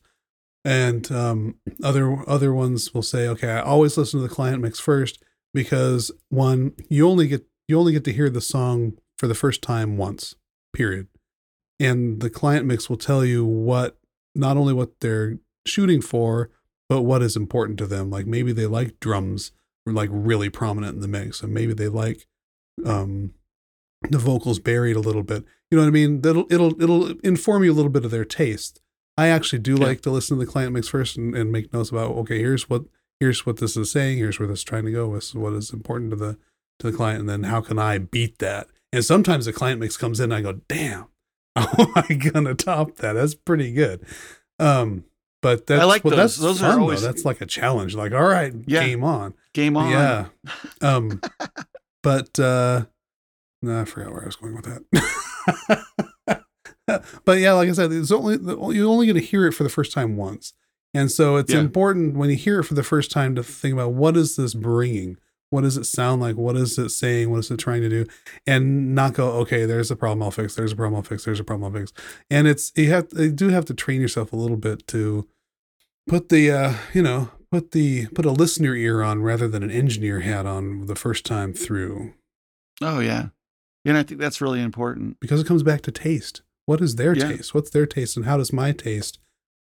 And 0.64 1.10
um, 1.12 1.56
other 1.82 2.28
other 2.28 2.52
ones 2.52 2.92
will 2.92 3.02
say, 3.02 3.28
okay, 3.28 3.50
I 3.50 3.60
always 3.60 3.96
listen 3.96 4.20
to 4.20 4.26
the 4.26 4.34
client 4.34 4.62
mix 4.62 4.80
first 4.80 5.22
because 5.52 6.10
one, 6.30 6.72
you 6.88 7.06
only 7.06 7.28
get 7.28 7.46
you 7.68 7.78
only 7.78 7.92
get 7.92 8.04
to 8.04 8.12
hear 8.12 8.30
the 8.30 8.40
song 8.40 8.94
for 9.18 9.28
the 9.28 9.34
first 9.34 9.62
time 9.62 9.96
once, 9.96 10.34
period. 10.72 11.06
And 11.78 12.20
the 12.20 12.30
client 12.30 12.66
mix 12.66 12.88
will 12.88 12.96
tell 12.96 13.24
you 13.24 13.44
what 13.44 13.98
not 14.34 14.56
only 14.56 14.72
what 14.72 15.00
they're 15.00 15.38
shooting 15.66 16.00
for, 16.00 16.50
but 16.88 17.02
what 17.02 17.22
is 17.22 17.36
important 17.36 17.78
to 17.78 17.86
them. 17.86 18.10
Like 18.10 18.26
maybe 18.26 18.52
they 18.52 18.66
like 18.66 18.98
drums 19.00 19.52
like 19.86 20.08
really 20.12 20.48
prominent 20.48 20.94
in 20.94 21.00
the 21.00 21.08
mix, 21.08 21.42
and 21.42 21.52
maybe 21.52 21.74
they 21.74 21.88
like 21.88 22.26
um 22.84 23.32
the 24.10 24.18
vocals 24.18 24.58
buried 24.58 24.96
a 24.96 25.00
little 25.00 25.22
bit. 25.22 25.44
You 25.70 25.76
know 25.78 25.82
what 25.84 25.88
I 25.88 25.92
mean? 25.92 26.20
That'll 26.22 26.46
it'll 26.50 26.80
it'll 26.82 27.10
inform 27.20 27.64
you 27.64 27.72
a 27.72 27.74
little 27.74 27.90
bit 27.90 28.04
of 28.04 28.10
their 28.10 28.24
taste. 28.24 28.80
I 29.16 29.28
actually 29.28 29.60
do 29.60 29.76
Yeah. 29.76 29.86
like 29.86 30.00
to 30.02 30.10
listen 30.10 30.38
to 30.38 30.44
the 30.44 30.50
client 30.50 30.72
mix 30.72 30.88
first 30.88 31.16
and, 31.16 31.34
and 31.36 31.52
make 31.52 31.72
notes 31.72 31.90
about 31.90 32.10
okay, 32.12 32.38
here's 32.38 32.68
what 32.68 32.84
here's 33.20 33.46
what 33.46 33.58
this 33.58 33.76
is 33.76 33.90
saying, 33.92 34.18
here's 34.18 34.38
where 34.38 34.48
this 34.48 34.60
is 34.60 34.64
trying 34.64 34.84
to 34.86 34.92
go, 34.92 35.14
this 35.14 35.28
is 35.28 35.34
what 35.34 35.52
is 35.52 35.72
important 35.72 36.10
to 36.10 36.16
the 36.16 36.38
to 36.80 36.90
the 36.90 36.96
client, 36.96 37.20
and 37.20 37.28
then 37.28 37.44
how 37.44 37.60
can 37.60 37.78
I 37.78 37.98
beat 37.98 38.38
that? 38.38 38.66
And 38.92 39.04
sometimes 39.04 39.44
the 39.46 39.52
client 39.52 39.80
mix 39.80 39.96
comes 39.96 40.18
in, 40.20 40.32
and 40.32 40.34
I 40.34 40.40
go, 40.40 40.60
damn, 40.68 41.06
how 41.56 41.68
am 41.78 41.92
I 41.96 42.14
gonna 42.14 42.54
top 42.54 42.96
that? 42.96 43.12
That's 43.14 43.34
pretty 43.34 43.72
good. 43.72 44.04
Um, 44.58 45.04
but 45.44 45.66
that's 45.66 45.84
like 45.84 46.04
well, 46.04 46.16
those. 46.16 46.36
Those 46.38 46.62
are 46.62 46.80
always- 46.80 47.02
though. 47.02 47.06
that's 47.08 47.24
like 47.24 47.40
a 47.40 47.46
challenge. 47.46 47.94
Like, 47.94 48.12
all 48.12 48.24
right, 48.24 48.52
Yeah. 48.66 48.84
game 48.84 49.04
on. 49.04 49.34
Game 49.52 49.76
on. 49.76 49.90
Yeah. 49.90 50.26
Um, 50.80 51.20
but 52.02 52.38
uh, 52.40 52.86
no, 53.62 53.80
I 53.80 53.84
forgot 53.84 54.10
where 54.12 54.22
I 54.22 54.26
was 54.26 54.36
going 54.36 54.54
with 54.56 54.64
that. 54.64 56.44
but 57.24 57.38
yeah, 57.38 57.52
like 57.52 57.68
I 57.68 57.72
said, 57.72 57.92
it's 57.92 58.10
only 58.10 58.36
you 58.76 58.88
only 58.88 59.06
get 59.06 59.14
to 59.14 59.20
hear 59.20 59.46
it 59.46 59.52
for 59.52 59.62
the 59.62 59.68
first 59.70 59.92
time 59.92 60.16
once, 60.16 60.52
and 60.92 61.10
so 61.10 61.36
it's 61.36 61.52
Yeah. 61.52 61.60
important 61.60 62.16
when 62.16 62.30
you 62.30 62.36
hear 62.36 62.60
it 62.60 62.64
for 62.64 62.74
the 62.74 62.82
first 62.82 63.10
time 63.10 63.34
to 63.36 63.42
think 63.42 63.72
about 63.74 63.92
what 63.94 64.16
is 64.16 64.36
this 64.36 64.54
bringing. 64.54 65.16
What 65.50 65.60
does 65.62 65.76
it 65.76 65.84
sound 65.86 66.20
like? 66.20 66.36
What 66.36 66.56
is 66.56 66.76
it 66.78 66.88
saying? 66.88 67.30
What 67.30 67.38
is 67.38 67.50
it 67.50 67.58
trying 67.58 67.82
to 67.82 67.88
do? 67.88 68.06
And 68.44 68.92
not 68.94 69.12
go, 69.14 69.30
okay, 69.42 69.66
there's 69.66 69.88
a 69.90 69.94
problem 69.96 70.20
I'll 70.22 70.32
fix. 70.32 70.56
There's 70.56 70.72
a 70.72 70.76
problem 70.76 70.96
I'll 70.96 71.02
fix. 71.02 71.24
There's 71.24 71.38
a 71.38 71.44
problem 71.44 71.72
I'll 71.72 71.80
fix. 71.80 71.92
And 72.28 72.48
it's 72.48 72.72
you 72.74 72.90
have 72.90 73.06
you 73.16 73.30
do 73.30 73.50
have 73.50 73.64
to 73.66 73.74
train 73.74 74.00
yourself 74.00 74.32
a 74.32 74.36
little 74.36 74.56
bit 74.56 74.86
to 74.88 75.28
put 76.06 76.28
the 76.28 76.50
uh, 76.50 76.74
you 76.92 77.02
know 77.02 77.30
put 77.50 77.70
the 77.72 78.06
put 78.08 78.26
a 78.26 78.30
listener 78.32 78.74
ear 78.74 79.02
on 79.02 79.22
rather 79.22 79.46
than 79.48 79.62
an 79.62 79.70
engineer 79.70 80.20
hat 80.20 80.46
on 80.46 80.86
the 80.86 80.96
first 80.96 81.24
time 81.24 81.52
through 81.52 82.14
Oh 82.82 82.98
yeah. 83.00 83.28
And 83.84 83.96
I 83.98 84.02
think 84.02 84.20
that's 84.20 84.40
really 84.40 84.60
important. 84.62 85.18
because 85.20 85.40
it 85.40 85.46
comes 85.46 85.62
back 85.62 85.82
to 85.82 85.92
taste. 85.92 86.40
What 86.66 86.80
is 86.80 86.96
their 86.96 87.14
Yeah. 87.14 87.28
taste? 87.28 87.54
What's 87.54 87.70
their 87.70 87.86
taste, 87.86 88.16
and 88.16 88.24
how 88.26 88.36
does 88.38 88.52
my 88.52 88.72
taste 88.72 89.18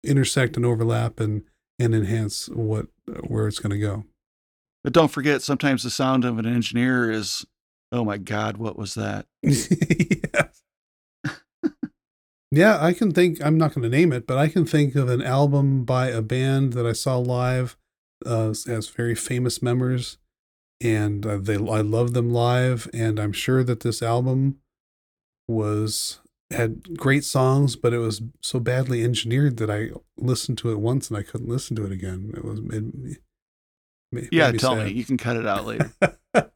intersect 0.03 0.57
and 0.57 0.65
overlap 0.67 1.21
and 1.21 1.43
and 1.79 1.95
enhance 1.95 2.49
what 2.49 2.87
where 3.27 3.47
it's 3.47 3.59
going 3.61 3.71
to 3.71 3.79
go? 3.79 4.05
But 4.83 4.93
don't 4.95 5.11
forget, 5.13 5.43
sometimes 5.43 5.83
the 5.83 5.91
sound 5.91 6.25
of 6.25 6.39
an 6.39 6.47
engineer 6.47 7.11
is, 7.11 7.45
oh 7.93 8.05
my 8.05 8.17
God, 8.17 8.57
what 8.57 8.77
was 8.79 8.95
that? 8.95 9.27
yes. 9.43 9.69
Yeah, 12.51 12.79
I 12.83 12.93
can 12.95 13.13
think. 13.13 13.45
I'm 13.45 13.59
not 13.59 13.75
going 13.75 13.83
to 13.83 13.95
name 13.95 14.13
it, 14.13 14.27
but 14.27 14.39
I 14.39 14.49
can 14.49 14.65
think 14.65 14.95
of 14.95 15.09
an 15.09 15.23
album 15.23 15.85
by 15.85 16.09
a 16.09 16.23
band 16.23 16.73
that 16.73 16.87
I 16.87 16.93
saw 16.93 17.19
live. 17.19 17.77
Uh, 18.27 18.49
has 18.67 18.89
very 18.89 19.15
famous 19.15 19.63
members, 19.63 20.19
and 20.81 21.25
uh, 21.25 21.37
they 21.41 21.55
I 21.55 21.83
love 21.83 22.15
them 22.15 22.31
live, 22.31 22.89
and 22.93 23.21
I'm 23.21 23.33
sure 23.33 23.63
that 23.63 23.81
this 23.81 24.03
album 24.03 24.59
was 25.47 26.21
had 26.51 26.97
great 26.97 27.25
songs, 27.25 27.77
but 27.77 27.93
it 27.93 27.99
was 27.99 28.23
so 28.43 28.59
badly 28.59 29.05
engineered 29.05 29.59
that 29.59 29.71
I 29.71 29.91
listened 30.17 30.59
to 30.59 30.73
it 30.73 30.81
once 30.81 31.09
and 31.11 31.17
I 31.19 31.23
couldn't 31.23 31.49
listen 31.49 31.77
to 31.77 31.85
it 31.85 31.93
again. 31.93 32.33
It 32.35 32.45
was 32.45 32.59
it, 32.59 32.65
made- 32.65 33.19
made 34.11 34.29
Yeah, 34.33 34.51
tell 34.53 34.75
sad. 34.75 34.87
me. 34.87 34.93
You 34.93 35.05
can 35.05 35.19
cut 35.19 35.37
it 35.37 35.47
out 35.47 35.67
later. 35.67 35.93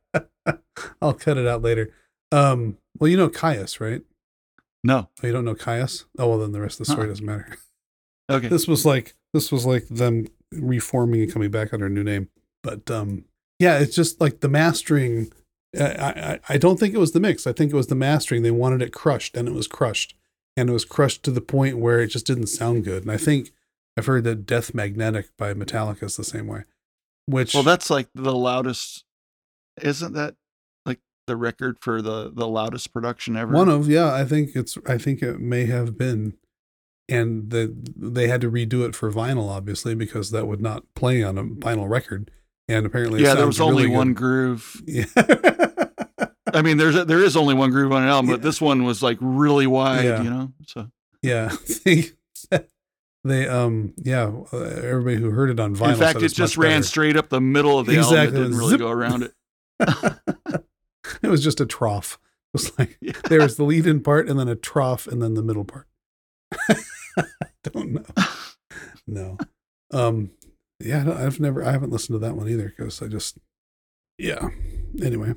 I'll 1.02 1.12
cut 1.14 1.36
it 1.36 1.46
out 1.46 1.62
later. 1.62 1.92
Um, 2.32 2.78
well, 2.98 3.08
you 3.10 3.16
know 3.18 3.28
Kyuss, 3.28 3.80
right? 3.80 4.02
No. 4.84 5.08
Oh, 5.22 5.26
you 5.26 5.32
don't 5.32 5.44
know 5.44 5.54
Kyuss? 5.54 6.04
Oh, 6.18 6.28
well, 6.28 6.38
then 6.38 6.52
the 6.52 6.60
rest 6.60 6.80
of 6.80 6.86
the 6.86 6.92
story 6.92 7.06
Uh-uh. 7.06 7.12
doesn't 7.12 7.26
matter. 7.26 7.56
Okay. 8.30 8.48
This 8.48 8.66
was 8.68 8.86
like 8.86 9.14
this 9.34 9.50
was 9.52 9.66
like 9.66 9.86
them 9.88 10.26
reforming 10.52 11.22
and 11.22 11.32
coming 11.32 11.50
back 11.50 11.74
under 11.74 11.86
a 11.86 11.90
new 11.90 12.04
name. 12.04 12.28
But 12.62 12.90
um, 12.90 13.24
yeah, 13.58 13.78
it's 13.80 13.96
just 13.96 14.20
like 14.20 14.40
the 14.40 14.48
mastering. 14.48 15.32
I, 15.78 15.84
I 16.48 16.54
I 16.54 16.56
don't 16.56 16.78
think 16.78 16.94
it 16.94 16.98
was 16.98 17.12
the 17.12 17.20
mix. 17.20 17.46
I 17.46 17.52
think 17.52 17.72
it 17.72 17.76
was 17.76 17.88
the 17.88 17.94
mastering. 17.96 18.42
They 18.42 18.50
wanted 18.52 18.80
it 18.80 18.92
crushed, 18.92 19.36
and 19.36 19.48
it 19.48 19.54
was 19.54 19.66
crushed, 19.66 20.14
and 20.56 20.70
it 20.70 20.72
was 20.72 20.84
crushed 20.86 21.24
to 21.24 21.30
the 21.30 21.40
point 21.42 21.78
where 21.78 22.00
it 22.00 22.06
just 22.06 22.24
didn't 22.26 22.46
sound 22.46 22.84
good. 22.84 23.02
And 23.02 23.10
I 23.10 23.16
think 23.18 23.50
I've 23.98 24.06
heard 24.06 24.24
that 24.24 24.46
Death 24.46 24.72
Magnetic 24.72 25.36
by 25.36 25.52
Metallica 25.52 26.04
is 26.04 26.16
the 26.16 26.24
same 26.24 26.46
way. 26.46 26.62
Which 27.26 27.52
Well, 27.54 27.64
that's 27.64 27.90
like 27.90 28.08
the 28.14 28.34
loudest. 28.34 29.04
Isn't 29.82 30.12
that 30.14 30.36
the 31.26 31.36
record 31.36 31.78
for 31.80 32.02
the 32.02 32.30
the 32.34 32.46
loudest 32.48 32.92
production 32.92 33.36
ever? 33.36 33.52
One 33.52 33.68
of 33.68 33.88
yeah, 33.88 34.12
I 34.14 34.24
think 34.24 34.50
it's 34.54 34.76
I 34.86 34.98
think 34.98 35.22
it 35.22 35.40
may 35.40 35.66
have 35.66 35.96
been, 35.98 36.34
and 37.08 37.50
the 37.50 37.74
they 37.96 38.28
had 38.28 38.40
to 38.42 38.50
redo 38.50 38.86
it 38.86 38.94
for 38.94 39.10
vinyl 39.10 39.48
obviously 39.48 39.94
because 39.94 40.30
that 40.30 40.46
would 40.46 40.60
not 40.60 40.84
play 40.94 41.22
on 41.22 41.38
a 41.38 41.44
vinyl 41.44 41.88
record, 41.88 42.30
and 42.68 42.84
apparently 42.86 43.22
yeah, 43.22 43.34
there 43.34 43.46
was 43.46 43.60
only 43.60 43.84
really 43.84 43.96
one 43.96 44.14
groove. 44.14 44.82
Yeah, 44.86 45.04
I 46.54 46.60
mean, 46.62 46.76
there's 46.76 46.96
a, 46.96 47.04
there 47.04 47.22
is 47.22 47.36
only 47.36 47.54
one 47.54 47.70
groove 47.70 47.92
on 47.92 48.02
an 48.02 48.08
album, 48.08 48.30
but 48.30 48.42
this 48.42 48.60
one 48.60 48.84
was 48.84 49.02
like 49.02 49.16
really 49.20 49.66
wide. 49.66 50.04
Yeah. 50.04 50.22
You 50.22 50.30
know, 50.30 50.52
so 50.66 50.88
yeah. 51.22 51.52
They, 53.24 53.46
um 53.46 53.94
yeah 53.98 54.32
uh, 54.52 54.56
everybody 54.56 55.14
who 55.18 55.30
heard 55.30 55.48
it 55.48 55.60
on 55.60 55.76
vinyl. 55.76 55.92
in 55.92 55.96
fact, 55.96 56.22
it 56.22 56.34
just 56.34 56.56
ran 56.56 56.78
better. 56.80 56.82
straight 56.88 57.16
up 57.16 57.28
the 57.28 57.40
middle 57.40 57.78
of 57.78 57.86
the 57.86 57.92
Exactly. 57.94 58.16
album. 58.18 58.34
It 58.34 58.42
didn't 58.42 58.58
really 58.58 58.70
Zip. 58.70 58.80
go 58.80 58.90
around 58.90 59.22
it. 59.22 59.32
it 61.22 61.28
was 61.28 61.42
just 61.42 61.60
a 61.60 61.66
trough. 61.66 62.18
It 62.54 62.60
was 62.60 62.78
like 62.78 62.98
Yeah. 63.00 63.12
there 63.28 63.40
was 63.40 63.56
the 63.56 63.64
lead 63.64 63.86
in 63.86 64.00
part 64.02 64.28
and 64.28 64.38
then 64.38 64.48
a 64.48 64.54
trough 64.56 65.06
and 65.06 65.22
then 65.22 65.34
the 65.34 65.42
middle 65.42 65.64
part. 65.64 65.86
I 66.68 66.74
Don't 67.72 67.92
know. 67.92 68.04
No. 69.06 69.38
Um 69.92 70.30
yeah, 70.80 71.00
I 71.00 71.04
don't- 71.04 71.16
I've 71.16 71.40
never 71.40 71.64
I 71.64 71.72
haven't 71.72 71.90
listened 71.92 72.14
to 72.20 72.26
that 72.26 72.36
one 72.36 72.48
either 72.48 72.70
cuz 72.76 73.00
I 73.02 73.06
just 73.08 73.38
yeah. 74.18 74.48
Anyway. 75.02 75.34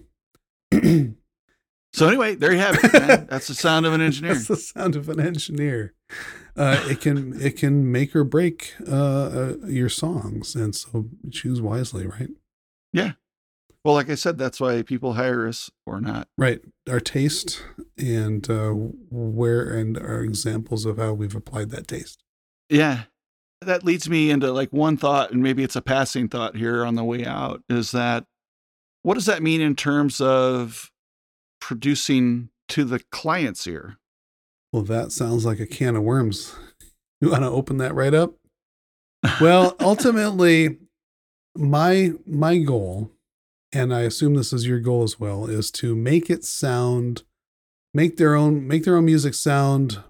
So 1.93 2.07
anyway, 2.09 2.35
there 2.35 2.51
you 2.51 2.57
have 2.59 2.77
it. 2.83 2.91
man. 2.93 3.27
That's 3.29 3.47
the 3.47 3.53
sound 3.55 3.85
of 3.85 3.93
an 3.93 4.01
engineer. 4.01 4.33
That's 4.33 4.47
the 4.49 4.57
sound 4.57 4.97
of 4.97 5.07
an 5.07 5.19
engineer. 5.21 5.93
Uh, 6.57 6.83
it 6.89 6.99
can 6.99 7.39
it 7.41 7.55
can 7.57 7.89
make 7.89 8.13
or 8.13 8.25
break 8.25 8.73
uh, 8.85 8.91
uh, 9.25 9.53
your 9.65 9.87
songs, 9.87 10.55
and 10.55 10.75
so 10.75 11.05
choose 11.31 11.61
wisely, 11.61 12.05
right? 12.05 12.29
Well, 13.85 13.93
like 13.93 14.09
I 14.09 14.15
said, 14.15 14.39
that's 14.39 14.59
why 14.59 14.81
people 14.81 15.13
hire 15.13 15.47
us 15.47 15.69
or 15.85 16.01
not. 16.01 16.27
Right. 16.39 16.59
Our 16.89 16.99
taste 16.99 17.63
and 17.99 18.49
uh, 18.49 18.71
where 18.71 19.77
and 19.77 19.95
our 19.95 20.21
examples 20.21 20.87
of 20.87 20.97
how 20.97 21.13
we've 21.13 21.35
applied 21.35 21.69
that 21.69 21.87
taste. 21.87 22.23
Yeah. 22.67 23.03
That 23.61 23.85
leads 23.85 24.09
me 24.09 24.31
into 24.31 24.51
like 24.51 24.73
one 24.73 24.97
thought, 24.97 25.31
and 25.31 25.43
maybe 25.43 25.63
it's 25.63 25.75
a 25.75 25.83
passing 25.83 26.29
thought 26.29 26.55
here 26.55 26.83
on 26.83 26.95
the 26.95 27.03
way 27.03 27.25
out 27.25 27.61
is 27.69 27.91
that 27.91 28.25
what 29.03 29.13
does 29.13 29.27
that 29.27 29.43
mean 29.43 29.61
in 29.61 29.75
terms 29.75 30.19
of 30.19 30.89
producing 31.61 32.49
to 32.69 32.85
the 32.85 33.01
client's 33.11 33.67
ear? 33.67 33.97
Well, 34.73 34.81
that 34.81 35.11
sounds 35.11 35.45
like 35.45 35.59
a 35.59 35.67
can 35.67 35.95
of 35.95 36.01
worms. 36.01 36.55
You 37.21 37.31
want 37.31 37.43
to 37.43 37.49
open 37.49 37.77
that 37.77 37.95
right 37.95 38.13
up? 38.13 38.33
Well, 39.39 39.77
ultimately, 39.79 40.77
my 41.55 42.11
my 42.27 42.57
goal, 42.57 43.14
and 43.75 43.93
I 43.93 44.01
assume 44.01 44.33
this 44.35 44.53
is 44.53 44.65
your 44.65 44.79
goal 44.79 45.03
as 45.03 45.19
well, 45.19 45.47
is 45.47 45.69
to 45.71 45.95
make 45.95 46.29
it 46.29 46.43
sound, 46.45 47.23
make 47.93 48.17
their 48.17 48.33
own 48.35 48.65
make 48.67 48.85
their 48.85 48.95
own 48.95 49.05
music 49.05 49.33
sound 49.33 50.01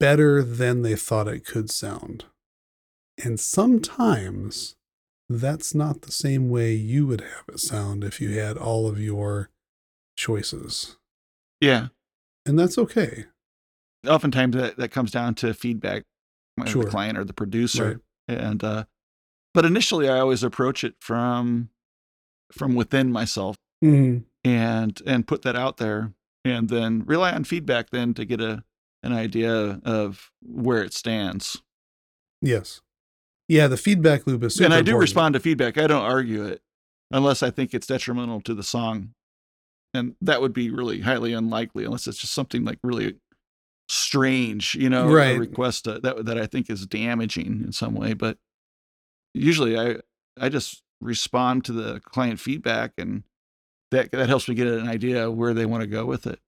better 0.00 0.42
than 0.42 0.82
they 0.82 0.96
thought 0.96 1.28
it 1.28 1.46
could 1.46 1.70
sound. 1.70 2.24
And 3.24 3.38
sometimes 3.40 4.76
that's 5.28 5.74
not 5.74 6.02
the 6.02 6.12
same 6.12 6.50
way 6.50 6.74
you 6.74 7.06
would 7.06 7.20
have 7.22 7.44
it 7.48 7.60
sound 7.60 8.04
if 8.04 8.20
you 8.20 8.38
had 8.38 8.56
all 8.58 8.88
of 8.88 9.00
your 9.00 9.50
choices. 10.16 10.96
Yeah. 11.60 11.88
And 12.44 12.58
that's 12.58 12.76
okay. 12.78 13.24
Oftentimes 14.06 14.54
that, 14.54 14.76
that 14.76 14.90
comes 14.90 15.10
down 15.10 15.34
to 15.36 15.54
feedback 15.54 16.04
by 16.56 16.66
Sure. 16.66 16.84
the 16.84 16.90
client 16.90 17.18
or 17.18 17.24
the 17.24 17.32
producer. 17.32 18.00
Right. 18.28 18.38
And 18.38 18.62
uh 18.64 18.84
but 19.54 19.64
initially 19.64 20.08
I 20.08 20.18
always 20.18 20.42
approach 20.42 20.84
it 20.84 20.94
from 21.00 21.70
from 22.52 22.74
within 22.74 23.10
myself 23.12 23.56
Mhm. 23.84 24.24
and 24.44 25.02
and 25.06 25.26
put 25.26 25.42
that 25.42 25.56
out 25.56 25.76
there 25.78 26.12
and 26.44 26.68
then 26.68 27.04
rely 27.04 27.32
on 27.32 27.44
feedback 27.44 27.90
then 27.90 28.14
to 28.14 28.24
get 28.24 28.40
a 28.40 28.64
an 29.02 29.12
idea 29.12 29.80
of 29.84 30.30
where 30.42 30.82
it 30.82 30.92
stands. 30.92 31.62
Yes. 32.42 32.80
Yeah, 33.48 33.68
the 33.68 33.76
feedback 33.76 34.26
loop 34.26 34.42
is 34.42 34.54
super 34.54 34.64
and 34.64 34.74
I 34.74 34.78
do 34.78 34.90
important. 34.90 35.00
respond 35.02 35.32
to 35.34 35.40
feedback. 35.40 35.78
I 35.78 35.86
don't 35.86 36.02
argue 36.02 36.44
it 36.44 36.62
unless 37.12 37.42
I 37.42 37.50
think 37.50 37.72
it's 37.74 37.86
detrimental 37.86 38.40
to 38.40 38.54
the 38.54 38.64
song. 38.64 39.12
And 39.94 40.16
that 40.20 40.40
would 40.42 40.52
be 40.52 40.70
really 40.70 41.00
highly 41.02 41.32
unlikely 41.32 41.84
unless 41.84 42.06
it's 42.08 42.18
just 42.18 42.32
something 42.34 42.64
like 42.64 42.78
really 42.82 43.16
strange, 43.88 44.74
you 44.74 44.88
know, 44.90 45.08
Right. 45.08 45.36
a 45.36 45.40
request 45.40 45.86
uh, 45.86 46.00
that 46.00 46.24
that 46.26 46.38
I 46.38 46.46
think 46.46 46.68
is 46.68 46.86
damaging 46.86 47.62
in 47.64 47.72
some 47.72 47.94
way. 47.94 48.12
But 48.14 48.38
usually 49.34 49.78
I 49.78 50.00
I 50.38 50.48
just 50.48 50.82
respond 51.00 51.64
to 51.64 51.72
the 51.72 52.00
client 52.00 52.40
feedback 52.40 52.92
and 52.98 53.22
that 53.90 54.10
that 54.12 54.28
helps 54.28 54.48
me 54.48 54.54
get 54.54 54.66
an 54.66 54.88
idea 54.88 55.30
where 55.30 55.54
they 55.54 55.66
want 55.66 55.82
to 55.82 55.86
go 55.86 56.04
with 56.04 56.26
it. 56.26 56.40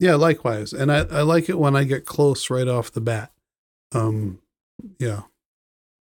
Yeah, 0.00 0.14
likewise. 0.14 0.72
And 0.72 0.92
I, 0.92 0.98
I 0.98 1.22
like 1.22 1.48
it 1.48 1.58
when 1.58 1.74
I 1.74 1.84
get 1.84 2.06
close 2.06 2.50
right 2.50 2.68
off 2.68 2.92
the 2.92 3.00
bat. 3.00 3.32
Um, 3.92 4.38
yeah. 4.98 5.22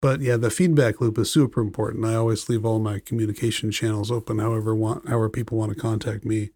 But 0.02 0.20
yeah, 0.20 0.36
the 0.36 0.50
feedback 0.50 1.00
loop 1.00 1.18
is 1.18 1.32
super 1.32 1.60
important. 1.60 2.04
I 2.04 2.14
always 2.14 2.48
leave 2.48 2.64
all 2.64 2.78
my 2.78 2.98
communication 2.98 3.70
channels 3.70 4.10
open, 4.10 4.38
however 4.38 4.74
want 4.74 5.08
however 5.08 5.30
people 5.30 5.58
want 5.58 5.72
to 5.72 5.80
contact 5.80 6.24
me. 6.24 6.50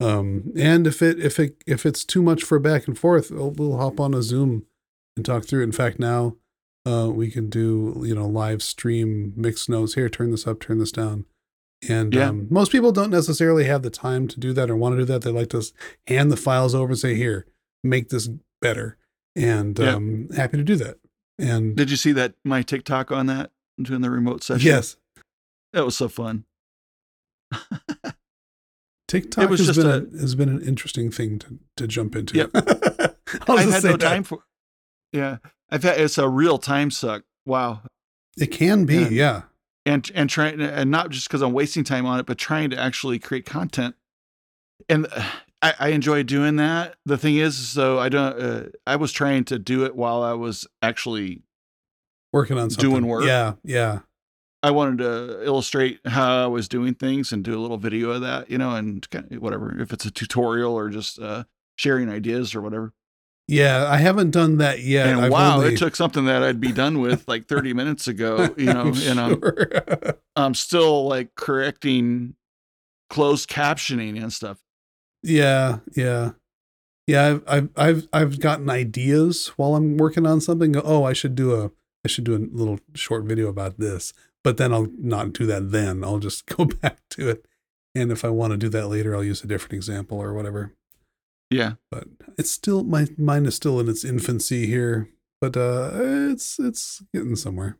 Um, 0.00 0.52
and 0.56 0.86
if 0.86 1.02
it 1.02 1.18
if 1.20 1.38
it 1.38 1.62
if 1.66 1.84
it's 1.84 2.04
too 2.04 2.22
much 2.22 2.42
for 2.42 2.58
back 2.58 2.88
and 2.88 2.98
forth, 2.98 3.30
we'll, 3.30 3.50
we'll 3.50 3.76
hop 3.76 4.00
on 4.00 4.14
a 4.14 4.22
Zoom 4.22 4.64
and 5.16 5.24
talk 5.24 5.44
through. 5.44 5.60
it. 5.60 5.64
In 5.64 5.72
fact, 5.72 5.98
now 5.98 6.36
uh, 6.88 7.08
we 7.10 7.30
can 7.30 7.48
do 7.50 8.02
you 8.04 8.14
know 8.14 8.26
live 8.26 8.62
stream 8.62 9.32
mixed 9.36 9.68
notes. 9.68 9.94
Here, 9.94 10.08
turn 10.08 10.30
this 10.30 10.46
up, 10.46 10.60
turn 10.60 10.78
this 10.78 10.92
down. 10.92 11.24
And 11.88 12.12
Yeah. 12.14 12.28
um, 12.30 12.48
most 12.50 12.72
people 12.72 12.90
don't 12.92 13.10
necessarily 13.10 13.64
have 13.64 13.82
the 13.82 13.90
time 13.90 14.26
to 14.28 14.40
do 14.40 14.52
that 14.54 14.68
or 14.70 14.76
want 14.76 14.94
to 14.94 14.98
do 15.02 15.04
that. 15.06 15.22
They 15.22 15.30
like 15.30 15.50
to 15.50 15.62
hand 16.08 16.32
the 16.32 16.36
files 16.36 16.74
over 16.74 16.90
and 16.90 16.98
say, 16.98 17.14
"Here, 17.14 17.46
make 17.84 18.08
this 18.08 18.28
better." 18.60 18.96
And 19.36 19.78
Yeah. 19.78 19.94
um, 19.94 20.28
happy 20.34 20.56
to 20.56 20.64
do 20.64 20.74
that. 20.76 20.98
And 21.38 21.76
Did 21.76 21.90
you 21.90 21.96
see 21.96 22.10
that 22.12 22.34
my 22.44 22.62
TikTok 22.62 23.12
on 23.12 23.26
that 23.26 23.52
doing 23.80 24.00
the 24.00 24.10
remote 24.10 24.42
session? 24.42 24.66
yes, 24.66 24.96
That 25.72 25.84
was 25.84 25.96
so 25.96 26.08
fun. 26.08 26.44
TikTok 29.06 29.48
has 29.50 29.76
been 29.76 29.86
a, 29.86 30.20
has 30.20 30.34
been 30.34 30.48
an 30.48 30.60
interesting 30.62 31.10
thing 31.10 31.38
to 31.38 31.58
to 31.76 31.86
jump 31.86 32.14
into. 32.16 32.36
Yep. 32.36 32.50
I 33.48 33.64
just 33.64 33.72
had 33.72 33.84
no 33.84 33.92
that. 33.92 34.00
time 34.00 34.24
for 34.24 34.40
Yeah. 35.12 35.38
I've 35.70 35.82
had 35.82 36.00
it's 36.00 36.18
a 36.18 36.28
real 36.28 36.58
time 36.58 36.90
suck. 36.90 37.24
Wow. 37.46 37.82
It 38.36 38.48
can 38.48 38.84
be, 38.84 38.96
Yeah. 38.96 39.08
yeah. 39.08 39.42
and 39.86 40.10
and 40.14 40.30
trying 40.30 40.60
and 40.60 40.90
not 40.90 41.10
just 41.10 41.28
because 41.28 41.42
I'm 41.42 41.52
wasting 41.52 41.84
time 41.84 42.06
on 42.06 42.20
it, 42.20 42.26
but 42.26 42.38
trying 42.38 42.70
to 42.70 42.78
actually 42.78 43.18
create 43.18 43.44
content. 43.46 43.94
And 44.88 45.06
I, 45.60 45.74
I 45.80 45.88
enjoy 45.88 46.22
doing 46.22 46.54
that. 46.56 46.94
The 47.04 47.18
thing 47.18 47.34
is, 47.36 47.56
so 47.56 47.98
I 47.98 48.08
don't. 48.08 48.40
Uh, 48.40 48.62
I 48.86 48.94
was 48.94 49.10
trying 49.10 49.42
to 49.46 49.58
do 49.58 49.84
it 49.84 49.96
while 49.96 50.22
I 50.22 50.32
was 50.34 50.66
actually. 50.82 51.42
Working 52.32 52.58
on 52.58 52.70
something. 52.70 52.90
Doing 52.90 53.06
work. 53.06 53.24
Yeah, 53.24 53.54
yeah. 53.64 54.00
I 54.62 54.70
wanted 54.70 54.98
to 54.98 55.44
illustrate 55.44 55.98
how 56.04 56.44
I 56.44 56.46
was 56.46 56.68
doing 56.68 56.94
things 56.94 57.32
and 57.32 57.42
do 57.42 57.58
a 57.58 57.60
little 57.60 57.78
video 57.78 58.10
of 58.10 58.20
that, 58.20 58.50
you 58.50 58.58
know, 58.58 58.70
and 58.76 59.08
kind 59.10 59.32
of 59.32 59.40
whatever 59.42 59.80
if 59.80 59.92
it's 59.92 60.04
a 60.04 60.10
tutorial 60.10 60.74
or 60.74 60.90
just 60.90 61.18
uh, 61.18 61.44
sharing 61.76 62.08
ideas 62.10 62.54
or 62.54 62.60
whatever. 62.60 62.92
Yeah, 63.48 63.86
I 63.90 63.96
haven't 63.96 64.30
done 64.30 64.58
that 64.58 64.80
yet. 64.82 65.06
and 65.08 65.20
I've 65.22 65.32
wow, 65.32 65.56
only- 65.56 65.72
it 65.74 65.78
took 65.78 65.96
something 65.96 66.26
that 66.26 66.42
I'd 66.42 66.60
be 66.60 66.70
done 66.70 67.00
with 67.00 67.26
like 67.26 67.46
30 67.46 67.72
minutes 67.72 68.06
ago, 68.06 68.54
you 68.58 68.66
know, 68.66 68.82
I'm 68.82 68.94
and 69.08 69.18
I'm 69.20 69.40
sure. 69.40 69.68
I'm 70.36 70.54
still 70.54 71.08
like 71.08 71.34
correcting 71.34 72.34
closed 73.10 73.48
captioning 73.48 74.22
and 74.22 74.32
stuff. 74.32 74.58
yeah, 75.22 75.78
yeah. 75.96 76.32
Yeah, 77.06 77.26
I've, 77.26 77.42
I've 77.48 77.68
I've 77.76 78.08
I've 78.12 78.40
gotten 78.40 78.68
ideas 78.68 79.48
while 79.56 79.74
I'm 79.76 79.96
working 79.96 80.26
on 80.26 80.42
something. 80.42 80.76
Oh, 80.76 81.04
I 81.04 81.14
should 81.14 81.34
do 81.34 81.54
a 81.54 81.70
I 82.04 82.08
should 82.08 82.24
do 82.24 82.34
a 82.36 82.44
little 82.54 82.80
short 82.94 83.24
video 83.24 83.48
about 83.48 83.78
this. 83.78 84.12
But 84.44 84.58
then 84.58 84.74
I'll 84.74 84.88
not 84.98 85.32
do 85.32 85.46
that 85.46 85.70
then. 85.72 86.04
I'll 86.04 86.18
just 86.18 86.44
go 86.54 86.66
back 86.66 86.98
to 87.12 87.30
it. 87.30 87.46
And 87.94 88.12
if 88.12 88.26
I 88.26 88.28
want 88.28 88.50
to 88.50 88.58
do 88.58 88.68
that 88.68 88.88
later, 88.88 89.16
I'll 89.16 89.24
use 89.24 89.42
a 89.42 89.46
different 89.46 89.72
example 89.72 90.20
or 90.20 90.34
whatever. 90.34 90.74
Yeah. 91.50 91.74
But 91.90 92.04
it's 92.36 92.50
still 92.50 92.84
my 92.84 93.08
mine 93.16 93.46
is 93.46 93.54
still 93.54 93.80
in 93.80 93.88
its 93.88 94.04
infancy 94.04 94.66
here. 94.66 95.08
But 95.40 95.56
uh 95.56 95.90
it's 95.94 96.58
it's 96.58 97.02
getting 97.14 97.36
somewhere. 97.36 97.78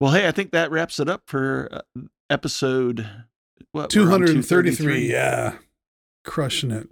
Well, 0.00 0.12
hey, 0.12 0.26
I 0.26 0.30
think 0.30 0.52
that 0.52 0.70
wraps 0.70 0.98
it 0.98 1.08
up 1.08 1.22
for 1.26 1.68
uh, 1.70 2.00
episode 2.30 3.06
what 3.72 3.94
we're 3.94 4.12
on 4.12 4.20
233. 4.20 5.10
Yeah. 5.10 5.56
Crushing 6.24 6.70
it. 6.70 6.88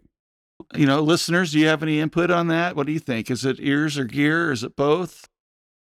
You 0.74 0.87
know, 0.87 1.01
listeners, 1.01 1.53
do 1.53 1.59
you 1.59 1.66
have 1.68 1.83
any 1.83 2.01
input 2.01 2.31
on 2.31 2.49
that? 2.49 2.76
What 2.76 2.87
do 2.87 2.93
you 2.93 2.99
think? 2.99 3.31
Is 3.31 3.45
it 3.45 3.59
ears 3.61 3.97
or 3.97 4.05
gear? 4.05 4.53
Is 4.53 4.62
it 4.62 4.76
both? 4.76 5.29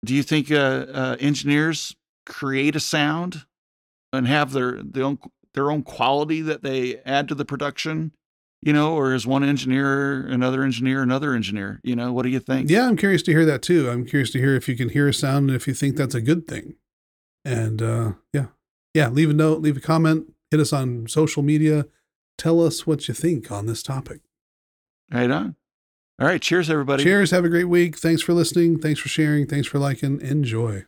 Do 0.04 0.14
you 0.14 0.22
think 0.22 0.50
uh, 0.50 0.86
uh, 0.92 1.16
engineers 1.18 1.96
create 2.26 2.76
a 2.76 2.80
sound 2.80 3.46
and 4.12 4.26
have 4.26 4.52
their 4.52 4.82
their 4.82 5.04
own 5.04 5.18
their 5.54 5.70
own 5.70 5.82
quality 5.82 6.42
that 6.42 6.62
they 6.62 6.98
add 7.06 7.28
to 7.28 7.34
the 7.34 7.44
production? 7.44 8.12
You 8.62 8.72
know, 8.72 8.94
or 8.96 9.14
is 9.14 9.26
one 9.26 9.44
engineer 9.44 10.26
another 10.26 10.62
engineer 10.62 11.02
another 11.02 11.34
engineer? 11.34 11.80
You 11.84 11.94
know, 11.94 12.12
what 12.12 12.22
do 12.22 12.30
you 12.30 12.40
think? 12.40 12.68
Yeah, 12.70 12.88
I'm 12.88 12.96
curious 12.96 13.22
to 13.24 13.32
hear 13.32 13.44
that 13.44 13.62
too. 13.62 13.88
I'm 13.88 14.04
curious 14.04 14.30
to 14.32 14.38
hear 14.38 14.56
if 14.56 14.68
you 14.68 14.76
can 14.76 14.88
hear 14.88 15.08
a 15.08 15.14
sound 15.14 15.50
and 15.50 15.56
if 15.56 15.68
you 15.68 15.74
think 15.74 15.96
that's 15.96 16.14
a 16.14 16.20
good 16.20 16.48
thing. 16.48 16.74
And 17.44 17.80
uh 17.80 18.12
yeah. 18.32 18.46
Yeah, 18.94 19.08
leave 19.08 19.30
a 19.30 19.34
note, 19.34 19.60
leave 19.60 19.76
a 19.76 19.80
comment, 19.80 20.32
hit 20.50 20.58
us 20.58 20.72
on 20.72 21.06
social 21.06 21.42
media. 21.42 21.86
Tell 22.38 22.62
us 22.62 22.86
what 22.86 23.08
you 23.08 23.14
think 23.14 23.50
on 23.52 23.66
this 23.66 23.82
topic. 23.82 24.20
Right 25.12 25.30
on. 25.30 25.56
All 26.18 26.26
right. 26.26 26.40
Cheers, 26.40 26.70
everybody. 26.70 27.04
Cheers. 27.04 27.30
Have 27.30 27.44
a 27.44 27.48
great 27.50 27.64
week. 27.64 27.98
Thanks 27.98 28.22
for 28.22 28.32
listening. 28.32 28.78
Thanks 28.78 29.00
for 29.00 29.08
sharing. 29.08 29.46
Thanks 29.46 29.68
for 29.68 29.78
liking. 29.78 30.20
Enjoy. 30.20 30.86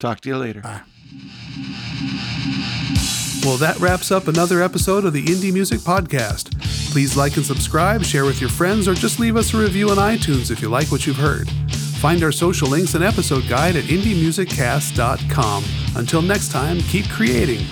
Talk 0.00 0.20
to 0.22 0.28
you 0.28 0.36
later. 0.36 0.60
Bye. 0.60 1.84
Well, 3.48 3.56
that 3.56 3.80
wraps 3.80 4.10
up 4.10 4.28
another 4.28 4.62
episode 4.62 5.06
of 5.06 5.14
the 5.14 5.24
Indie 5.24 5.54
Music 5.54 5.78
Podcast. 5.78 6.52
Please 6.92 7.16
like 7.16 7.38
and 7.38 7.46
subscribe, 7.46 8.04
share 8.04 8.26
with 8.26 8.42
your 8.42 8.50
friends, 8.50 8.86
or 8.86 8.92
just 8.92 9.18
leave 9.18 9.38
us 9.38 9.54
a 9.54 9.56
review 9.56 9.88
on 9.88 9.96
iTunes 9.96 10.50
if 10.50 10.60
you 10.60 10.68
like 10.68 10.88
what 10.88 11.06
you've 11.06 11.16
heard. 11.16 11.48
Find 11.98 12.22
our 12.22 12.30
social 12.30 12.68
links 12.68 12.94
and 12.94 13.02
episode 13.02 13.48
guide 13.48 13.74
at 13.74 13.84
indiemusiccast.com. 13.84 15.64
Until 15.96 16.20
next 16.20 16.52
time, 16.52 16.80
keep 16.80 17.08
creating. 17.08 17.64